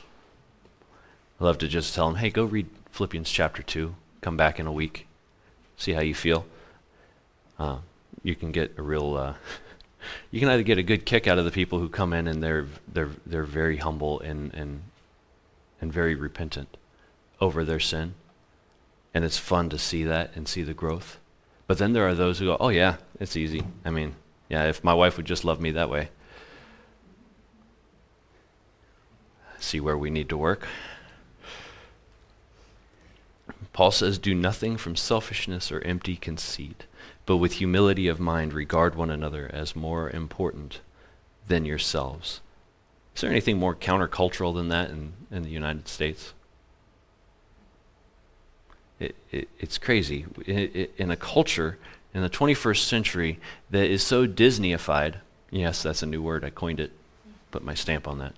I 1.40 1.46
love 1.46 1.58
to 1.60 1.68
just 1.68 1.96
tell 1.96 2.08
them, 2.08 2.18
hey, 2.18 2.30
go 2.30 2.44
read 2.44 2.68
Philippians 2.92 3.30
chapter 3.30 3.64
2. 3.64 3.96
Come 4.22 4.38
back 4.38 4.60
in 4.60 4.68
a 4.68 4.74
week. 4.74 5.08
See 5.78 5.94
how 5.94 6.02
you 6.02 6.14
feel. 6.14 6.46
Uh, 7.60 7.80
you 8.24 8.36
can 8.36 8.52
get 8.52 8.74
a 8.78 8.82
real. 8.82 9.16
Uh, 9.16 9.34
you 10.32 10.40
can 10.40 10.50
either 10.50 10.64
get 10.64 10.78
a 10.78 10.84
good 10.84 11.06
kick 11.06 11.28
out 11.28 11.38
of 11.38 11.46
the 11.46 11.52
people 11.52 11.80
who 11.80 11.90
come 11.90 12.14
in 12.14 12.28
and 12.28 12.42
they're 12.42 12.68
they're 12.92 13.12
they're 13.26 13.44
very 13.44 13.78
humble 13.78 14.20
and 14.22 14.54
and 14.54 14.84
and 15.82 15.92
very 15.92 16.16
repentant 16.16 16.78
over 17.42 17.64
their 17.64 17.80
sin, 17.80 18.16
and 19.14 19.26
it's 19.26 19.38
fun 19.38 19.70
to 19.70 19.78
see 19.78 20.04
that 20.04 20.32
and 20.36 20.48
see 20.48 20.64
the 20.64 20.74
growth. 20.74 21.20
But 21.68 21.78
then 21.78 21.94
there 21.94 22.08
are 22.08 22.16
those 22.16 22.40
who 22.40 22.46
go, 22.46 22.58
"Oh 22.60 22.70
yeah, 22.70 22.98
it's 23.20 23.36
easy. 23.36 23.64
I 23.84 23.92
mean, 23.92 24.16
yeah, 24.48 24.66
if 24.66 24.84
my 24.84 24.94
wife 24.94 25.18
would 25.18 25.28
just 25.28 25.46
love 25.46 25.60
me 25.60 25.72
that 25.72 25.90
way." 25.90 26.10
See 29.60 29.82
where 29.82 29.98
we 29.98 30.10
need 30.10 30.30
to 30.30 30.38
work. 30.38 30.68
Paul 33.74 33.92
says, 33.92 34.18
"Do 34.18 34.34
nothing 34.34 34.78
from 34.78 34.96
selfishness 34.96 35.72
or 35.72 35.82
empty 35.82 36.16
conceit." 36.16 36.86
But 37.30 37.38
with 37.38 37.54
humility 37.54 38.08
of 38.08 38.20
mind 38.20 38.54
regard 38.54 38.96
one 38.96 39.12
another 39.12 39.52
as 39.54 39.76
more 39.76 40.10
important 40.10 40.80
than 41.48 41.64
yourselves. 41.64 42.42
Is 43.14 43.22
there 43.22 43.30
anything 43.30 43.60
more 43.60 43.76
countercultural 43.76 44.56
than 44.56 44.70
that 44.70 44.90
in, 44.90 45.14
in 45.30 45.44
the 45.44 45.52
United 45.52 45.88
States? 45.88 46.34
It, 49.00 49.16
it, 49.30 49.48
it's 49.60 49.78
crazy. 49.78 50.26
It, 50.48 50.92
in 50.98 51.12
a 51.12 51.16
culture 51.16 51.78
in 52.16 52.24
the 52.24 52.32
21st 52.32 52.84
century 52.84 53.40
that 53.70 53.86
is 53.86 54.02
so 54.02 54.26
Disneyified, 54.26 55.18
yes, 55.52 55.84
that's 55.84 56.02
a 56.02 56.08
new 56.08 56.24
word, 56.24 56.44
I 56.44 56.50
coined 56.50 56.80
it, 56.80 56.94
put 57.52 57.64
my 57.64 57.76
stamp 57.76 58.08
on 58.08 58.18
that. 58.18 58.34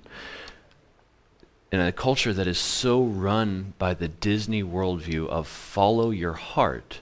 In 1.71 1.79
a 1.79 1.93
culture 1.93 2.33
that 2.33 2.45
is 2.45 2.59
so 2.59 3.01
run 3.01 3.73
by 3.79 3.93
the 3.93 4.09
Disney 4.09 4.63
worldview 4.63 5.29
of 5.29 5.47
follow 5.47 6.09
your 6.09 6.33
heart, 6.33 6.99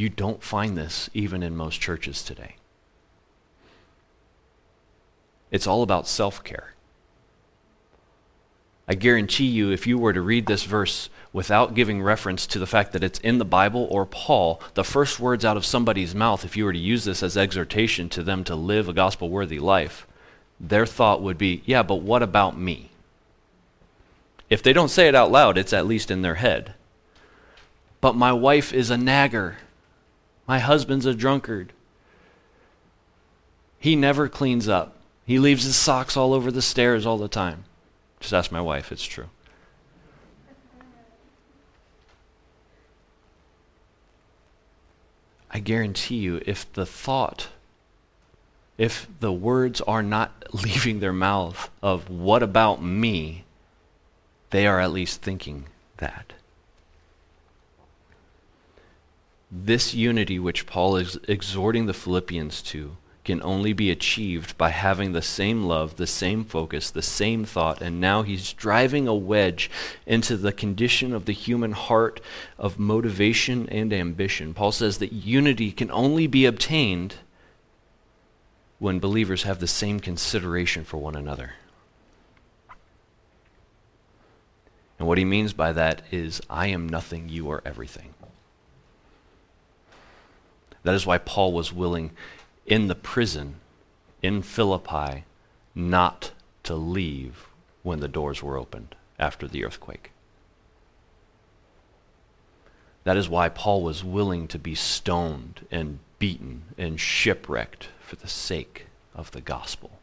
you 0.00 0.08
don't 0.08 0.42
find 0.42 0.76
this 0.76 1.10
even 1.14 1.42
in 1.42 1.56
most 1.56 1.80
churches 1.80 2.22
today. 2.22 2.56
It's 5.50 5.66
all 5.66 5.82
about 5.82 6.08
self 6.08 6.42
care. 6.42 6.74
I 8.88 8.94
guarantee 8.94 9.46
you, 9.46 9.70
if 9.70 9.86
you 9.86 9.98
were 9.98 10.12
to 10.12 10.20
read 10.20 10.46
this 10.46 10.64
verse 10.64 11.10
without 11.32 11.74
giving 11.74 12.02
reference 12.02 12.44
to 12.48 12.58
the 12.58 12.66
fact 12.66 12.92
that 12.92 13.04
it's 13.04 13.20
in 13.20 13.38
the 13.38 13.44
Bible 13.44 13.86
or 13.88 14.04
Paul, 14.04 14.60
the 14.74 14.82
first 14.82 15.20
words 15.20 15.44
out 15.44 15.56
of 15.56 15.64
somebody's 15.64 16.14
mouth, 16.14 16.44
if 16.44 16.56
you 16.56 16.64
were 16.64 16.72
to 16.72 16.78
use 16.78 17.04
this 17.04 17.22
as 17.22 17.36
exhortation 17.36 18.08
to 18.08 18.24
them 18.24 18.42
to 18.44 18.56
live 18.56 18.88
a 18.88 18.92
gospel 18.92 19.28
worthy 19.28 19.60
life, 19.60 20.08
their 20.58 20.86
thought 20.86 21.22
would 21.22 21.38
be, 21.38 21.62
yeah, 21.66 21.84
but 21.84 22.02
what 22.02 22.22
about 22.22 22.58
me? 22.58 22.90
If 24.48 24.60
they 24.60 24.72
don't 24.72 24.88
say 24.88 25.06
it 25.06 25.14
out 25.14 25.30
loud, 25.30 25.56
it's 25.56 25.72
at 25.72 25.86
least 25.86 26.10
in 26.10 26.22
their 26.22 26.34
head. 26.34 26.74
But 28.00 28.16
my 28.16 28.32
wife 28.32 28.72
is 28.72 28.90
a 28.90 28.96
nagger. 28.96 29.58
My 30.50 30.58
husband's 30.58 31.06
a 31.06 31.14
drunkard. 31.14 31.72
He 33.78 33.94
never 33.94 34.28
cleans 34.28 34.66
up. 34.68 34.96
He 35.24 35.38
leaves 35.38 35.62
his 35.62 35.76
socks 35.76 36.16
all 36.16 36.34
over 36.34 36.50
the 36.50 36.60
stairs 36.60 37.06
all 37.06 37.18
the 37.18 37.28
time. 37.28 37.66
Just 38.18 38.34
ask 38.34 38.50
my 38.50 38.60
wife, 38.60 38.90
it's 38.90 39.04
true. 39.04 39.28
I 45.52 45.60
guarantee 45.60 46.16
you, 46.16 46.42
if 46.44 46.72
the 46.72 46.84
thought, 46.84 47.50
if 48.76 49.06
the 49.20 49.32
words 49.32 49.80
are 49.82 50.02
not 50.02 50.46
leaving 50.52 50.98
their 50.98 51.12
mouth 51.12 51.70
of, 51.80 52.10
what 52.10 52.42
about 52.42 52.82
me, 52.82 53.44
they 54.50 54.66
are 54.66 54.80
at 54.80 54.90
least 54.90 55.22
thinking 55.22 55.66
that. 55.98 56.32
This 59.50 59.94
unity, 59.94 60.38
which 60.38 60.66
Paul 60.66 60.96
is 60.96 61.18
exhorting 61.26 61.86
the 61.86 61.94
Philippians 61.94 62.62
to, 62.62 62.96
can 63.24 63.42
only 63.42 63.72
be 63.72 63.90
achieved 63.90 64.56
by 64.56 64.70
having 64.70 65.12
the 65.12 65.22
same 65.22 65.64
love, 65.64 65.96
the 65.96 66.06
same 66.06 66.44
focus, 66.44 66.90
the 66.90 67.02
same 67.02 67.44
thought. 67.44 67.82
And 67.82 68.00
now 68.00 68.22
he's 68.22 68.52
driving 68.52 69.06
a 69.06 69.14
wedge 69.14 69.70
into 70.06 70.36
the 70.36 70.52
condition 70.52 71.12
of 71.12 71.26
the 71.26 71.32
human 71.32 71.72
heart 71.72 72.20
of 72.58 72.78
motivation 72.78 73.68
and 73.68 73.92
ambition. 73.92 74.54
Paul 74.54 74.72
says 74.72 74.98
that 74.98 75.12
unity 75.12 75.72
can 75.72 75.90
only 75.90 76.26
be 76.26 76.46
obtained 76.46 77.16
when 78.78 78.98
believers 78.98 79.42
have 79.42 79.58
the 79.58 79.66
same 79.66 80.00
consideration 80.00 80.84
for 80.84 80.96
one 80.96 81.14
another. 81.14 81.54
And 84.98 85.06
what 85.06 85.18
he 85.18 85.24
means 85.24 85.52
by 85.52 85.72
that 85.72 86.02
is, 86.10 86.40
I 86.48 86.68
am 86.68 86.88
nothing, 86.88 87.28
you 87.28 87.50
are 87.50 87.62
everything. 87.64 88.14
That 90.82 90.94
is 90.94 91.06
why 91.06 91.18
Paul 91.18 91.52
was 91.52 91.72
willing 91.72 92.12
in 92.66 92.88
the 92.88 92.94
prison 92.94 93.56
in 94.22 94.42
Philippi 94.42 95.24
not 95.74 96.32
to 96.64 96.74
leave 96.74 97.48
when 97.82 98.00
the 98.00 98.08
doors 98.08 98.42
were 98.42 98.56
opened 98.56 98.94
after 99.18 99.46
the 99.46 99.64
earthquake. 99.64 100.12
That 103.04 103.16
is 103.16 103.28
why 103.28 103.48
Paul 103.48 103.82
was 103.82 104.04
willing 104.04 104.46
to 104.48 104.58
be 104.58 104.74
stoned 104.74 105.66
and 105.70 106.00
beaten 106.18 106.62
and 106.76 107.00
shipwrecked 107.00 107.88
for 108.00 108.16
the 108.16 108.28
sake 108.28 108.86
of 109.14 109.30
the 109.30 109.40
gospel. 109.40 109.98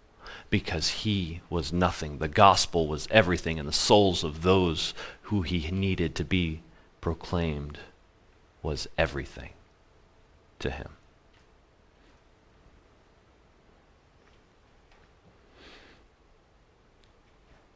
Because 0.50 0.90
he 0.90 1.42
was 1.50 1.74
nothing. 1.74 2.18
The 2.18 2.28
gospel 2.28 2.88
was 2.88 3.08
everything, 3.12 3.60
and 3.60 3.68
the 3.68 3.74
souls 3.74 4.24
of 4.24 4.42
those 4.42 4.94
who 5.24 5.42
he 5.42 5.70
needed 5.72 6.16
to 6.16 6.24
be 6.24 6.62
proclaimed 7.02 7.80
was 8.64 8.88
everything 8.98 9.52
to 10.60 10.70
him. 10.70 10.90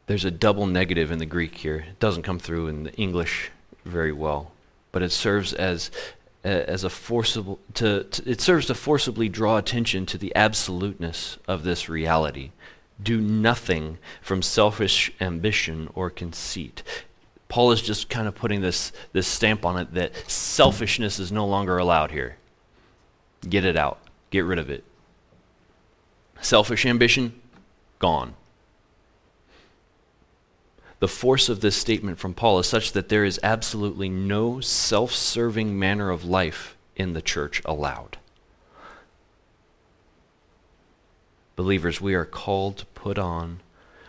There's 0.08 0.26
a 0.26 0.32
double 0.32 0.66
negative 0.66 1.10
in 1.12 1.20
the 1.20 1.26
Greek 1.26 1.56
here. 1.56 1.86
It 1.90 2.00
doesn't 2.00 2.24
come 2.24 2.40
through 2.40 2.68
in 2.68 2.84
the 2.84 2.94
English 2.96 3.50
very 3.86 4.12
well, 4.12 4.52
but 4.92 5.02
it 5.02 5.12
serves 5.12 5.54
as 5.54 5.90
as 6.44 6.84
a 6.84 6.90
forcible 6.90 7.60
to, 7.76 8.04
to, 8.04 8.30
it 8.30 8.42
serves 8.42 8.66
to 8.66 8.74
forcibly 8.74 9.30
draw 9.30 9.58
attention 9.58 10.06
to 10.08 10.18
the 10.18 10.36
absoluteness 10.36 11.38
of 11.48 11.64
this 11.64 11.88
reality. 11.88 12.52
Do 13.02 13.22
nothing 13.22 14.00
from 14.22 14.42
selfish 14.42 15.12
ambition 15.22 15.90
or 15.94 16.10
conceit. 16.10 16.84
Paul 17.48 17.72
is 17.72 17.82
just 17.82 18.10
kind 18.10 18.28
of 18.28 18.36
putting 18.36 18.62
this, 18.62 18.92
this 19.14 19.28
stamp 19.28 19.66
on 19.66 19.78
it 19.78 19.94
that 19.94 20.30
selfishness 20.30 21.20
is 21.20 21.32
no 21.32 21.46
longer 21.46 21.78
allowed 21.78 22.12
here. 22.12 22.38
Get 23.48 23.66
it 23.66 23.76
out, 23.76 24.00
get 24.30 24.46
rid 24.46 24.60
of 24.60 24.70
it. 24.70 24.84
Selfish 26.42 26.86
ambition, 26.86 27.40
gone. 28.00 28.34
The 31.00 31.08
force 31.08 31.50
of 31.50 31.62
this 31.62 31.76
statement 31.76 32.20
from 32.20 32.36
Paul 32.36 32.60
is 32.60 32.68
such 32.68 32.92
that 32.92 33.10
there 33.10 33.26
is 33.26 33.40
absolutely 33.42 34.08
no 34.08 34.60
self 34.60 35.12
serving 35.12 35.78
manner 35.78 36.12
of 36.12 36.24
life 36.24 36.78
in 36.96 37.14
the 37.14 37.22
church 37.22 37.62
allowed. 37.66 38.18
Believers, 41.56 42.00
we 42.00 42.14
are 42.14 42.26
called 42.26 42.78
to 42.78 42.86
put 42.88 43.18
on, 43.18 43.62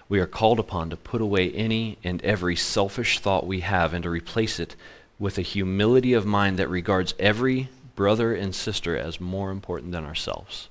we 0.09 0.20
are 0.20 0.26
called 0.26 0.61
upon 0.61 0.91
to 0.91 0.97
put 0.97 1.22
away 1.22 1.51
any 1.53 1.97
and 2.05 2.22
every 2.22 2.57
selfish 2.57 3.18
thought 3.18 3.47
we 3.47 3.61
have 3.61 3.95
and 3.95 4.03
to 4.03 4.11
replace 4.11 4.61
it 4.61 4.76
with 5.18 5.39
a 5.39 5.43
humility 5.43 6.12
of 6.12 6.26
mind 6.26 6.59
that 6.59 6.68
regards 6.68 7.14
every 7.18 7.70
brother 7.95 8.34
and 8.34 8.55
sister 8.55 8.97
as 8.97 9.20
more 9.20 9.51
important 9.51 9.93
than 9.93 10.05
ourselves, 10.05 10.68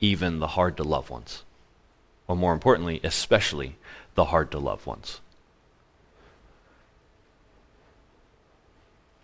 even 0.00 0.38
the 0.38 0.48
hard 0.48 0.76
to 0.76 0.82
love 0.82 1.10
ones. 1.10 1.44
Or 2.28 2.36
more 2.36 2.52
importantly, 2.52 3.00
especially 3.04 3.76
the 4.14 4.26
hard 4.26 4.50
to 4.52 4.58
love 4.58 4.86
ones. 4.86 5.20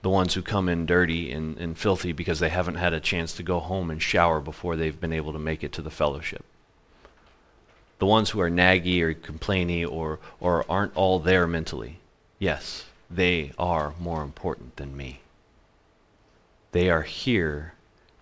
the 0.02 0.10
ones 0.10 0.34
who 0.34 0.42
come 0.42 0.68
in 0.68 0.84
dirty 0.84 1.30
and, 1.30 1.56
and 1.58 1.78
filthy 1.78 2.10
because 2.10 2.40
they 2.40 2.48
haven't 2.48 2.74
had 2.74 2.92
a 2.92 2.98
chance 2.98 3.34
to 3.34 3.42
go 3.44 3.60
home 3.60 3.88
and 3.88 4.02
shower 4.02 4.40
before 4.40 4.74
they've 4.74 5.00
been 5.00 5.12
able 5.12 5.32
to 5.32 5.38
make 5.38 5.62
it 5.62 5.70
to 5.70 5.80
the 5.80 5.92
fellowship 5.92 6.44
the 8.02 8.06
ones 8.06 8.30
who 8.30 8.40
are 8.40 8.50
naggy 8.50 9.00
or 9.00 9.14
complainy 9.14 9.88
or, 9.88 10.18
or 10.40 10.68
aren't 10.68 10.96
all 10.96 11.20
there 11.20 11.46
mentally, 11.46 12.00
yes, 12.40 12.86
they 13.08 13.52
are 13.56 13.94
more 14.00 14.24
important 14.24 14.74
than 14.74 14.96
me. 14.96 15.20
They 16.72 16.90
are 16.90 17.02
here 17.02 17.74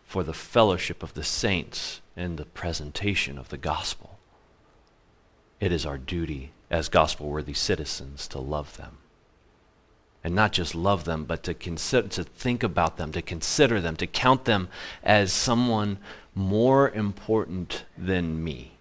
for 0.05 0.23
the 0.23 0.35
fellowship 0.35 1.03
of 1.03 1.15
the 1.15 1.25
saints 1.25 2.01
and 2.17 2.37
the 2.37 2.45
presentation 2.45 3.39
of 3.39 3.49
the 3.49 3.57
gospel. 3.57 4.19
It 5.61 5.73
is 5.73 5.87
our 5.87 5.99
duty 5.99 6.51
as 6.69 6.89
gospel 6.89 7.29
worthy 7.29 7.55
citizens 7.55 8.27
to 8.29 8.39
love 8.39 8.77
them. 8.77 8.99
And 10.23 10.35
not 10.35 10.53
just 10.53 10.75
love 10.75 11.05
them, 11.05 11.25
but 11.25 11.43
to, 11.45 11.55
consider, 11.55 12.09
to 12.09 12.25
think 12.25 12.63
about 12.63 12.97
them, 12.97 13.13
to 13.13 13.23
consider 13.23 13.81
them, 13.81 13.97
to 13.97 14.07
count 14.07 14.45
them 14.45 14.69
as 15.03 15.33
someone 15.33 15.99
more 16.35 16.91
important 16.91 17.85
than 17.97 18.43
me. 18.43 18.73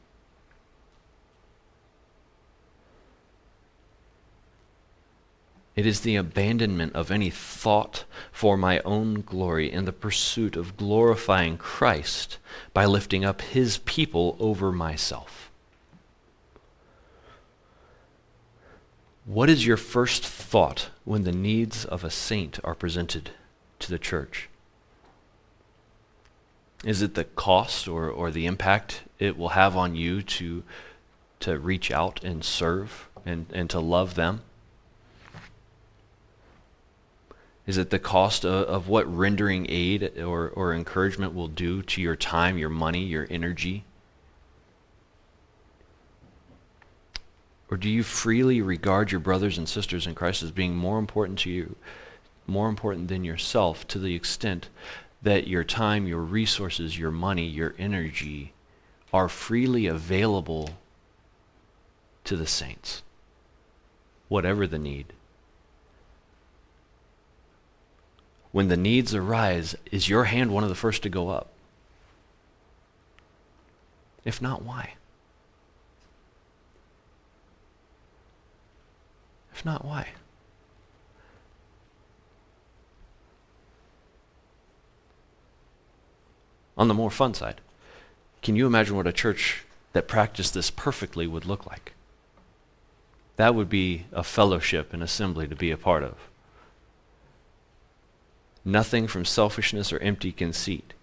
It 5.79 5.85
is 5.85 6.01
the 6.01 6.17
abandonment 6.17 6.93
of 6.93 7.09
any 7.09 7.29
thought 7.29 8.03
for 8.33 8.57
my 8.57 8.79
own 8.79 9.21
glory 9.21 9.71
in 9.71 9.85
the 9.85 9.93
pursuit 9.93 10.57
of 10.57 10.75
glorifying 10.75 11.57
Christ 11.57 12.37
by 12.73 12.83
lifting 12.83 13.23
up 13.23 13.39
his 13.41 13.77
people 13.85 14.35
over 14.41 14.73
myself. 14.73 15.49
What 19.23 19.49
is 19.49 19.65
your 19.65 19.77
first 19.77 20.25
thought 20.25 20.89
when 21.05 21.23
the 21.23 21.31
needs 21.31 21.85
of 21.85 22.03
a 22.03 22.11
saint 22.11 22.59
are 22.61 22.75
presented 22.75 23.31
to 23.79 23.89
the 23.89 23.97
church? 23.97 24.49
Is 26.83 27.01
it 27.01 27.15
the 27.15 27.23
cost 27.23 27.87
or, 27.87 28.09
or 28.09 28.31
the 28.31 28.47
impact 28.47 29.03
it 29.17 29.37
will 29.37 29.55
have 29.55 29.77
on 29.77 29.95
you 29.95 30.23
to, 30.23 30.61
to 31.39 31.57
reach 31.57 31.89
out 31.89 32.21
and 32.21 32.43
serve 32.43 33.07
and, 33.25 33.45
and 33.53 33.69
to 33.69 33.79
love 33.79 34.15
them? 34.15 34.41
Is 37.69 37.77
it 37.77 37.91
the 37.91 37.99
cost 37.99 38.45
of, 38.45 38.65
of 38.65 38.87
what 38.87 39.05
rendering 39.15 39.67
aid 39.69 40.17
or, 40.17 40.49
or 40.49 40.73
encouragement 40.73 41.35
will 41.35 41.47
do 41.47 41.83
to 41.83 42.01
your 42.01 42.15
time, 42.15 42.57
your 42.57 42.67
money, 42.67 43.03
your 43.03 43.27
energy? 43.29 43.83
Or 47.69 47.77
do 47.77 47.87
you 47.87 48.01
freely 48.01 48.59
regard 48.59 49.11
your 49.11 49.21
brothers 49.21 49.59
and 49.59 49.69
sisters 49.69 50.07
in 50.07 50.15
Christ 50.15 50.41
as 50.41 50.49
being 50.49 50.75
more 50.75 50.97
important 50.97 51.37
to 51.39 51.51
you, 51.51 51.75
more 52.47 52.69
important 52.69 53.07
than 53.07 53.23
yourself, 53.23 53.87
to 53.89 53.99
the 53.99 54.15
extent 54.15 54.69
that 55.21 55.47
your 55.47 55.63
time, 55.63 56.07
your 56.07 56.21
resources, 56.23 56.97
your 56.97 57.11
money, 57.11 57.45
your 57.45 57.75
energy 57.77 58.53
are 59.13 59.29
freely 59.29 59.85
available 59.85 60.71
to 62.23 62.35
the 62.35 62.47
saints, 62.47 63.03
whatever 64.27 64.65
the 64.65 64.79
need? 64.79 65.13
When 68.51 68.67
the 68.67 68.77
needs 68.77 69.13
arise, 69.13 69.75
is 69.91 70.09
your 70.09 70.25
hand 70.25 70.51
one 70.51 70.63
of 70.63 70.69
the 70.69 70.75
first 70.75 71.03
to 71.03 71.09
go 71.09 71.29
up? 71.29 71.49
If 74.25 74.41
not, 74.41 74.63
why? 74.63 74.93
If 79.53 79.63
not, 79.65 79.85
why? 79.85 80.07
On 86.77 86.87
the 86.87 86.93
more 86.93 87.11
fun 87.11 87.33
side, 87.33 87.59
can 88.41 88.55
you 88.55 88.65
imagine 88.65 88.95
what 88.95 89.05
a 89.05 89.11
church 89.11 89.65
that 89.91 90.07
practiced 90.07 90.53
this 90.53 90.71
perfectly 90.71 91.27
would 91.27 91.45
look 91.45 91.65
like? 91.65 91.93
That 93.35 93.53
would 93.53 93.69
be 93.69 94.05
a 94.11 94.23
fellowship, 94.23 94.93
and 94.93 95.03
assembly 95.03 95.47
to 95.47 95.55
be 95.55 95.71
a 95.71 95.77
part 95.77 96.03
of 96.03 96.28
nothing 98.65 99.07
from 99.07 99.25
selfishness 99.25 99.91
or 99.91 99.99
empty 99.99 100.31
conceit. 100.31 100.93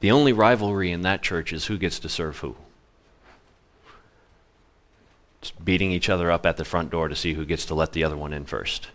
The 0.00 0.10
only 0.10 0.32
rivalry 0.32 0.90
in 0.90 1.02
that 1.02 1.22
church 1.22 1.52
is 1.52 1.66
who 1.66 1.78
gets 1.78 1.98
to 2.00 2.08
serve 2.08 2.38
who. 2.38 2.56
Just 5.40 5.64
beating 5.64 5.92
each 5.92 6.08
other 6.08 6.30
up 6.30 6.46
at 6.46 6.56
the 6.56 6.64
front 6.64 6.90
door 6.90 7.08
to 7.08 7.16
see 7.16 7.34
who 7.34 7.44
gets 7.44 7.66
to 7.66 7.74
let 7.74 7.92
the 7.92 8.04
other 8.04 8.16
one 8.16 8.32
in 8.32 8.44
first. 8.44 8.88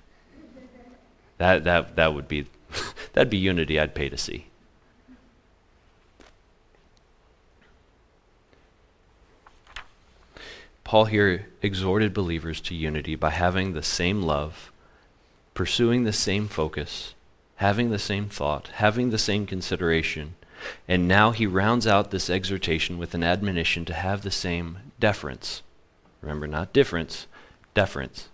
That, 1.38 1.64
that, 1.64 1.96
that 1.96 2.14
would 2.14 2.28
be, 2.28 2.48
that'd 3.14 3.30
be 3.30 3.38
unity 3.38 3.80
I'd 3.80 3.96
pay 3.96 4.10
to 4.10 4.18
see. 4.18 4.46
Paul 10.84 11.06
here 11.06 11.50
exhorted 11.62 12.16
believers 12.16 12.60
to 12.62 12.74
unity 12.74 13.14
by 13.14 13.30
having 13.30 13.74
the 13.74 13.84
same 13.84 14.24
love, 14.24 14.72
pursuing 15.54 16.04
the 16.04 16.12
same 16.12 16.48
focus, 16.48 17.14
having 17.60 17.90
the 17.90 18.00
same 18.00 18.30
thought, 18.30 18.70
having 18.76 19.10
the 19.10 19.18
same 19.18 19.46
consideration. 19.46 20.36
And 20.88 21.10
now 21.10 21.32
he 21.32 21.46
rounds 21.46 21.86
out 21.86 22.10
this 22.10 22.30
exhortation 22.30 22.98
with 22.98 23.14
an 23.14 23.22
admonition 23.22 23.84
to 23.86 23.94
have 23.94 24.22
the 24.22 24.32
same 24.32 24.78
deference. 24.98 25.62
Remember, 26.22 26.48
not 26.48 26.72
difference, 26.72 27.28
deference. 27.74 28.30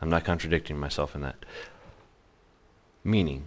I'm 0.00 0.08
not 0.08 0.24
contradicting 0.24 0.78
myself 0.78 1.14
in 1.14 1.20
that. 1.20 1.44
Meaning, 3.04 3.44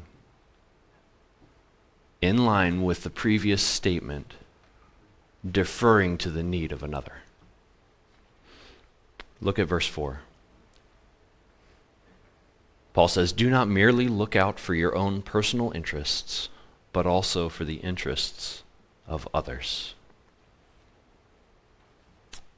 in 2.22 2.46
line 2.46 2.84
with 2.84 3.02
the 3.02 3.10
previous 3.10 3.64
statement, 3.64 4.36
deferring 5.50 6.20
to 6.20 6.30
the 6.30 6.44
need 6.44 6.72
of 6.72 6.84
another. 6.84 7.14
Look 9.42 9.58
at 9.58 9.68
verse 9.68 9.88
4. 9.88 10.22
Paul 12.96 13.10
says, 13.10 13.34
Do 13.34 13.50
not 13.50 13.68
merely 13.68 14.08
look 14.08 14.38
out 14.38 14.58
for 14.58 14.74
your 14.74 14.96
own 14.96 15.22
personal 15.22 15.70
interests, 15.76 16.48
but 16.94 17.06
also 17.06 17.50
for 17.50 17.66
the 17.66 17.76
interests 17.76 18.64
of 19.06 19.28
others. 19.34 19.96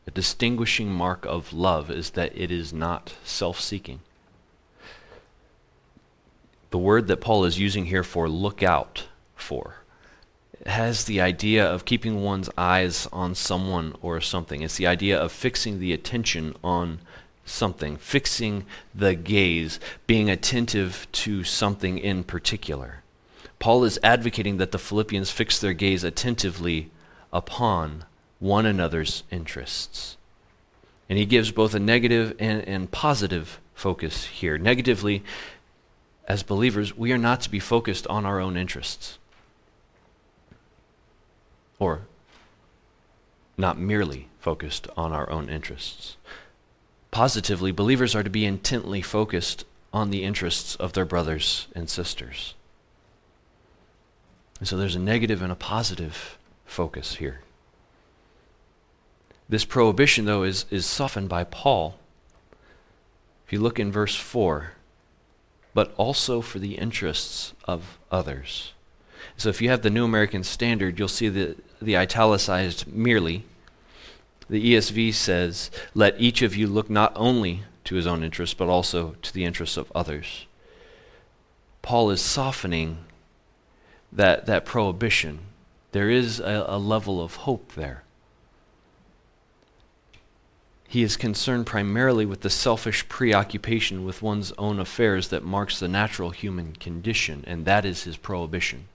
A 0.06 0.12
distinguishing 0.12 0.90
mark 0.92 1.26
of 1.26 1.54
love 1.54 1.90
is 1.90 2.12
that 2.12 2.38
it 2.38 2.52
is 2.52 2.72
not 2.72 3.16
self 3.24 3.60
seeking. 3.60 4.02
The 6.70 6.78
word 6.78 7.08
that 7.08 7.20
Paul 7.20 7.44
is 7.44 7.58
using 7.58 7.86
here 7.86 8.04
for 8.04 8.30
look 8.30 8.62
out 8.62 9.08
for 9.36 9.78
has 10.68 11.06
the 11.06 11.20
idea 11.20 11.66
of 11.66 11.84
keeping 11.84 12.22
one's 12.22 12.52
eyes 12.56 13.08
on 13.12 13.34
someone 13.34 13.96
or 14.04 14.22
something. 14.22 14.62
It's 14.62 14.78
the 14.78 14.86
idea 14.86 15.20
of 15.20 15.32
fixing 15.32 15.80
the 15.80 15.94
attention 15.94 16.56
on 16.64 17.00
something, 17.48 17.98
fixing 17.98 18.66
the 18.94 19.16
gaze, 19.16 19.80
being 20.06 20.30
attentive 20.30 21.08
to 21.12 21.44
something 21.44 21.98
in 21.98 22.24
particular. 22.24 23.04
Paul 23.60 23.84
is 23.84 24.00
advocating 24.04 24.58
that 24.58 24.72
the 24.72 24.80
Philippians 24.80 25.32
fix 25.32 25.60
their 25.60 25.74
gaze 25.74 26.04
attentively 26.04 26.92
upon 27.34 28.06
one 28.40 28.66
another's 28.66 29.24
interests. 29.32 30.18
And 31.10 31.18
he 31.18 31.26
gives 31.26 31.52
both 31.52 31.74
a 31.74 31.80
negative 31.80 32.36
and, 32.40 32.68
and 32.68 32.92
positive 32.92 33.60
focus 33.74 34.26
here. 34.26 34.58
Negatively, 34.58 35.24
as 36.28 36.44
believers, 36.44 36.96
we 36.96 37.12
are 37.12 37.18
not 37.18 37.42
to 37.42 37.50
be 37.50 37.60
focused 37.60 38.06
on 38.08 38.26
our 38.26 38.40
own 38.40 38.58
interests. 38.58 39.18
Or 41.80 42.02
not 43.58 43.80
merely 43.80 44.28
focused 44.40 44.88
on 44.96 45.12
our 45.14 45.30
own 45.30 45.50
interests. 45.50 46.18
Positively, 47.12 47.72
believers 47.72 48.16
are 48.16 48.24
to 48.24 48.30
be 48.30 48.46
intently 48.46 49.02
focused 49.02 49.66
on 49.94 50.10
the 50.10 50.24
interests 50.24 50.76
of 50.76 50.94
their 50.94 51.06
brothers 51.06 51.68
and 51.74 51.90
sisters. 51.90 52.54
And 54.60 54.68
so 54.68 54.78
there's 54.78 54.96
a 54.96 55.00
negative 55.00 55.42
and 55.42 55.52
a 55.52 55.56
positive 55.56 56.38
focus 56.66 57.16
here. 57.16 57.42
This 59.50 59.66
prohibition, 59.66 60.26
though, 60.26 60.44
is, 60.44 60.66
is 60.70 60.86
softened 60.86 61.30
by 61.30 61.44
Paul. 61.46 61.96
If 63.46 63.54
you 63.54 63.60
look 63.60 63.80
in 63.80 63.92
verse 63.92 64.16
4, 64.16 64.74
but 65.74 65.94
also 65.96 66.42
for 66.42 66.60
the 66.60 66.76
interests 66.78 67.54
of 67.66 67.98
others. 68.12 68.74
So 69.38 69.50
if 69.50 69.62
you 69.62 69.70
have 69.70 69.84
the 69.84 69.90
New 69.90 70.04
American 70.04 70.44
Standard, 70.44 70.98
you'll 71.00 71.08
see 71.08 71.30
the, 71.30 71.56
the 71.82 71.96
italicized 71.96 72.88
merely. 72.88 73.46
The 74.50 74.74
ESV 74.74 75.14
says, 75.14 75.72
Let 75.94 76.20
each 76.20 76.42
of 76.42 76.56
you 76.56 76.68
look 76.68 76.90
not 76.90 77.12
only 77.16 77.64
to 77.84 77.96
his 77.96 78.08
own 78.08 78.24
interests, 78.24 78.54
but 78.54 78.70
also 78.70 79.16
to 79.22 79.34
the 79.34 79.46
interests 79.46 79.78
of 79.78 79.92
others. 79.94 80.46
Paul 81.82 82.10
is 82.10 82.22
softening 82.22 83.00
that, 84.12 84.46
that 84.46 84.66
prohibition. 84.66 85.40
There 85.92 86.10
is 86.10 86.40
a, 86.40 86.66
a 86.68 86.78
level 86.78 87.22
of 87.22 87.36
hope 87.36 87.74
there. 87.74 88.04
He 90.90 91.04
is 91.04 91.18
concerned 91.18 91.66
primarily 91.66 92.26
with 92.26 92.42
the 92.42 92.50
selfish 92.50 93.08
preoccupation 93.10 94.06
with 94.06 94.22
one's 94.22 94.54
own 94.58 94.80
affairs 94.80 95.28
that 95.30 95.44
marks 95.44 95.80
the 95.80 95.90
natural 95.90 96.30
human 96.30 96.74
condition, 96.74 97.44
and 97.46 97.66
that 97.66 97.84
is 97.84 98.04
his 98.04 98.16
prohibition. 98.16 98.88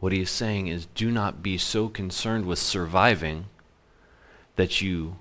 What 0.00 0.12
he 0.12 0.20
is 0.20 0.30
saying 0.30 0.68
is 0.68 0.86
do 0.94 1.10
not 1.10 1.42
be 1.42 1.58
so 1.58 1.88
concerned 1.88 2.46
with 2.46 2.58
surviving 2.58 3.46
that 4.56 4.80
you 4.80 5.16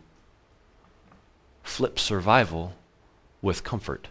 flip 1.64 2.00
survival 2.00 2.74
with 3.42 3.64
comfort. 3.64 4.08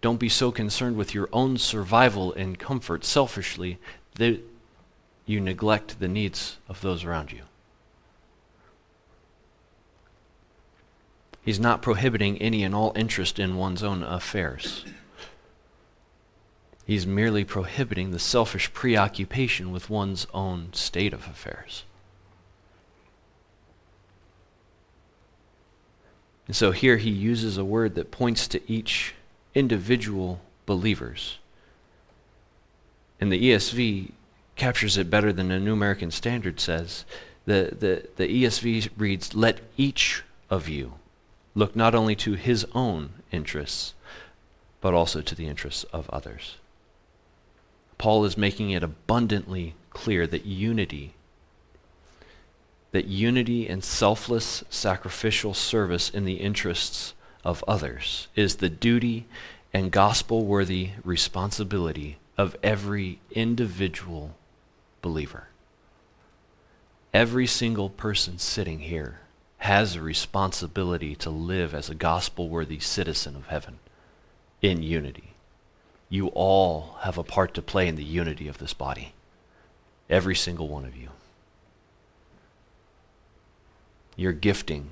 Don't 0.00 0.18
be 0.18 0.28
so 0.28 0.50
concerned 0.50 0.96
with 0.96 1.14
your 1.14 1.28
own 1.32 1.58
survival 1.58 2.32
and 2.32 2.58
comfort 2.58 3.04
selfishly 3.04 3.78
that 4.14 4.40
you 5.26 5.40
neglect 5.40 6.00
the 6.00 6.08
needs 6.08 6.56
of 6.68 6.80
those 6.80 7.04
around 7.04 7.32
you. 7.32 7.42
He's 11.44 11.60
not 11.60 11.82
prohibiting 11.82 12.38
any 12.38 12.62
and 12.64 12.74
all 12.74 12.92
interest 12.96 13.38
in 13.38 13.56
one's 13.56 13.82
own 13.82 14.02
affairs. 14.02 14.84
He's 16.90 17.06
merely 17.06 17.44
prohibiting 17.44 18.10
the 18.10 18.18
selfish 18.18 18.72
preoccupation 18.72 19.70
with 19.70 19.88
one's 19.88 20.26
own 20.34 20.70
state 20.72 21.12
of 21.12 21.24
affairs. 21.28 21.84
And 26.48 26.56
so 26.56 26.72
here 26.72 26.96
he 26.96 27.10
uses 27.10 27.56
a 27.56 27.64
word 27.64 27.94
that 27.94 28.10
points 28.10 28.48
to 28.48 28.60
each 28.68 29.14
individual 29.54 30.40
believers. 30.66 31.38
And 33.20 33.30
the 33.30 33.40
ESV, 33.40 34.10
captures 34.56 34.98
it 34.98 35.08
better 35.08 35.32
than 35.32 35.46
the 35.46 35.60
New 35.60 35.74
American 35.74 36.10
Standard 36.10 36.58
says. 36.58 37.04
The, 37.44 37.72
the, 37.78 38.08
the 38.16 38.42
ESV 38.42 38.90
reads, 38.96 39.32
Let 39.32 39.60
each 39.76 40.24
of 40.50 40.68
you 40.68 40.94
look 41.54 41.76
not 41.76 41.94
only 41.94 42.16
to 42.16 42.32
his 42.32 42.66
own 42.74 43.10
interests, 43.30 43.94
but 44.80 44.92
also 44.92 45.20
to 45.20 45.36
the 45.36 45.46
interests 45.46 45.84
of 45.92 46.10
others. 46.10 46.56
Paul 48.00 48.24
is 48.24 48.38
making 48.38 48.70
it 48.70 48.82
abundantly 48.82 49.74
clear 49.90 50.26
that 50.26 50.46
unity, 50.46 51.12
that 52.92 53.04
unity 53.04 53.68
and 53.68 53.84
selfless 53.84 54.64
sacrificial 54.70 55.52
service 55.52 56.08
in 56.08 56.24
the 56.24 56.36
interests 56.36 57.12
of 57.44 57.62
others 57.68 58.28
is 58.34 58.56
the 58.56 58.70
duty 58.70 59.26
and 59.74 59.92
gospel 59.92 60.46
worthy 60.46 60.92
responsibility 61.04 62.16
of 62.38 62.56
every 62.62 63.18
individual 63.32 64.34
believer. 65.02 65.48
Every 67.12 67.46
single 67.46 67.90
person 67.90 68.38
sitting 68.38 68.78
here 68.78 69.20
has 69.58 69.94
a 69.94 70.00
responsibility 70.00 71.14
to 71.16 71.28
live 71.28 71.74
as 71.74 71.90
a 71.90 71.94
gospel 71.94 72.48
worthy 72.48 72.78
citizen 72.78 73.36
of 73.36 73.48
heaven 73.48 73.78
in 74.62 74.82
unity. 74.82 75.29
You 76.10 76.26
all 76.28 76.96
have 77.00 77.16
a 77.16 77.24
part 77.24 77.54
to 77.54 77.62
play 77.62 77.88
in 77.88 77.96
the 77.96 78.04
unity 78.04 78.48
of 78.48 78.58
this 78.58 78.74
body. 78.74 79.14
Every 80.10 80.34
single 80.34 80.68
one 80.68 80.84
of 80.84 80.94
you. 80.94 81.08
Your 84.16 84.32
gifting, 84.32 84.90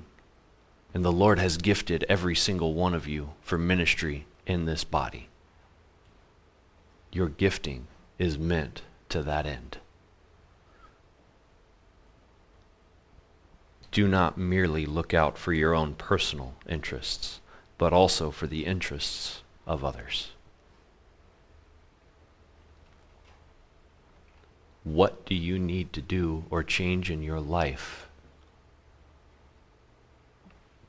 and 0.91 1.05
the 1.05 1.11
Lord 1.11 1.37
has 1.37 1.57
gifted 1.57 2.03
every 2.09 2.35
single 2.35 2.73
one 2.73 2.95
of 2.95 3.07
you 3.07 3.33
for 3.41 3.59
ministry 3.59 4.25
in 4.47 4.65
this 4.65 4.83
body. 4.83 5.27
Your 7.11 7.29
gifting 7.29 7.85
is 8.17 8.39
meant 8.39 8.81
to 9.09 9.21
that 9.21 9.45
end. 9.45 9.77
do 13.91 14.07
not 14.07 14.37
merely 14.37 14.85
look 14.85 15.13
out 15.13 15.37
for 15.37 15.53
your 15.53 15.73
own 15.73 15.95
personal 15.95 16.53
interests, 16.67 17.41
but 17.77 17.93
also 17.93 18.31
for 18.31 18.47
the 18.47 18.65
interests 18.65 19.41
of 19.65 19.83
others. 19.83 20.31
What 24.83 25.25
do 25.25 25.35
you 25.35 25.59
need 25.59 25.93
to 25.93 26.01
do 26.01 26.45
or 26.49 26.63
change 26.63 27.11
in 27.11 27.21
your 27.21 27.39
life 27.39 28.07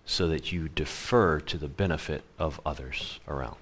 so 0.05 0.28
that 0.28 0.53
you 0.53 0.68
defer 0.68 1.41
to 1.41 1.59
the 1.59 1.68
benefit 1.68 2.22
of 2.38 2.61
others 2.64 3.20
around? 3.28 3.57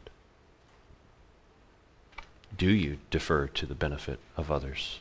Do 2.56 2.70
you 2.70 2.98
defer 3.10 3.46
to 3.46 3.66
the 3.66 3.74
benefit 3.74 4.18
of 4.36 4.50
others? 4.50 5.00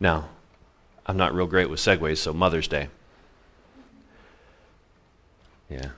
Now, 0.00 0.30
I'm 1.06 1.16
not 1.16 1.34
real 1.34 1.46
great 1.46 1.70
with 1.70 1.80
segues, 1.80 2.18
so 2.18 2.32
Mother's 2.32 2.68
Day. 2.68 2.88
Yeah. 5.68 5.90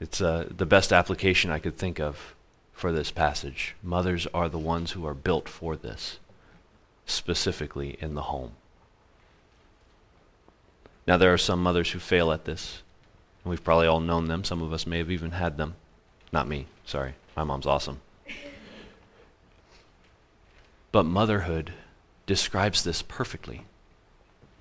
It's 0.00 0.20
uh, 0.20 0.48
the 0.50 0.66
best 0.66 0.92
application 0.92 1.50
I 1.50 1.58
could 1.58 1.76
think 1.76 1.98
of 1.98 2.34
for 2.78 2.92
this 2.92 3.10
passage. 3.10 3.74
Mothers 3.82 4.28
are 4.32 4.48
the 4.48 4.58
ones 4.58 4.92
who 4.92 5.04
are 5.04 5.14
built 5.14 5.48
for 5.48 5.74
this, 5.74 6.20
specifically 7.06 7.98
in 8.00 8.14
the 8.14 8.22
home. 8.22 8.52
Now, 11.04 11.16
there 11.16 11.32
are 11.32 11.38
some 11.38 11.60
mothers 11.60 11.90
who 11.90 11.98
fail 11.98 12.30
at 12.30 12.44
this. 12.44 12.82
And 13.42 13.50
we've 13.50 13.64
probably 13.64 13.88
all 13.88 13.98
known 13.98 14.26
them. 14.26 14.44
Some 14.44 14.62
of 14.62 14.72
us 14.72 14.86
may 14.86 14.98
have 14.98 15.10
even 15.10 15.32
had 15.32 15.56
them. 15.56 15.74
Not 16.32 16.46
me, 16.46 16.66
sorry. 16.84 17.14
My 17.36 17.42
mom's 17.42 17.66
awesome. 17.66 18.00
But 20.92 21.02
motherhood 21.02 21.72
describes 22.26 22.84
this 22.84 23.02
perfectly. 23.02 23.64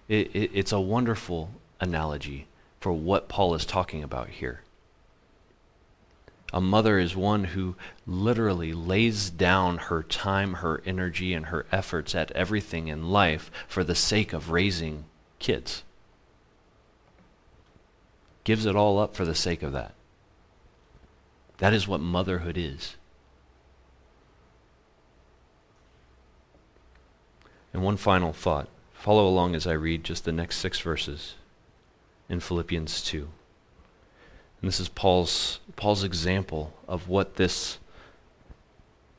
It, 0.07 0.35
it, 0.35 0.51
it's 0.53 0.71
a 0.71 0.79
wonderful 0.79 1.51
analogy 1.79 2.47
for 2.79 2.93
what 2.93 3.29
Paul 3.29 3.53
is 3.53 3.65
talking 3.65 4.03
about 4.03 4.29
here. 4.29 4.61
A 6.53 6.61
mother 6.61 6.97
is 6.97 7.15
one 7.15 7.45
who 7.45 7.75
literally 8.05 8.71
lays 8.71 9.29
down 9.29 9.77
her 9.77 10.01
time, 10.01 10.55
her 10.55 10.81
energy, 10.85 11.33
and 11.33 11.47
her 11.47 11.65
efforts 11.71 12.15
at 12.15 12.31
everything 12.31 12.87
in 12.87 13.09
life 13.09 13.51
for 13.67 13.83
the 13.83 13.95
sake 13.95 14.31
of 14.31 14.49
raising 14.49 15.05
kids. 15.39 15.83
Gives 18.45 18.65
it 18.65 18.77
all 18.77 18.97
up 18.97 19.13
for 19.13 19.25
the 19.25 19.35
sake 19.35 19.61
of 19.61 19.73
that. 19.73 19.93
That 21.57 21.73
is 21.73 21.87
what 21.87 21.99
motherhood 21.99 22.57
is. 22.57 22.95
And 27.73 27.83
one 27.83 27.97
final 27.97 28.31
thought. 28.31 28.69
Follow 28.93 29.27
along 29.27 29.53
as 29.53 29.67
I 29.67 29.73
read 29.73 30.03
just 30.03 30.23
the 30.23 30.31
next 30.31 30.57
six 30.57 30.79
verses 30.79 31.35
in 32.29 32.39
Philippians 32.39 33.01
2. 33.03 33.27
And 34.61 34.67
this 34.67 34.79
is 34.79 34.89
Paul's, 34.89 35.59
Paul's 35.75 36.03
example 36.03 36.73
of 36.87 37.07
what 37.07 37.35
this, 37.35 37.77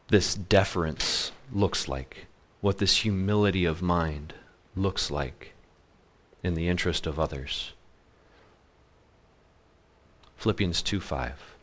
this 0.09 0.34
deference 0.34 1.32
looks 1.53 1.89
like, 1.89 2.26
what 2.61 2.78
this 2.78 2.99
humility 2.99 3.64
of 3.64 3.82
mind 3.82 4.34
looks 4.74 5.11
like 5.11 5.53
in 6.43 6.55
the 6.55 6.68
interest 6.68 7.07
of 7.07 7.18
others. 7.18 7.72
Philippians 10.36 10.82
2 10.82 11.01
5. 11.01 11.55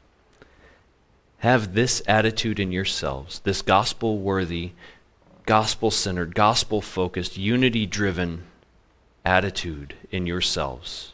Have 1.40 1.74
this 1.74 2.02
attitude 2.08 2.60
in 2.60 2.72
yourselves, 2.72 3.40
this 3.40 3.62
gospel 3.62 4.18
worthy 4.18 4.72
gospel 5.46 5.92
centered, 5.92 6.36
gospel 6.36 6.82
focused, 6.82 7.38
unity 7.38 7.86
driven 7.86 8.44
attitude 9.24 9.96
in 10.12 10.26
yourselves, 10.26 11.14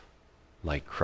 like 0.63 0.85
Christ. 0.85 0.99